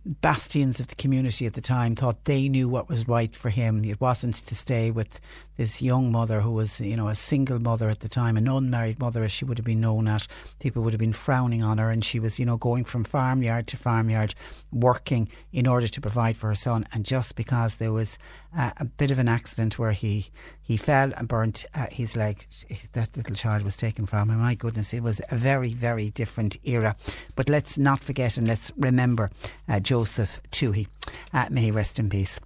[0.04, 3.84] bastions of the community at the time thought they knew what was right for him.
[3.84, 5.18] It wasn't to stay with
[5.56, 8.98] this young mother who was, you know, a single mother at the time, an unmarried
[8.98, 10.26] mother as she would have been known at.
[10.58, 13.66] People would have been frowning on her, and she was, you know, going from farmyard
[13.68, 14.34] to farmyard,
[14.72, 16.84] working in order to provide for her son.
[16.92, 18.18] And just because there was
[18.56, 22.46] uh, a bit of an accident where he he fell and burnt uh, his leg,
[22.92, 24.38] that little child was taken from him.
[24.38, 26.96] My goodness, it was a very, very different era.
[27.34, 29.30] But let's not forget and let's remember
[29.68, 30.86] uh, Joseph Toohey.
[31.32, 32.38] Uh, may rest in peace.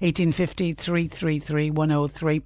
[0.00, 2.42] 1850 333 103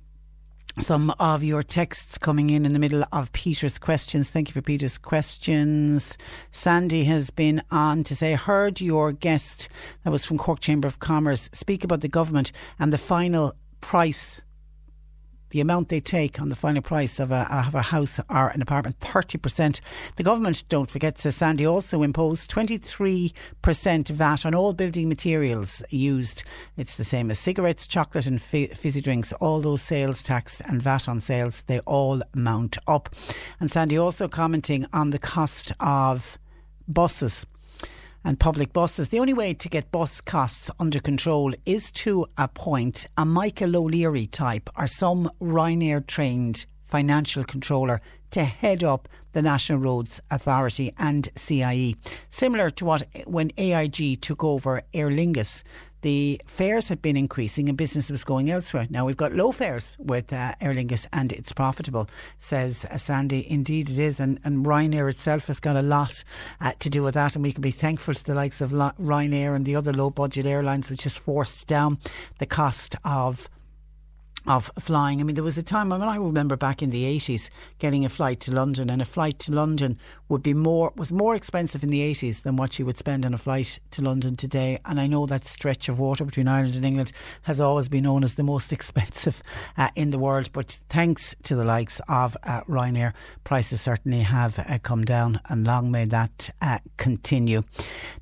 [0.80, 4.30] some of your texts coming in in the middle of Peter's questions.
[4.30, 6.16] Thank you for Peter's questions.
[6.50, 9.68] Sandy has been on to say, heard your guest,
[10.02, 14.40] that was from Cork Chamber of Commerce, speak about the government and the final price
[15.52, 18.62] the amount they take on the final price of a, of a house or an
[18.62, 19.80] apartment, 30%.
[20.16, 26.42] The government, don't forget, says Sandy, also imposed 23% VAT on all building materials used.
[26.78, 29.34] It's the same as cigarettes, chocolate, and fizzy drinks.
[29.34, 33.14] All those sales tax and VAT on sales, they all mount up.
[33.60, 36.38] And Sandy also commenting on the cost of
[36.88, 37.44] buses
[38.24, 39.08] and public buses.
[39.08, 44.26] The only way to get bus costs under control is to appoint a Michael O'Leary
[44.26, 48.00] type or some Ryanair trained Financial Controller
[48.32, 51.96] to head up the National Roads Authority and CIE.
[52.28, 55.62] Similar to what when AIG took over Aer Lingus,
[56.02, 58.86] the fares had been increasing and business was going elsewhere.
[58.90, 62.08] Now we've got low fares with uh, Aer Lingus and it's profitable,
[62.38, 63.50] says uh, Sandy.
[63.50, 64.20] Indeed it is.
[64.20, 66.22] And, and Ryanair itself has got a lot
[66.60, 67.34] uh, to do with that.
[67.34, 70.46] And we can be thankful to the likes of Ryanair and the other low budget
[70.46, 71.98] airlines, which has forced down
[72.38, 73.48] the cost of
[74.46, 75.20] of flying.
[75.20, 77.48] I mean, there was a time, I mean, I remember back in the 80s
[77.78, 79.98] getting a flight to London, and a flight to London
[80.28, 83.34] would be more, was more expensive in the 80s than what you would spend on
[83.34, 84.78] a flight to London today.
[84.84, 87.12] And I know that stretch of water between Ireland and England
[87.42, 89.42] has always been known as the most expensive
[89.76, 90.50] uh, in the world.
[90.52, 93.12] But thanks to the likes of uh, Ryanair,
[93.44, 97.62] prices certainly have uh, come down, and long may that uh, continue.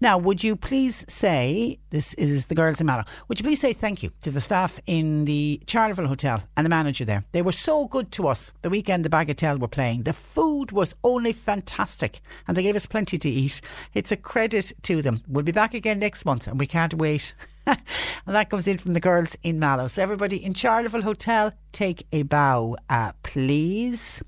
[0.00, 3.72] Now, would you please say, this is the girls in Mallow, would you please say
[3.72, 7.24] thank you to the staff in the Charleville Hotel and the manager there.
[7.32, 10.02] They were so good to us the weekend the Bagatelle were playing.
[10.02, 13.60] The food was only fantastic and they gave us plenty to eat.
[13.94, 15.22] It's a credit to them.
[15.26, 17.34] We'll be back again next month and we can't wait.
[18.26, 19.86] and that comes in from the girls in Mallow.
[19.88, 24.22] So everybody in Charleville Hotel, take a bow, uh, please.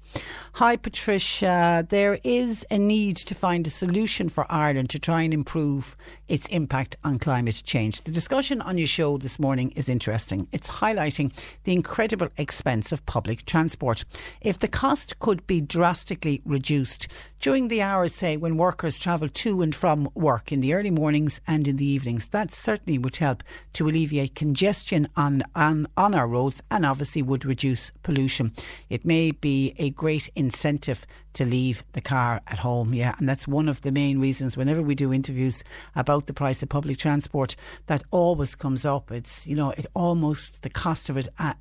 [0.54, 1.86] Hi, Patricia.
[1.88, 5.96] There is a need to find a solution for Ireland to try and improve
[6.28, 8.02] its impact on climate change.
[8.02, 10.48] The discussion on your show this morning is interesting.
[10.52, 11.32] It's highlighting
[11.64, 14.04] the incredible expense of public transport.
[14.40, 17.08] If the cost could be drastically reduced
[17.42, 21.40] during the hours, say, when workers travel to and from work in the early mornings
[21.44, 23.42] and in the evenings, that certainly would help
[23.72, 28.52] to alleviate congestion on, on, on our roads and obviously would reduce pollution.
[28.88, 32.94] It may be a great incentive to leave the car at home.
[32.94, 35.64] Yeah, and that's one of the main reasons whenever we do interviews
[35.96, 37.56] about the price of public transport,
[37.86, 39.10] that always comes up.
[39.10, 41.54] It's, you know, it almost, the cost of it uh,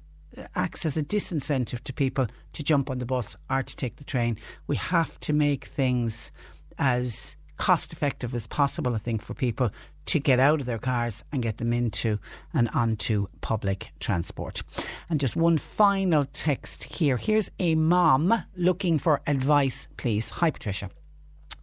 [0.55, 4.03] acts as a disincentive to people to jump on the bus or to take the
[4.03, 4.37] train.
[4.67, 6.31] We have to make things
[6.77, 9.69] as cost effective as possible, I think, for people
[10.05, 12.17] to get out of their cars and get them into
[12.53, 14.63] and onto public transport.
[15.09, 17.17] And just one final text here.
[17.17, 20.31] Here's a mom looking for advice, please.
[20.31, 20.89] Hi, Patricia.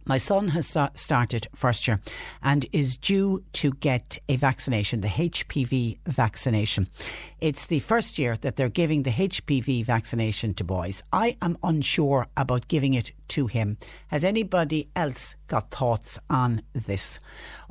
[0.05, 1.99] My son has started first year
[2.41, 6.89] and is due to get a vaccination, the HPV vaccination.
[7.39, 11.03] It's the first year that they're giving the HPV vaccination to boys.
[11.13, 13.77] I am unsure about giving it to him.
[14.07, 17.19] Has anybody else got thoughts on this?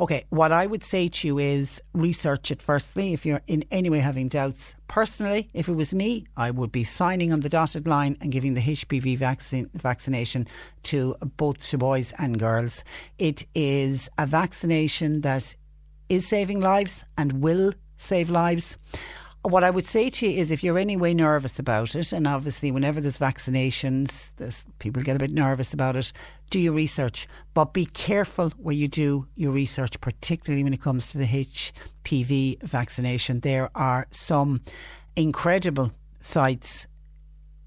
[0.01, 3.13] Okay, what I would say to you is research it firstly.
[3.13, 6.85] If you're in any way having doubts, personally, if it was me, I would be
[6.85, 10.49] signing on the dotted line and giving the HPV vaccine, vaccination
[10.85, 12.85] to both to boys and girls.
[13.19, 15.55] It is a vaccination that
[16.09, 18.77] is saving lives and will save lives.
[19.43, 22.71] What I would say to you is if you're anyway nervous about it, and obviously
[22.71, 26.13] whenever there's vaccinations, there's, people get a bit nervous about it,
[26.51, 27.29] do your research.
[27.55, 32.63] But be careful where you do your research, particularly when it comes to the HPV
[32.63, 33.41] vaccination.
[33.41, 34.61] There are some
[35.15, 36.87] incredible sites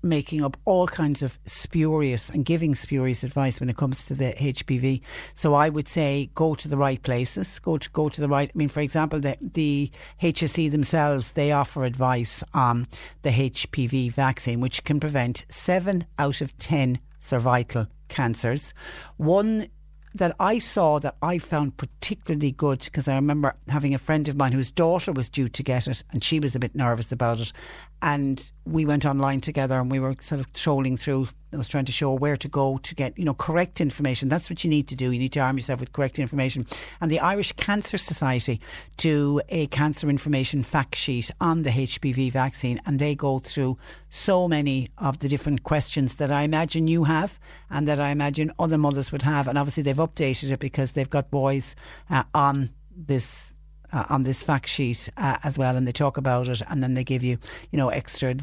[0.04, 4.34] making up all kinds of spurious and giving spurious advice when it comes to the
[4.34, 5.02] HPV.
[5.34, 7.60] So I would say go to the right places.
[7.60, 8.50] Go to go to the right.
[8.54, 9.92] I mean, for example, the the
[10.22, 12.88] HSE themselves they offer advice on
[13.22, 18.74] the HPV vaccine, which can prevent seven out of ten cervical cancers.
[19.18, 19.68] One
[20.14, 24.36] that I saw that I found particularly good because I remember having a friend of
[24.36, 27.40] mine whose daughter was due to get it and she was a bit nervous about
[27.40, 27.54] it.
[28.02, 31.86] And we went online together and we were sort of trolling through I was trying
[31.86, 34.30] to show where to go to get, you know, correct information.
[34.30, 35.12] That's what you need to do.
[35.12, 36.66] You need to arm yourself with correct information.
[37.02, 38.62] And the Irish Cancer Society
[38.96, 43.78] do a cancer information fact sheet on the HPV vaccine, and they go through
[44.10, 47.38] so many of the different questions that I imagine you have
[47.70, 49.50] and that I imagine other mothers would have.
[49.50, 51.76] And obviously, they've updated it because they've got boys
[52.10, 53.51] uh, on this
[53.94, 56.94] uh, on this fact sheet uh, as well, and they talk about it, and then
[56.94, 57.38] they give you,
[57.72, 58.36] you know, extra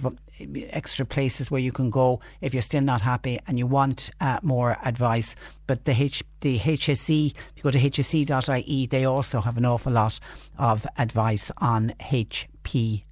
[0.70, 4.39] extra places where you can go if you're still not happy and you want uh,
[4.43, 5.35] more advice.
[5.66, 9.93] But the H the HSE, if you go to hse.ie, they also have an awful
[9.93, 10.20] lot
[10.59, 13.03] of advice on HPV.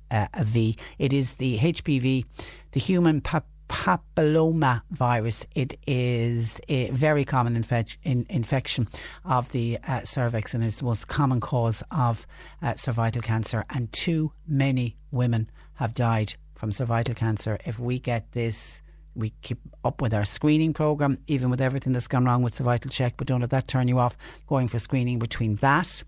[0.98, 2.24] It is the HPV,
[2.72, 5.46] the human pap- papilloma virus.
[5.54, 8.88] It is a very common infe- in, infection
[9.24, 12.26] of the uh, cervix and is the most common cause of
[12.62, 13.64] uh, cervical cancer.
[13.70, 17.58] And too many women have died from cervical cancer.
[17.64, 18.82] If we get this,
[19.14, 22.90] we keep up with our screening program, even with everything that's gone wrong with cervical
[22.90, 24.16] check, but don't let that turn you off
[24.46, 26.02] going for screening between that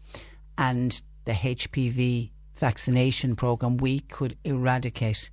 [0.57, 5.31] and the HPV vaccination programme, we could eradicate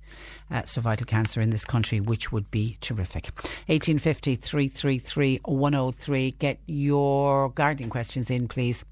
[0.50, 3.24] uh, cervical cancer in this country, which would be terrific.
[3.66, 6.30] 1850 333 103.
[6.32, 8.84] Get your gardening questions in, please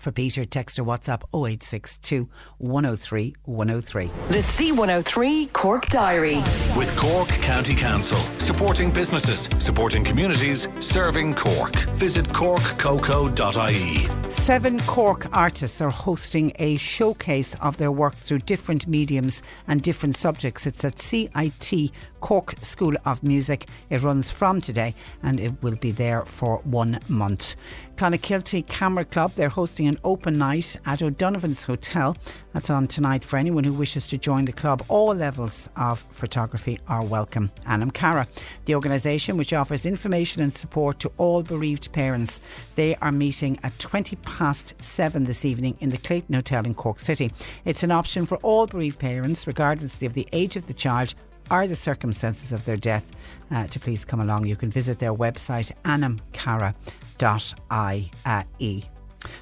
[0.00, 2.28] for Peter, text or WhatsApp 0862
[2.58, 4.06] 103 103.
[4.06, 6.36] The C103 Cork Diary.
[6.76, 11.76] With Cork County Council, supporting businesses, supporting communities, serving Cork.
[11.96, 14.08] Visit corkcoco.ie.
[14.30, 20.16] Seven Cork artists are hosting a showcase of their work through different mediums and different
[20.16, 20.66] subjects.
[20.66, 21.90] It's at CIT
[22.20, 23.66] Cork School of Music.
[23.88, 27.56] It runs from today and it will be there for one month.
[28.00, 32.16] Clonakilty Camera Club, they're hosting an open night at O'Donovan's Hotel.
[32.54, 34.82] That's on tonight for anyone who wishes to join the club.
[34.88, 37.50] All levels of photography are welcome.
[37.66, 38.26] Anam Cara,
[38.64, 42.40] the organisation which offers information and support to all bereaved parents.
[42.74, 47.00] They are meeting at 20 past 7 this evening in the Clayton Hotel in Cork
[47.00, 47.30] City.
[47.66, 51.14] It's an option for all bereaved parents, regardless of the age of the child
[51.50, 53.10] or the circumstances of their death,
[53.50, 54.46] uh, to please come along.
[54.46, 56.74] You can visit their website, anamcara.ie.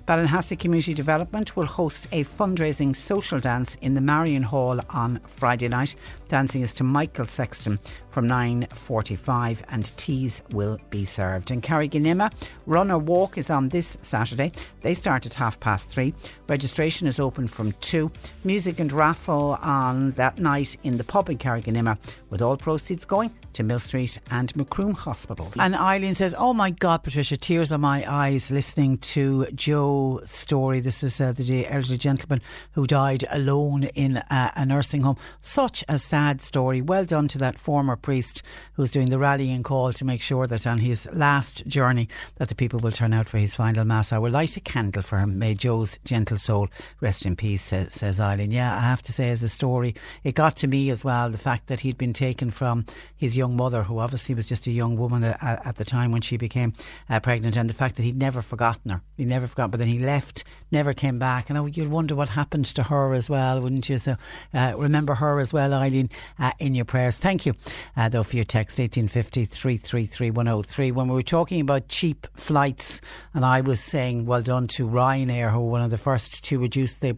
[0.07, 5.69] Ballinhassig Community Development will host a fundraising social dance in the Marion Hall on Friday
[5.69, 5.95] night.
[6.29, 7.79] Dancing is to Michael Sexton
[8.11, 11.51] from 9.45 and teas will be served.
[11.51, 12.33] In Carriganimma,
[12.67, 14.53] Run or Walk is on this Saturday.
[14.83, 16.13] They start at half past three.
[16.49, 18.11] Registration is open from two.
[18.45, 21.97] Music and raffle on that night in the pub in Carriganimma
[22.29, 25.55] with all proceeds going to Mill Street and Macroom Hospitals.
[25.59, 30.81] And Eileen says, Oh my God, Patricia, tears on my eyes listening to Joe's story.
[30.81, 32.43] This is uh, the elderly gentleman
[32.73, 35.17] who died alone in uh, a nursing home.
[35.41, 36.81] Such a sad story.
[36.81, 38.43] Well done to that former priest
[38.75, 42.55] who's doing the rallying call to make sure that on his last journey that the
[42.55, 44.13] people will turn out for his final mass.
[44.13, 45.39] I will light a candle for him.
[45.39, 46.69] May Joe's gentle soul
[47.01, 48.51] rest in peace, says, says Eileen.
[48.51, 51.39] Yeah, I have to say, as a story, it got to me as well the
[51.39, 52.85] fact that he'd been taken from
[53.17, 56.21] his young mother, who obviously was just a young woman at, at the time when
[56.21, 56.73] she became
[57.09, 59.03] uh, pregnant, and the fact that he'd never forgotten her.
[59.17, 61.51] He never forgot, but then he left, never came back.
[61.51, 63.99] And you'd wonder what happened to her as well, wouldn't you?
[63.99, 64.17] So
[64.55, 67.17] uh, remember her as well, Eileen, uh, in your prayers.
[67.17, 67.55] Thank you,
[67.97, 70.91] uh, though, for your text 1850 333 103.
[70.93, 73.01] When we were talking about cheap flights,
[73.35, 76.59] and I was saying well done to Ryanair, who were one of the first to
[76.59, 77.17] reduce the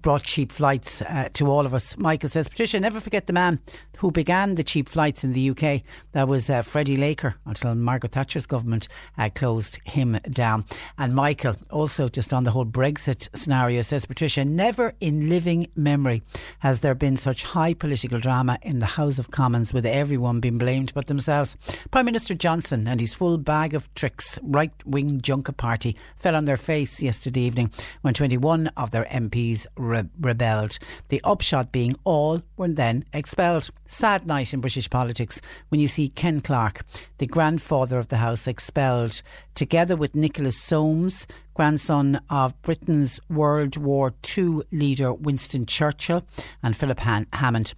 [0.00, 1.96] brought cheap flights uh, to all of us.
[1.98, 3.60] Michael says, Patricia, never forget the man
[3.98, 5.82] who began the cheap flights in the UK.
[6.12, 10.64] That was uh, Freddie Laker until Margaret Thatcher's government uh, closed him down.
[10.96, 16.22] And Michael, also just on the whole Brexit scenario, says Patricia, never in living memory
[16.60, 20.58] has there been such high political drama in the House of Commons with everyone being
[20.58, 21.56] blamed but themselves.
[21.90, 26.44] Prime Minister Johnson and his full bag of tricks, right wing Junker Party, fell on
[26.44, 27.70] their face yesterday evening
[28.02, 30.78] when 21 of their MPs re- rebelled.
[31.08, 33.70] The upshot being all were then expelled.
[33.90, 35.40] Sad night in British politics
[35.70, 36.84] when you see Ken Clarke,
[37.16, 39.22] the grandfather of the House, expelled,
[39.54, 46.22] together with Nicholas Soames, grandson of Britain's World War II leader Winston Churchill,
[46.62, 47.72] and Philip Han- Hammond.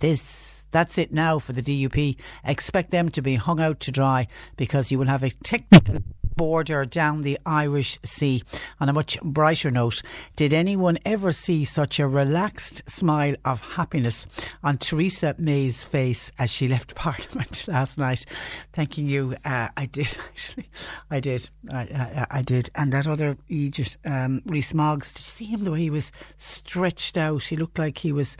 [0.00, 2.16] This that's it now for the DUP.
[2.44, 5.98] Expect them to be hung out to dry because you will have a technical
[6.38, 8.42] border down the Irish Sea.
[8.80, 10.00] On a much brighter note,
[10.36, 14.24] did anyone ever see such a relaxed smile of happiness
[14.62, 18.24] on Theresa May's face as she left Parliament last night?
[18.72, 19.36] Thanking you.
[19.44, 20.70] Uh, I did, actually.
[21.10, 21.50] I did.
[21.70, 22.70] I, I, I did.
[22.74, 26.12] And that other Egypt, um, Rees Moggs, did you see him the way he was
[26.36, 27.42] stretched out?
[27.42, 28.36] He looked like he was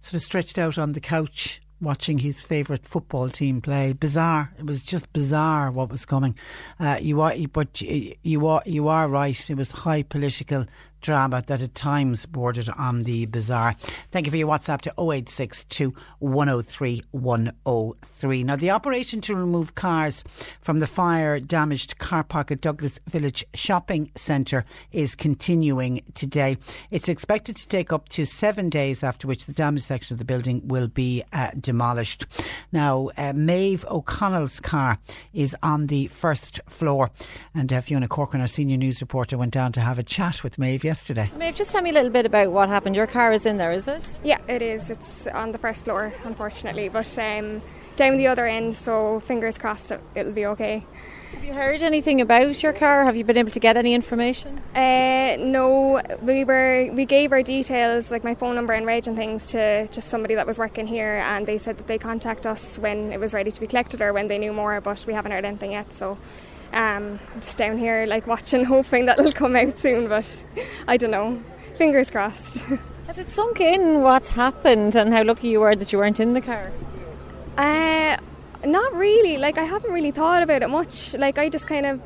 [0.00, 3.92] sort of stretched out on the couch watching his favourite football team play.
[3.92, 4.52] Bizarre.
[4.58, 6.36] It was just bizarre what was coming.
[6.78, 9.50] Uh, you are, but you are, you are right.
[9.50, 10.66] It was high political
[11.04, 13.76] drama that at times bordered on the bizarre.
[14.10, 18.44] Thank you for your WhatsApp to 0862 103 103.
[18.44, 20.24] Now, the operation to remove cars
[20.60, 26.56] from the fire damaged car park at Douglas Village Shopping Centre is continuing today.
[26.90, 30.24] It's expected to take up to seven days, after which the damaged section of the
[30.24, 32.24] building will be uh, demolished.
[32.72, 34.98] Now, uh, Maeve O'Connell's car
[35.34, 37.10] is on the first floor,
[37.54, 40.58] and uh, Fiona Corcoran, our senior news reporter, went down to have a chat with
[40.58, 41.26] Maeve yesterday.
[41.26, 42.94] So Maeve, just tell me a little bit about what happened.
[42.94, 44.08] Your car is in there, is it?
[44.22, 44.90] Yeah, it is.
[44.90, 47.62] It's on the first floor, unfortunately, but um,
[47.96, 50.86] down the other end, so fingers crossed it'll be okay.
[51.32, 53.04] Have you heard anything about your car?
[53.04, 54.62] Have you been able to get any information?
[54.72, 59.16] Uh, no, we were we gave our details, like my phone number and reg and
[59.16, 62.78] things, to just somebody that was working here, and they said that they contact us
[62.78, 64.80] when it was ready to be collected or when they knew more.
[64.80, 66.18] But we haven't heard anything yet, so
[66.74, 70.08] um, I'm just down here like watching, hoping that it'll come out soon.
[70.08, 70.26] But
[70.86, 71.42] I don't know.
[71.76, 72.58] Fingers crossed.
[73.06, 76.32] Has it sunk in what's happened and how lucky you were that you weren't in
[76.34, 76.72] the car?
[77.56, 78.16] Uh,
[78.66, 79.36] not really.
[79.36, 81.14] Like I haven't really thought about it much.
[81.14, 82.00] Like I just kind of,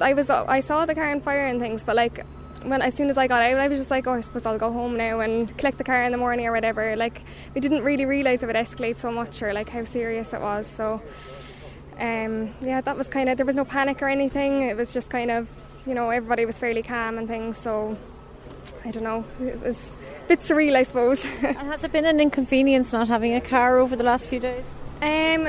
[0.00, 2.24] I was, I saw the car on fire and things, but like
[2.64, 4.58] when as soon as I got out, I was just like, oh, I suppose I'll
[4.58, 6.96] go home now and collect the car in the morning or whatever.
[6.96, 7.22] Like
[7.54, 10.66] we didn't really realise it would escalate so much or like how serious it was.
[10.66, 11.02] So,
[12.02, 14.62] um, yeah, that was kind of there was no panic or anything.
[14.62, 15.48] It was just kind of,
[15.86, 17.56] you know, everybody was fairly calm and things.
[17.56, 17.96] So,
[18.84, 19.24] I don't know.
[19.40, 19.78] It was
[20.24, 21.24] a bit surreal, I suppose.
[21.42, 24.64] and has it been an inconvenience not having a car over the last few days?
[25.00, 25.48] Um,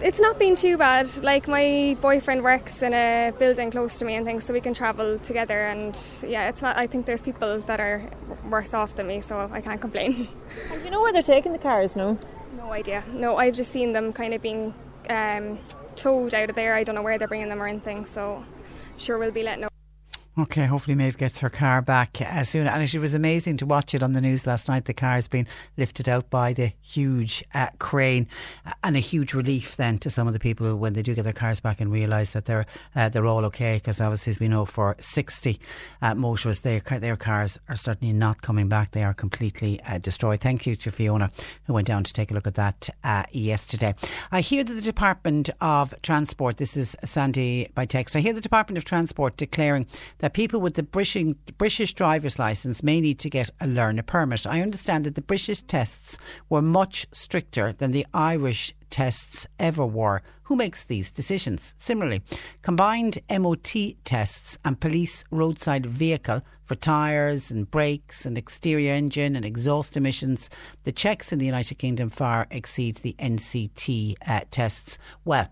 [0.00, 1.10] it's not been too bad.
[1.24, 4.74] Like my boyfriend works in a building close to me and things, so we can
[4.74, 5.64] travel together.
[5.64, 6.76] And yeah, it's not.
[6.76, 8.08] I think there's people that are
[8.48, 10.28] worse off than me, so I can't complain.
[10.70, 11.96] And do you know where they're taking the cars?
[11.96, 12.18] No.
[12.56, 13.04] No idea.
[13.12, 14.74] No, I've just seen them kind of being
[15.10, 15.58] um,
[15.98, 16.74] towed out of there.
[16.74, 18.06] I don't know where they're bringing them or anything.
[18.06, 18.44] So
[18.96, 19.77] sure we'll be letting know.
[20.38, 22.68] Okay, hopefully Maeve gets her car back uh, soon.
[22.68, 24.84] And it was amazing to watch it on the news last night.
[24.84, 28.28] The car has been lifted out by the huge uh, crane,
[28.64, 31.16] uh, and a huge relief then to some of the people who, when they do
[31.16, 33.78] get their cars back and realise that they're uh, they're all okay.
[33.78, 35.58] Because obviously, as we know, for sixty
[36.00, 38.92] uh, motorists, their their cars are certainly not coming back.
[38.92, 40.40] They are completely destroyed.
[40.40, 41.32] Thank you to Fiona
[41.66, 42.90] who went down to take a look at that
[43.32, 43.96] yesterday.
[44.30, 46.58] I hear that the Department of Transport.
[46.58, 48.14] This is Sandy by text.
[48.14, 49.88] I hear the Department of Transport declaring
[50.18, 54.02] that that people with the British, British driver's licence may need to get a learner
[54.02, 54.46] permit.
[54.46, 56.18] I understand that the British tests
[56.50, 60.20] were much stricter than the Irish tests ever were.
[60.42, 61.72] Who makes these decisions?
[61.78, 62.20] Similarly,
[62.60, 63.74] combined MOT
[64.04, 70.50] tests and police roadside vehicle for tyres and brakes and exterior engine and exhaust emissions,
[70.84, 74.98] the checks in the United Kingdom far exceed the NCT uh, tests.
[75.24, 75.48] Well,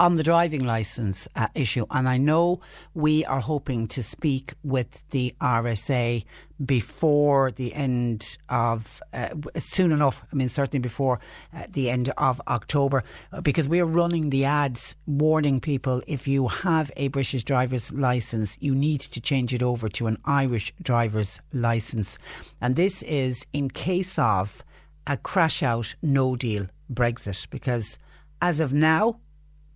[0.00, 2.60] on the driving licence uh, issue, and I know
[2.94, 6.24] we are hoping to speak with the RSA
[6.64, 9.28] before the end of uh,
[9.58, 10.24] soon enough.
[10.32, 11.20] I mean, certainly before
[11.54, 16.26] uh, the end of October, uh, because we are running the ads warning people if
[16.26, 20.72] you have a British driver's license, you need to change it over to an Irish
[20.82, 22.18] driver's license,
[22.58, 24.64] and this is in case of
[25.06, 27.98] a crash out, no deal Brexit, because
[28.40, 29.20] as of now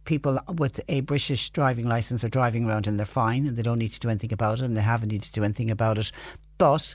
[0.04, 3.78] people with a British driving licence are driving around and they're fine and they don't
[3.78, 6.12] need to do anything about it and they haven't needed to do anything about it.
[6.58, 6.94] But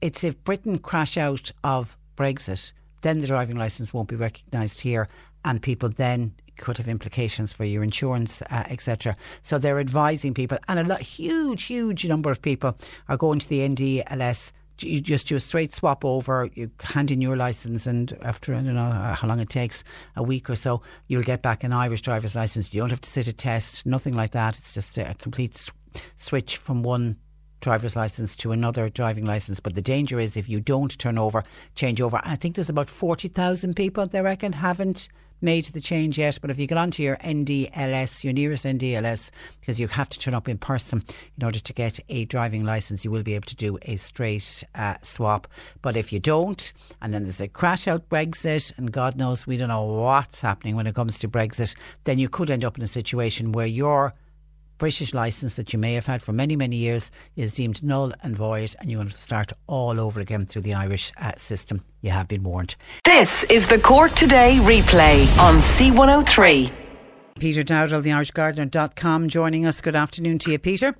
[0.00, 2.72] it's if Britain crash out of Brexit,
[3.02, 5.08] then the driving licence won't be recognised here
[5.44, 9.16] and people then could have implications for your insurance, uh, etc.
[9.42, 12.76] So they're advising people, and a huge, huge number of people
[13.08, 17.20] are going to the NDLS you just do a straight swap over, you hand in
[17.20, 19.84] your license, and after I don't know uh, how long it takes,
[20.16, 22.72] a week or so, you'll get back an Irish driver's license.
[22.72, 24.58] You don't have to sit a test, nothing like that.
[24.58, 25.70] It's just a complete
[26.16, 27.16] switch from one
[27.62, 29.60] driver's license to another driving license.
[29.60, 31.44] But the danger is if you don't turn over,
[31.74, 32.20] change over.
[32.22, 35.08] I think there's about 40,000 people, they reckon, haven't
[35.42, 39.30] made the change yet, but if you get onto your NDLS, your nearest NDLS,
[39.60, 41.02] because you have to turn up in person
[41.36, 44.62] in order to get a driving license, you will be able to do a straight
[44.74, 45.48] uh, swap.
[45.82, 49.56] But if you don't, and then there's a crash out Brexit, and God knows we
[49.56, 51.74] don't know what's happening when it comes to Brexit,
[52.04, 54.14] then you could end up in a situation where your
[54.78, 58.36] British licence that you may have had for many, many years is deemed null and
[58.36, 61.84] void, and you want to start all over again through the Irish uh, system.
[62.00, 62.74] You have been warned.
[63.04, 66.72] This is the Cork Today replay on C103.
[67.38, 69.80] Peter Dowdall, the irishgardener.com, joining us.
[69.80, 70.94] Good afternoon to you, Peter.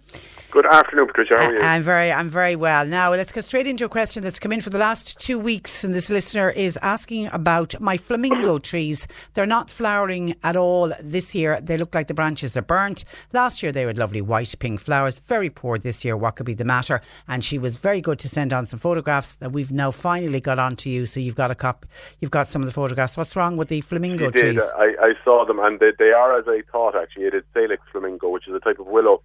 [0.53, 1.39] Good afternoon, Patricia.
[1.39, 1.62] How are you?
[1.62, 2.85] I'm very, I'm very well.
[2.85, 5.83] Now let's go straight into a question that's come in for the last two weeks,
[5.83, 9.09] and this listener is asking about my flamingo trees.
[9.33, 11.59] They're not flowering at all this year.
[11.59, 13.07] They look like the branches are burnt.
[13.33, 15.20] Last year they had lovely white pink flowers.
[15.20, 16.19] Very poor this year.
[16.19, 17.01] What could be the matter?
[17.27, 20.59] And she was very good to send on some photographs that we've now finally got
[20.59, 21.07] on to you.
[21.07, 21.87] So you've got a cop.
[22.20, 23.16] You've got some of the photographs.
[23.16, 24.57] What's wrong with the flamingo trees?
[24.57, 24.62] Did.
[24.77, 26.95] I, I saw them, and they, they are as I thought.
[26.95, 29.23] Actually, it is Salix flamingo, which is a type of willow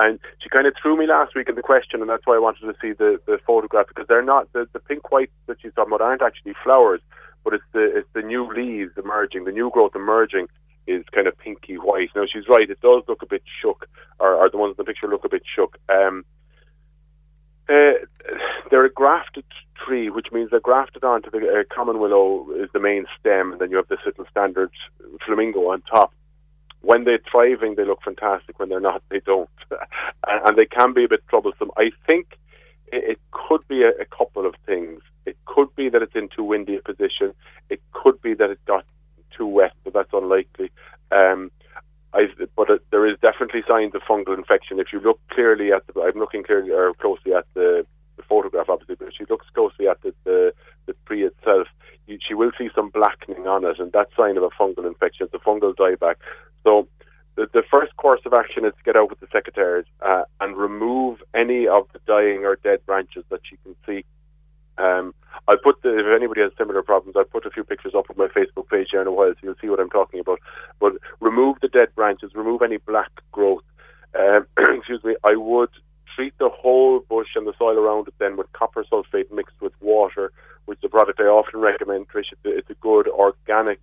[0.00, 2.38] and she kind of threw me last week in the question, and that's why I
[2.38, 5.74] wanted to see the, the photograph because they're not the, the pink white that she's
[5.74, 7.00] talking about aren't actually flowers,
[7.44, 10.48] but it's the it's the new leaves emerging, the new growth emerging
[10.86, 12.08] is kind of pinky white.
[12.16, 13.86] Now she's right; it does look a bit shook,
[14.18, 15.76] or, or the ones in the picture look a bit shook.
[15.90, 16.24] Um,
[17.68, 18.00] uh,
[18.70, 19.44] they're a grafted
[19.84, 23.60] tree, which means they're grafted onto the uh, common willow is the main stem, and
[23.60, 24.70] then you have this little standard
[25.26, 26.12] flamingo on top
[26.82, 28.58] when they're thriving, they look fantastic.
[28.58, 29.50] When they're not, they don't,
[30.26, 31.70] and they can be a bit troublesome.
[31.76, 32.38] I think
[32.92, 35.00] it could be a, a, couple of things.
[35.24, 37.34] It could be that it's in too windy a position.
[37.68, 38.84] It could be that it got
[39.36, 40.70] too wet, but that's unlikely.
[41.12, 41.50] Um,
[42.56, 44.80] but there is definitely signs of fungal infection.
[44.80, 47.86] If you look clearly at the, I'm looking clearly or closely at the,
[48.16, 50.52] the photograph, obviously, but if she looks closely at the, the,
[50.86, 51.68] the tree itself,
[52.06, 55.26] you, she will see some blackening on it, and that's sign of a fungal infection.
[55.26, 56.16] It's a fungal dieback.
[56.64, 56.88] So
[57.36, 60.56] the, the first course of action is to get out with the secateurs uh, and
[60.56, 64.04] remove any of the dying or dead branches that she can see.
[64.78, 65.14] Um,
[65.46, 68.16] I'll put the, if anybody has similar problems, I'll put a few pictures up on
[68.16, 70.40] my Facebook page here in a while, so you'll see what I'm talking about.
[70.80, 73.62] But remove the dead branches, remove any black growth.
[74.18, 75.16] Um, excuse me.
[75.22, 75.70] I would
[76.14, 79.72] treat the whole bush and the soil around it then with copper sulfate mixed with
[79.80, 80.32] water,
[80.64, 82.08] which is a product I often recommend.
[82.08, 83.80] Trish, it's a, good organic,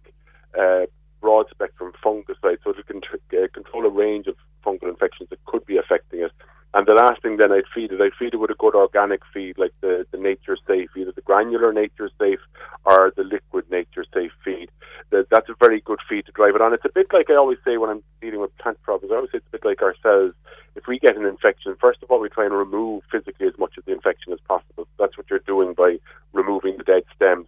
[0.58, 0.86] uh,
[1.28, 5.44] broad spectrum fungicide, so it can t- uh, control a range of fungal infections that
[5.44, 6.32] could be affecting it.
[6.74, 9.20] And the last thing then I'd feed it, I'd feed it with a good organic
[9.34, 12.40] feed like the, the Nature Safe, either the granular Nature Safe
[12.86, 14.70] or the liquid Nature Safe feed.
[15.10, 16.74] The, that's a very good feed to drive it on.
[16.74, 19.32] It's a bit like I always say when I'm dealing with plant problems, I always
[19.32, 20.34] say it's a bit like ourselves.
[20.78, 23.78] If we get an infection, first of all, we try and remove physically as much
[23.78, 24.88] of the infection as possible.
[24.98, 25.98] That's what you're doing by
[26.32, 27.48] removing the dead stems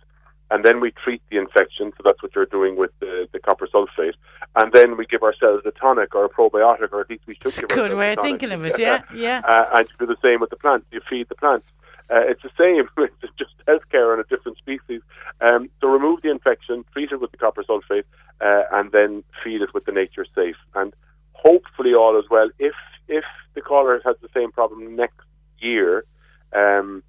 [0.52, 1.92] and then we treat the infection.
[1.98, 4.14] So that's what you're doing with the, the copper sulfate,
[4.56, 7.48] and then we give ourselves a tonic or a probiotic, or at least we should.
[7.48, 9.42] It's a give good ourselves way of thinking of it, yeah, yeah.
[9.48, 10.86] Uh, and you do the same with the plants.
[10.92, 11.68] You feed the plants.
[12.10, 12.90] Uh, it's the same.
[13.22, 15.02] It's just healthcare on a different species.
[15.42, 18.06] Um, so remove the infection, treat it with the copper sulfate,
[18.42, 20.56] uh, and then feed it with the Nature Safe.
[20.74, 20.94] And
[21.34, 22.50] hopefully all is well.
[22.58, 22.74] If
[23.08, 25.26] if the caller has the same problem next
[25.60, 26.06] year,
[26.54, 27.04] um,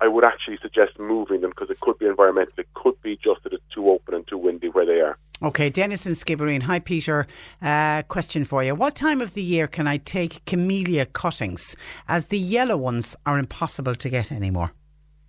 [0.00, 2.54] I would actually suggest moving them because it could be environmental.
[2.58, 5.16] It could be just that it's too open and too windy where they are.
[5.42, 6.62] Okay, Dennis and Skibbereen.
[6.62, 7.26] Hi, Peter.
[7.60, 8.74] Uh, question for you.
[8.74, 11.76] What time of the year can I take camellia cuttings
[12.08, 14.72] as the yellow ones are impossible to get anymore?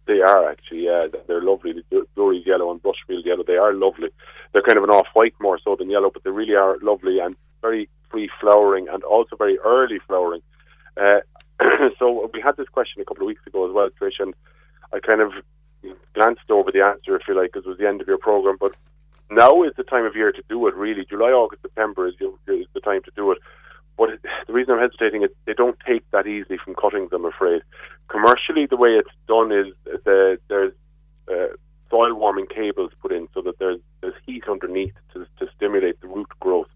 [0.08, 1.74] They are actually, yeah, they're lovely.
[1.90, 4.10] The Jury's yellow and Brushfield yellow, they are lovely.
[4.54, 7.36] They're kind of an off-white more so than yellow, but they really are lovely and
[7.62, 10.42] very free flowering and also very early flowering.
[10.96, 11.22] Uh,
[12.00, 14.36] so we had this question a couple of weeks ago as well, Trish, and
[14.96, 15.34] I kind of
[16.14, 18.58] glanced over the answer, if you like, because it was the end of your program.
[18.60, 18.76] But
[19.30, 20.76] now is the time of year to do it.
[20.76, 22.16] Really, July, August, September is,
[22.48, 23.40] is the time to do it.
[23.98, 24.10] But
[24.48, 27.12] the reason I'm hesitating is they don't take that easily from cuttings.
[27.14, 27.62] I'm afraid.
[28.08, 30.74] Commercially, the way it's done is the, there's
[31.32, 31.56] uh,
[31.90, 36.08] soil warming cables put in so that there's there's heat underneath to, to stimulate the
[36.08, 36.68] root growth,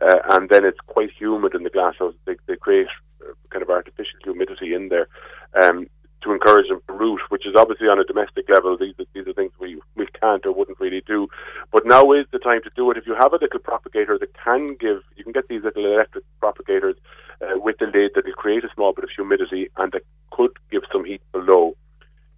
[0.00, 2.14] uh, and then it's quite humid in the glasshouse.
[2.26, 2.86] They, they create
[3.22, 5.08] uh, kind of artificial humidity in there.
[5.54, 5.88] Um,
[6.22, 8.76] to encourage them to root, which is obviously on a domestic level.
[8.76, 11.28] These are, these are things we, we can't or wouldn't really do.
[11.72, 12.96] But now is the time to do it.
[12.96, 16.24] If you have a little propagator that can give, you can get these little electric
[16.40, 16.96] propagators
[17.40, 20.52] uh, with the lid that will create a small bit of humidity and that could
[20.70, 21.76] give some heat below.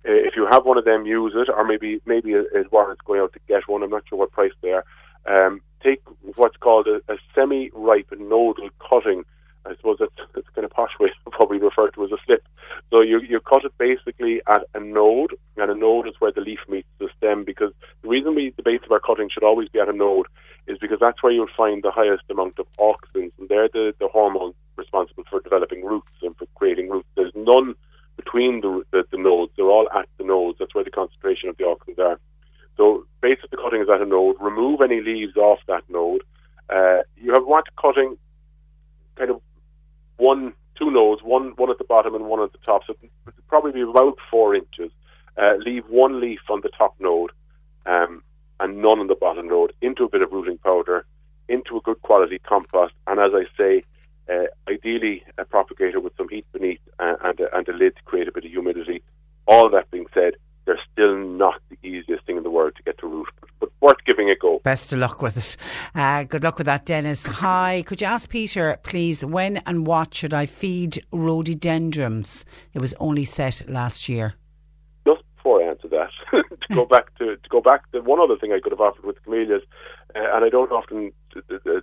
[0.07, 3.21] Uh, if you have one of them, use it, or maybe maybe it warrants going
[3.21, 3.83] out to get one.
[3.83, 4.85] I'm not sure what price they are.
[5.27, 6.03] Um, take
[6.37, 9.25] what's called a, a semi-ripe nodal cutting.
[9.67, 12.45] I suppose that's, that's kind of posh way probably referred to as a slip.
[12.91, 16.41] So you, you cut it basically at a node, and a node is where the
[16.41, 17.45] leaf meets the stem.
[17.45, 17.73] Because
[18.03, 20.27] the reason we the base of our cutting should always be at a node
[20.67, 24.09] is because that's where you'll find the highest amount of auxins, and they're the, the
[24.09, 27.09] hormones responsible for developing roots and for creating roots.
[27.17, 27.75] There's none
[28.17, 30.59] between the, the, the nodes; they're all at the nodes.
[30.59, 32.19] That's where the concentration of the auxins are.
[32.77, 34.37] So the cutting is at a node.
[34.41, 36.23] Remove any leaves off that node.
[36.71, 38.17] Uh, you have want cutting
[39.17, 39.43] kind of
[40.21, 42.83] one, two nodes, one one at the bottom and one at the top.
[42.87, 43.11] So it
[43.49, 44.91] probably be about four inches.
[45.37, 47.31] Uh, leave one leaf on the top node
[47.87, 48.23] um,
[48.59, 51.07] and none on the bottom node into a bit of rooting powder,
[51.49, 53.85] into a good quality compost, and as I say,
[54.31, 58.03] uh, ideally a propagator with some heat beneath uh, and, a, and a lid to
[58.03, 59.03] create a bit of humidity.
[59.47, 60.35] All that being said,
[60.65, 63.29] they're still not the easiest thing in the world to get to root,
[63.81, 64.61] worth giving a go.
[64.63, 65.57] Best of luck with it.
[65.95, 67.27] Uh, good luck with that, Dennis.
[67.27, 72.45] Hi, could you ask Peter, please, when and what should I feed rhododendrons?
[72.75, 74.35] It was only set last year.
[75.07, 78.37] Just before I answer that, to go back to to go back to one other
[78.37, 79.63] thing I could have offered with camellias,
[80.15, 81.13] uh, and I don't often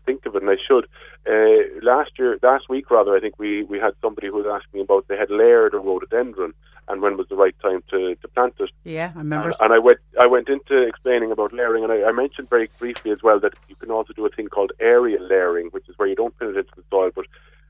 [0.06, 0.86] think of it, and I should.
[1.28, 4.82] Uh, last year, last week rather, I think we we had somebody who was asking
[4.82, 6.54] about they had layered a rhododendron,
[6.88, 8.72] and when was the right time to, to plant it.
[8.84, 9.50] Yeah, I remember.
[9.50, 12.70] And, and I went I went into explaining about layering, and I, I, mentioned very
[12.80, 15.98] briefly as well that you can also do a thing called aerial layering, which is
[15.98, 17.12] where you don't put it into the soil.
[17.14, 17.26] But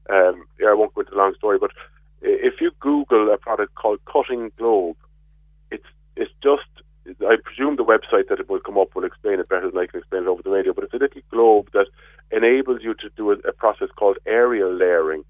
[0.09, 1.57] um, yeah, I won't go into the long story.
[1.57, 1.71] But
[2.21, 4.97] if you Google a product called Cutting Globe,
[5.71, 6.69] it's it's just
[7.21, 9.87] I presume the website that it will come up will explain it better than I
[9.87, 10.73] can explain it over the radio.
[10.73, 11.87] But it's a little globe that
[12.31, 15.23] enables you to do a, a process called aerial layering,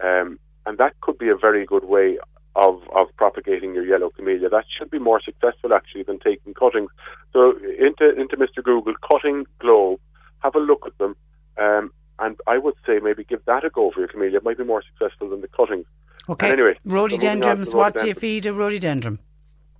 [0.00, 2.18] um, and that could be a very good way
[2.56, 4.48] of, of propagating your yellow camellia.
[4.48, 6.90] That should be more successful actually than taking cuttings.
[7.32, 8.62] So into into Mr.
[8.62, 10.00] Google, cutting globe,
[10.40, 11.16] have a look at them,
[11.56, 14.36] um, and I would say maybe give that a go for your camellia.
[14.36, 15.86] It might be more successful than the cuttings.
[16.28, 16.50] Okay.
[16.50, 17.70] And anyway, so moving on to rhododendrons.
[17.70, 19.18] the What do you feed a rhododendron?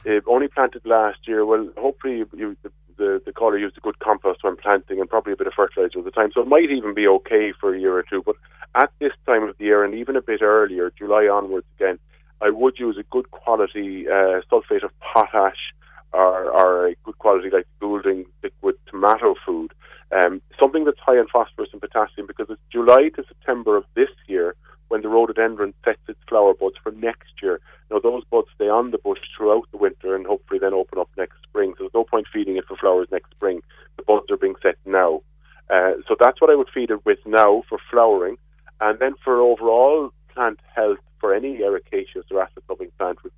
[0.06, 1.44] uh, only planted last year.
[1.44, 5.08] Well, hopefully you, you, the, the the caller used a good compost when planting and
[5.08, 7.74] probably a bit of fertilizer at the time, so it might even be okay for
[7.74, 8.22] a year or two.
[8.24, 8.36] But
[8.74, 11.98] at this time of the year and even a bit earlier, July onwards again,
[12.42, 15.72] I would use a good quality uh, sulfate of potash
[16.12, 19.72] or, or a good quality like Goulding liquid tomato food.
[20.10, 24.10] Um, something that's high in phosphorus and potassium because it's July to September of this
[24.26, 24.54] year
[24.88, 27.60] when the rhododendron sets its flower buds for next year.
[27.90, 31.08] Now those buds stay on the bush throughout the winter and hopefully then open up
[31.16, 31.72] next spring.
[31.72, 33.62] So there's no point feeding it for flowers next spring.
[33.96, 35.22] The buds are being set now.
[35.70, 38.36] Uh, so that's what I would feed it with now for flowering.
[38.82, 43.32] And then for overall plant health for any ericaceous or acid loving plant, which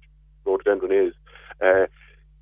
[0.47, 1.15] rhododendron is,
[1.63, 1.87] uh,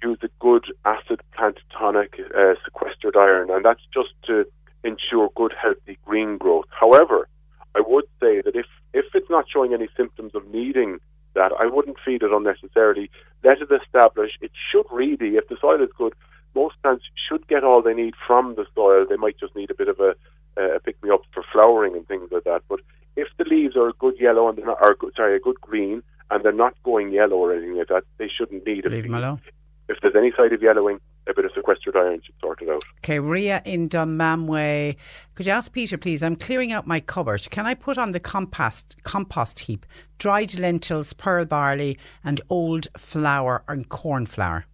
[0.02, 4.46] use a good acid plant tonic, uh, sequestered iron, and that's just to
[4.84, 6.66] ensure good healthy green growth.
[6.70, 7.28] However,
[7.74, 11.00] I would say that if, if it's not showing any symptoms of needing
[11.34, 13.10] that, I wouldn't feed it unnecessarily.
[13.42, 14.32] Let it establish.
[14.40, 16.14] It should really, if the soil is good,
[16.54, 19.06] most plants should get all they need from the soil.
[19.08, 20.14] They might just need a bit of a,
[20.56, 22.62] a pick me up for flowering and things like that.
[22.68, 22.80] But
[23.16, 26.02] if the leaves are a good yellow and they're not, good, sorry, a good green,
[26.30, 29.14] and they're not going yellow or anything like that, they shouldn't need a Leave them
[29.14, 29.40] alone.
[29.88, 32.82] If there's any sign of yellowing, a bit of sequestered iron should sort it out.
[32.98, 34.96] Okay, Ria in Dunmanway.
[35.34, 36.22] Could you ask Peter, please?
[36.22, 37.48] I'm clearing out my cupboard.
[37.50, 39.84] Can I put on the compost compost heap
[40.18, 44.66] dried lentils, pearl barley, and old flour and corn flour?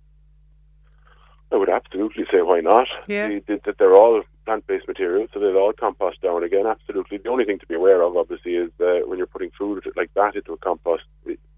[1.50, 2.86] I would absolutely say why not.
[3.06, 3.28] Yeah.
[3.28, 6.66] The- the- that they're all plant-based materials, so they'll all compost down again.
[6.66, 7.18] Absolutely.
[7.18, 10.10] The only thing to be aware of, obviously, is uh, when you're putting food like
[10.14, 11.04] that into a compost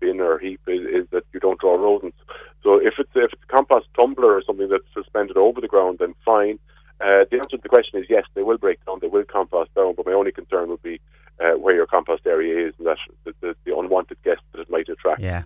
[0.01, 2.19] bin or heap, is, is that you don't draw rodents.
[2.65, 5.99] So if it's if it's a compost tumbler or something that's suspended over the ground,
[6.01, 6.59] then fine.
[7.01, 9.73] Uh, the answer to the question is yes, they will break down, they will compost
[9.77, 9.95] down.
[9.95, 11.01] But my only concern would be
[11.39, 14.69] uh, where your compost area is and that the, the, the unwanted guests that it
[14.69, 15.21] might attract.
[15.21, 15.45] Yeah.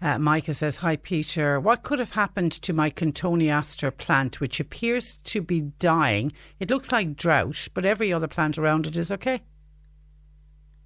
[0.00, 1.58] Uh, Micah says, Hi, Peter.
[1.60, 6.32] What could have happened to my Cotoneaster plant, which appears to be dying?
[6.60, 9.42] It looks like drought, but every other plant around it is okay.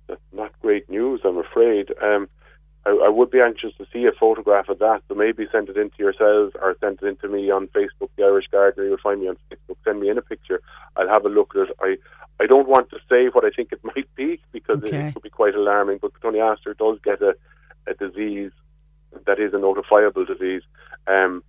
[0.06, 1.92] That's not great news, I'm afraid.
[2.02, 2.28] Um,
[2.86, 5.76] I, I would be anxious to see a photograph of that, so maybe send it
[5.76, 8.86] in to yourselves or send it in to me on Facebook, The Irish Gardener.
[8.86, 9.76] You'll find me on Facebook.
[9.84, 10.62] Send me in a picture.
[10.96, 11.76] I'll have a look at it.
[11.80, 11.96] I,
[12.40, 15.08] I don't want to say what I think it might be because it, Okay.
[15.08, 17.34] it could be quite alarming, but Cotoneaster does get a,
[17.86, 18.52] a disease
[19.26, 20.62] that is a notifiable disease.
[21.06, 21.42] Um,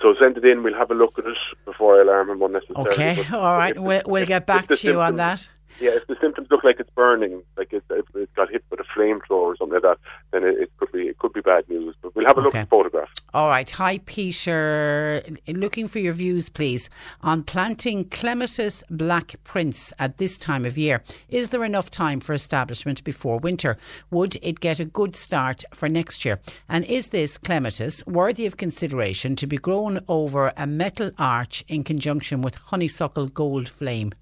[0.00, 0.62] so send it in.
[0.62, 2.90] We'll have a look at it before I alarm him unnecessarily.
[2.90, 3.76] Okay, all right.
[3.76, 5.48] if We'll, we'll if- get back to you on that.
[5.80, 8.84] Yeah, if the symptoms look like it's burning, like it, it got hit with a
[8.98, 9.98] flamethrower or something like that,
[10.32, 11.94] then it, it could be it could be bad news.
[12.02, 13.08] But we'll have a look at the photograph.
[13.34, 13.70] All right.
[13.70, 15.22] Hi, Peter.
[15.48, 16.90] Looking for your views, please,
[17.20, 21.02] on planting Clematis Black Prince at this time of year.
[21.28, 23.76] Is there enough time for establishment before winter?
[24.10, 26.40] Would it get a good start for next year?
[26.68, 31.84] And is this Clematis worthy of consideration to be grown over a metal arch in
[31.84, 34.12] conjunction with honeysuckle gold flame?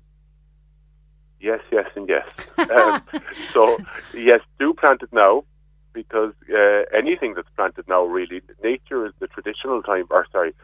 [1.41, 2.27] Yes, yes, and yes.
[2.71, 3.03] um,
[3.53, 3.79] so
[4.15, 5.45] yes, do plant it now
[5.93, 10.07] because uh, anything that's planted now, really, nature is the traditional time.
[10.11, 10.55] Or sorry,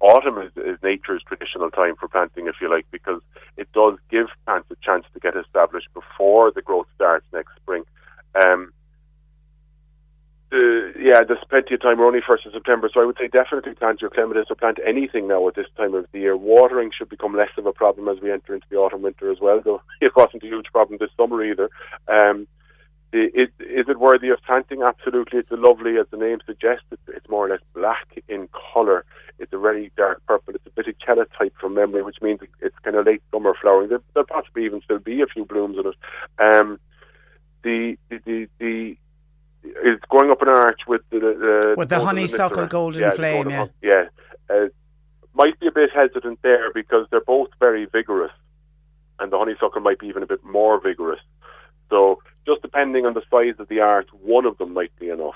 [0.00, 3.20] autumn is, is nature's traditional time for planting, if you like, because
[3.56, 7.84] it does give plants a chance to get established before the growth starts next spring.
[8.40, 8.72] Um,
[10.50, 11.98] uh, yeah, there's plenty of time.
[11.98, 14.78] We're only first of September, so I would say definitely plant your clematis or plant
[14.86, 16.36] anything now at this time of the year.
[16.36, 19.40] Watering should become less of a problem as we enter into the autumn winter as
[19.40, 19.60] well.
[19.62, 21.68] Though it wasn't a huge problem this summer either.
[22.08, 22.46] Um,
[23.12, 24.82] is, is it worthy of planting?
[24.82, 25.38] Absolutely.
[25.40, 29.04] It's a lovely, as the name suggests, it's, it's more or less black in colour.
[29.38, 30.54] It's a very dark purple.
[30.54, 33.88] It's a viticella type from memory, which means it's kind of late summer flowering.
[33.88, 35.96] There, there'll possibly even still be a few blooms in it.
[36.38, 36.78] Um,
[37.62, 38.96] the, the, the, the
[39.62, 43.66] it's going up an arch with the, the With the honeysuckle golden yeah, flame, yeah.
[43.82, 44.04] yeah.
[44.50, 44.68] Uh,
[45.34, 48.32] might be a bit hesitant there because they're both very vigorous,
[49.20, 51.20] and the honeysuckle might be even a bit more vigorous.
[51.90, 55.34] So just depending on the size of the arch, one of them might be enough.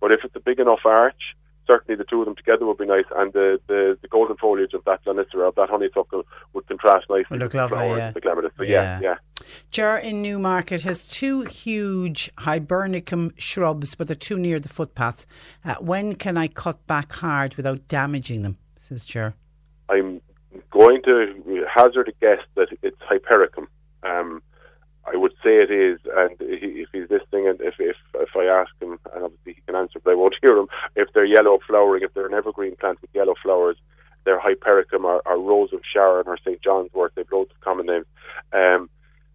[0.00, 1.36] But if it's a big enough arch,
[1.70, 4.74] certainly the two of them together would be nice, and the, the, the golden foliage
[4.74, 8.10] of that Lonicera, of that honeysuckle, would contrast nicely Would look with the lovely, yeah.
[8.10, 8.52] the clematis.
[8.56, 9.00] So Yeah.
[9.00, 9.44] yeah, yeah.
[9.70, 15.24] Ger in Newmarket has two huge hibernicum shrubs, but they're too near the footpath.
[15.64, 18.58] Uh, when can I cut back hard without damaging them?
[18.78, 19.34] Says Ger.
[19.88, 20.20] I'm
[20.70, 23.68] going to hazard a guess that it's hypericum.
[24.02, 24.42] Um,
[25.12, 28.70] I would say it is, and if he's listening, and if, if if I ask
[28.80, 30.68] him, and obviously he can answer, but I won't hear him.
[30.96, 33.76] If they're yellow flowering, if they're an evergreen plant with yellow flowers,
[34.24, 37.12] they're hypericum or, or Rose of Sharon or St John's Wort.
[37.14, 38.06] They've loads of common names.
[38.52, 38.90] Um,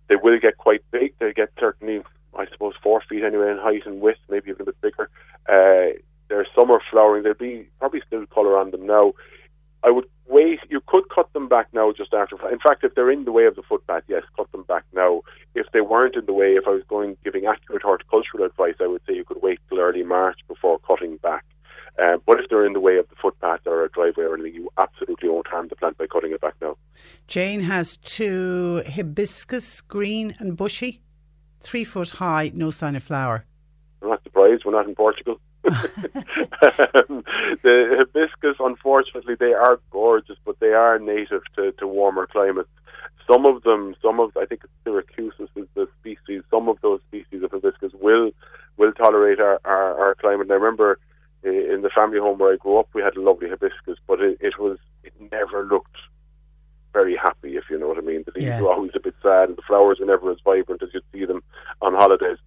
[0.07, 1.13] they will get quite big.
[1.19, 2.03] They get certainly
[2.37, 5.09] I suppose, four feet anyway in height and width, maybe even a bit bigger.
[5.47, 5.97] Uh,
[6.27, 7.23] they're summer flowering.
[7.23, 9.13] There'll be probably still colour on them now.
[9.83, 10.59] I would wait.
[10.69, 12.35] You could cut them back now just after.
[12.51, 15.21] In fact, if they're in the way of the footpath, yes, cut them back now.
[15.53, 18.87] If they weren't in the way, if I was going giving accurate horticultural advice, I
[18.87, 21.45] would say you could wait till early March before cutting back.
[21.97, 24.53] Uh, but if they're in the way of the footpath or a driveway or anything,
[24.53, 26.75] you absolutely won't harm the plant by cutting it back now.
[27.27, 31.01] Jane has two hibiscus, green and bushy,
[31.61, 33.45] three foot high, no sign of flower.
[34.01, 34.63] I'm not surprised.
[34.65, 35.39] We're not in Portugal.
[37.63, 42.69] the hibiscus, unfortunately, they are gorgeous, but they are native to, to warmer climates.
[43.29, 46.43] Some of them, some of I think syriacus is the species.
[46.51, 48.31] Some of those species of hibiscus will
[48.77, 50.41] will tolerate our, our, our climate.
[50.47, 50.99] And I remember
[51.43, 54.21] eh, in the family home where I grew up, we had a lovely hibiscus, but
[54.21, 55.97] it, it was it never looked
[56.93, 58.23] very happy, if you know what I mean.
[58.25, 58.61] The leaves Yeah.
[58.61, 61.25] were always a bit sad, and the flowers were never as vibrant as you'd see
[61.25, 61.43] them
[61.81, 62.37] on holidays.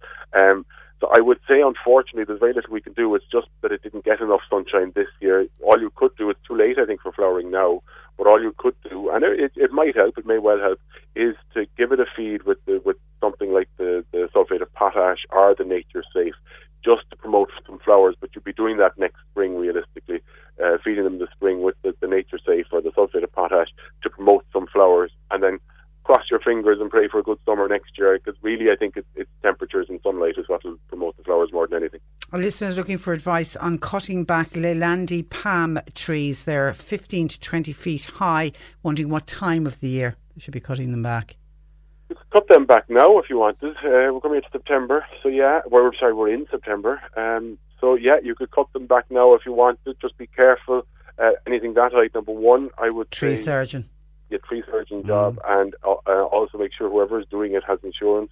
[1.59, 3.13] Say, unfortunately, there's very little we can do.
[3.15, 5.45] It's just that it didn't get enough sunshine this year.
[5.61, 7.81] All you could do, it's too late, I think, for flowering now.
[8.17, 10.79] But all you could do, and it, it might help, it may well help,
[11.15, 14.73] is to give it a feed with the, with something like the, the sulfate of
[14.73, 16.35] potash or the Nature Safe,
[16.83, 18.15] just to promote some flowers.
[18.19, 20.21] But you'd be doing that next spring, realistically,
[20.63, 23.69] uh, feeding them this spring with the, the Nature Safe or the sulfate of potash
[24.03, 25.59] to promote some flowers, and then
[26.09, 28.17] cross your fingers and pray for a good summer next year.
[28.17, 31.51] Because really, I think it's, it's temperatures and sunlight is what will promote the flowers
[31.53, 31.83] more than
[32.49, 36.45] is looking for advice on cutting back Leylandii palm trees.
[36.45, 38.51] They're 15 to 20 feet high,
[38.81, 41.37] wondering what time of the year they should be cutting them back.
[42.09, 43.77] You could cut them back now if you wanted.
[43.77, 45.61] Uh, we're coming into September, so yeah.
[45.69, 46.99] We're sorry, we're in September.
[47.15, 49.95] Um, so yeah, you could cut them back now if you wanted.
[50.01, 50.87] Just be careful.
[51.19, 53.89] Uh, anything that height, number one, I would Tree say, surgeon.
[54.31, 57.77] yeah, tree surgeon job, and uh, uh, also make sure whoever is doing it has
[57.83, 58.31] insurance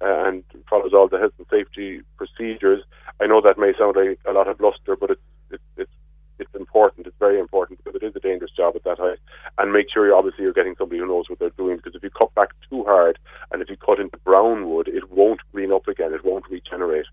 [0.00, 2.82] uh, and follows all the health and safety procedures.
[3.20, 5.20] I know that may sound like a lot of bluster, but it's
[5.50, 5.90] it's it's
[6.38, 7.06] it's important.
[7.06, 9.18] It's very important because it is a dangerous job at that height.
[9.58, 11.76] And make sure you obviously you're getting somebody who knows what they're doing.
[11.76, 13.18] Because if you cut back too hard
[13.52, 16.12] and if you cut into brown wood, it won't green up again.
[16.12, 17.06] It won't regenerate.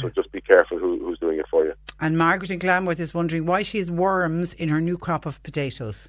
[0.00, 1.74] So just be careful who, who's doing it for you.
[2.00, 5.42] And Margaret in Glanworth is wondering why she has worms in her new crop of
[5.42, 6.08] potatoes.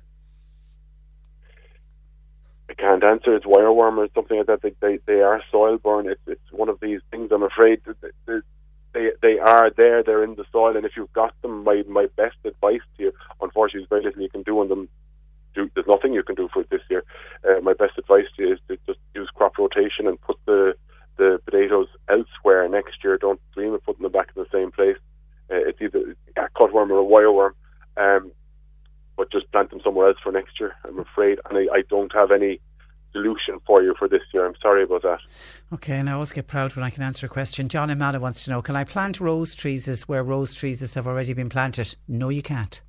[2.71, 3.35] I can't answer.
[3.35, 4.61] It's wireworm or something like that.
[4.61, 6.07] They they, they are soil borne.
[6.07, 7.29] It's it's one of these things.
[7.31, 8.43] I'm afraid that
[8.93, 10.03] they they are there.
[10.03, 13.11] They're in the soil, and if you've got them, my my best advice to you,
[13.41, 14.87] unfortunately, there's very little you can do on them.
[15.53, 17.03] Do, there's nothing you can do for it this year.
[17.43, 20.73] Uh, my best advice to you is to just use crop rotation and put the
[21.17, 23.17] the potatoes elsewhere next year.
[23.17, 24.97] Don't dream of putting them back in the same place.
[25.51, 27.51] Uh, it's either a cutworm or a wireworm.
[27.97, 28.31] Um,
[29.17, 30.75] but just plant them somewhere else for next year.
[30.85, 32.59] I'm afraid, and I, I don't have any
[33.11, 34.45] solution for you for this year.
[34.45, 35.19] I'm sorry about that.
[35.73, 37.67] Okay, and I always get proud when I can answer a question.
[37.67, 41.33] John Amada wants to know Can I plant rose trees where rose trees have already
[41.33, 41.95] been planted?
[42.07, 42.81] No, you can't.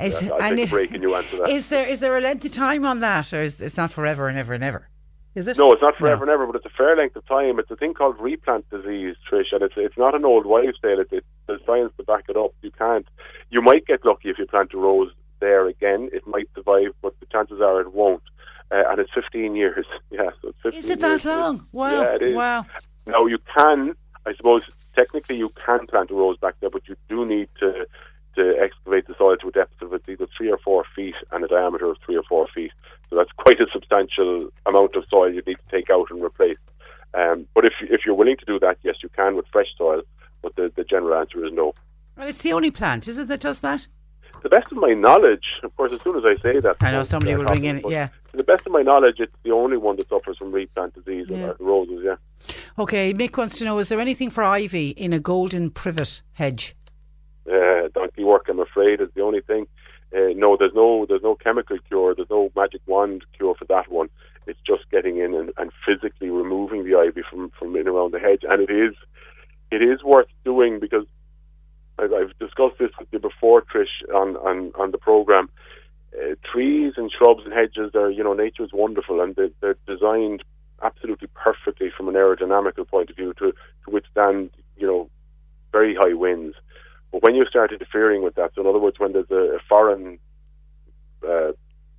[0.00, 1.48] Is, I'll take a break and you answer that.
[1.56, 4.28] Is there, is there a length of time on that, or is it's not forever
[4.28, 4.88] and ever and ever?
[5.34, 5.58] Is it?
[5.58, 7.58] No, it's not forever and ever, but it's a fair length of time.
[7.58, 10.98] It's a thing called replant disease, Trish, and it's it's not an old wives' tale.
[10.98, 12.54] It's, it's there's science to back it up.
[12.62, 13.06] You can't.
[13.50, 15.10] You might get lucky if you plant a rose
[15.40, 16.10] there again.
[16.12, 18.22] It might survive, but the chances are it won't.
[18.70, 19.86] Uh, and it's 15 years.
[20.10, 21.24] Yeah, so it's 15 Is it that years.
[21.24, 21.66] long?
[21.72, 21.90] Wow.
[21.90, 22.36] Yeah, it is.
[22.36, 22.66] Wow.
[23.06, 23.94] Now you can,
[24.24, 24.62] I suppose,
[24.96, 27.86] technically you can plant a rose back there, but you do need to
[28.36, 31.42] to excavate the soil to a depth of it's either three or four feet and
[31.42, 32.70] a diameter of three or four feet.
[33.08, 36.58] So that's quite a substantial amount of soil you need to take out and replace.
[37.14, 40.02] Um, but if if you're willing to do that, yes, you can with fresh soil.
[40.42, 41.74] But the, the general answer is no.
[42.16, 43.86] Well, it's the only plant, is it, that does that?
[44.42, 46.90] To the best of my knowledge, of course, as soon as I say that, I
[46.92, 48.08] know somebody will ring in, yeah.
[48.30, 51.26] To the best of my knowledge, it's the only one that suffers from replant disease
[51.28, 51.38] Yeah.
[51.38, 51.52] yeah.
[51.58, 52.00] roses.
[52.04, 52.16] Yeah.
[52.78, 56.74] Okay, Mick wants to know Is there anything for ivy in a golden privet hedge?
[57.50, 58.46] uh, donkey work.
[58.48, 59.66] I'm afraid is the only thing.
[60.14, 62.14] Uh, no, there's no there's no chemical cure.
[62.14, 64.08] There's no magic wand cure for that one.
[64.46, 68.18] It's just getting in and, and physically removing the ivy from from in around the
[68.18, 68.94] hedge, and it is
[69.70, 71.06] it is worth doing because
[71.98, 75.48] I've, discussed this with you before, Trish, on on, on the program.
[76.14, 79.76] Uh, trees and shrubs and hedges are you know nature is wonderful and they, they're
[79.86, 80.42] designed
[80.82, 83.52] absolutely perfectly from an aerodynamical point of view to
[83.84, 85.10] to withstand you know
[85.72, 86.56] very high winds.
[87.12, 89.58] But when you start interfering with that, so in other words, when there's a, a
[89.68, 90.18] foreign,
[91.26, 91.52] uh,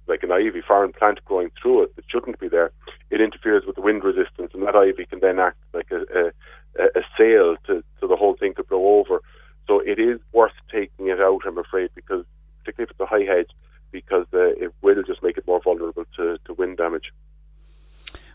[0.07, 2.71] like an ivy, foreign plant growing through it that shouldn't be there,
[3.09, 6.31] it interferes with the wind resistance, and that ivy can then act like a,
[6.79, 9.21] a, a sail to, so the whole thing to blow over.
[9.67, 12.25] So it is worth taking it out, I'm afraid, because
[12.59, 13.49] particularly if it's a high hedge,
[13.91, 17.11] because uh, it will just make it more vulnerable to, to wind damage.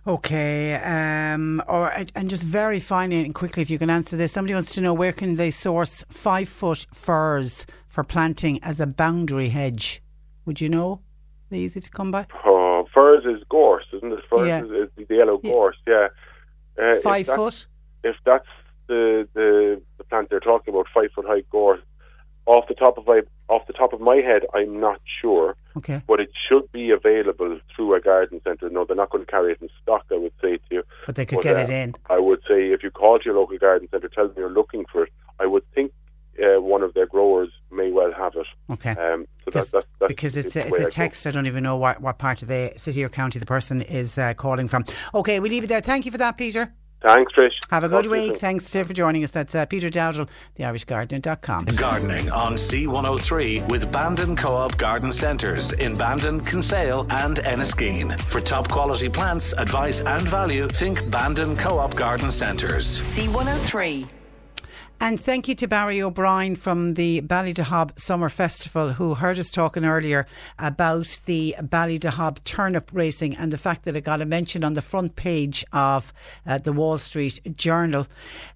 [0.05, 4.53] Okay, um, or and just very finally and quickly, if you can answer this, somebody
[4.53, 9.51] wants to know where can they source five foot firs for planting as a boundary
[9.51, 10.03] hedge?
[10.45, 11.03] Would you know?
[11.51, 12.27] They're easy to come by?
[12.45, 14.25] Oh, firs is gorse, isn't it?
[14.29, 14.65] Firs Yeah.
[14.65, 16.09] is, is the yellow gorse, yeah.
[16.77, 17.67] Uh, Five that's- foot?
[18.03, 18.49] If that's
[18.93, 21.81] the, the the plant they're talking about, five foot high gorse.
[22.45, 25.55] Off the top of my off the top of my head, I'm not sure.
[25.77, 26.03] Okay.
[26.09, 28.69] But it should be available through a garden centre.
[28.69, 30.05] No, they're not going to carry it in stock.
[30.11, 30.83] I would say to you.
[31.07, 31.95] But they could get uh, it in.
[32.11, 34.85] I would say if you call to your local garden centre, tell them you're looking
[34.91, 35.13] for it.
[35.39, 35.93] I would think
[36.43, 38.47] uh, one of their growers may well have it.
[38.71, 38.91] Okay.
[38.91, 41.27] Um, so that, that's, that's because it's a, it's a I text.
[41.29, 44.19] I don't even know what, what part of the city or county the person is
[44.19, 44.85] uh, calling from.
[45.15, 45.81] Okay, we leave it there.
[45.81, 46.75] Thank you for that, Peter.
[47.03, 47.53] Thanks, Trish.
[47.71, 48.37] Have a good to you week.
[48.39, 49.31] Thanks uh, for joining us.
[49.31, 51.65] That's uh, Peter Dowdall, theirishgardener.com.
[51.77, 58.19] Gardening on C103 with Bandon Co-op Garden Centres in Bandon, Kinsale and Enniskeane.
[58.21, 62.99] For top quality plants, advice and value, think Bandon Co-op Garden Centres.
[63.01, 64.22] C103.
[65.03, 69.85] And thank you to Barry O'Brien from the Ballydehob Summer Festival, who heard us talking
[69.85, 70.29] earlier
[70.61, 74.81] about the Ballydehob turnip racing and the fact that it got a mention on the
[74.81, 76.13] front page of
[76.47, 78.07] uh, the Wall Street Journal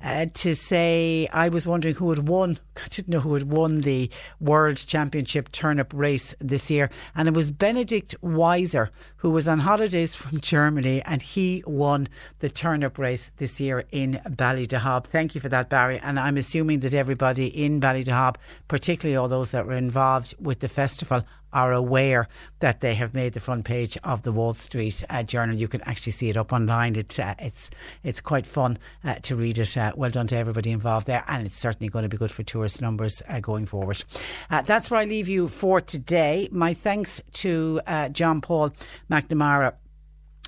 [0.01, 2.61] uh, to say, I was wondering who had won.
[2.77, 4.09] I didn't know who had won the
[4.39, 6.91] World Championship turnip race this year.
[7.17, 8.91] And it was Benedict Weiser,
[9.27, 12.07] who was on holidays from Germany, and he won
[12.39, 15.05] the turnip race this year in Ballydehob.
[15.05, 15.99] Thank you for that, Barry.
[15.99, 18.37] And I'm assuming that everybody in Ballydehob,
[18.69, 22.29] particularly all those that were involved with the festival, are aware
[22.61, 25.57] that they have made the front page of the Wall Street uh, Journal.
[25.57, 26.97] You can actually see it up online.
[26.97, 27.71] It, uh, it's
[28.03, 29.77] it's quite fun uh, to read it.
[29.77, 32.43] Uh, well done to everybody involved there, and it's certainly going to be good for
[32.43, 34.03] tourist numbers uh, going forward.
[34.51, 36.49] Uh, that's where I leave you for today.
[36.53, 37.81] My thanks to
[38.13, 38.71] John Paul
[39.11, 39.75] McNamara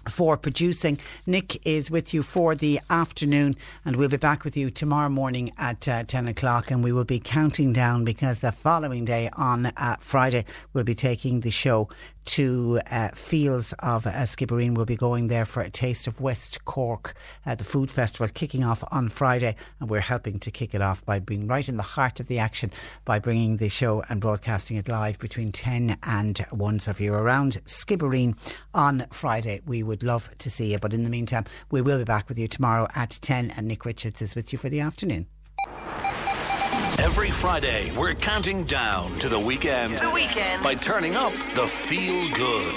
[0.09, 0.98] for producing.
[1.26, 5.51] Nick is with you for the afternoon, and we'll be back with you tomorrow morning
[5.59, 6.70] at uh, 10 o'clock.
[6.70, 10.94] And we will be counting down because the following day on uh, Friday, we'll be
[10.94, 11.89] taking the show
[12.28, 14.74] to uh, Fields of uh, Skibbereen.
[14.74, 17.14] We'll be going there for a taste of West Cork,
[17.46, 21.05] uh, the food festival kicking off on Friday, and we're helping to kick it off
[21.06, 22.70] by being right in the heart of the action
[23.06, 26.78] by bringing the show and broadcasting it live between 10 and 1.
[26.80, 28.36] So if you're around Skibbereen
[28.74, 30.78] on Friday, we would love to see you.
[30.78, 33.86] But in the meantime, we will be back with you tomorrow at 10, and Nick
[33.86, 35.26] Richards is with you for the afternoon.
[36.99, 39.99] Every Friday, we're counting down to the weekend.
[39.99, 40.62] The weekend.
[40.62, 42.75] By turning up the feel good.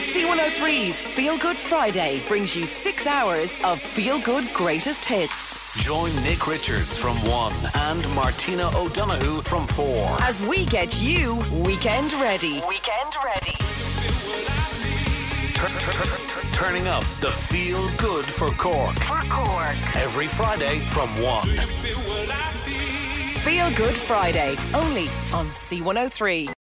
[0.00, 5.54] C103's Feel Good Friday brings you six hours of feel good greatest hits.
[5.84, 10.16] Join Nick Richards from 1 and Martina O'Donoghue from 4.
[10.22, 11.34] As we get you
[11.64, 12.62] weekend ready.
[12.66, 13.52] Weekend ready.
[15.52, 16.25] Tur- tur- tur- tur-
[16.56, 18.98] turning up the feel good for Cork.
[19.00, 19.76] For Cork.
[19.96, 21.42] Every Friday from 1.
[23.44, 24.56] Feel Good Friday.
[24.72, 26.56] Only on C103.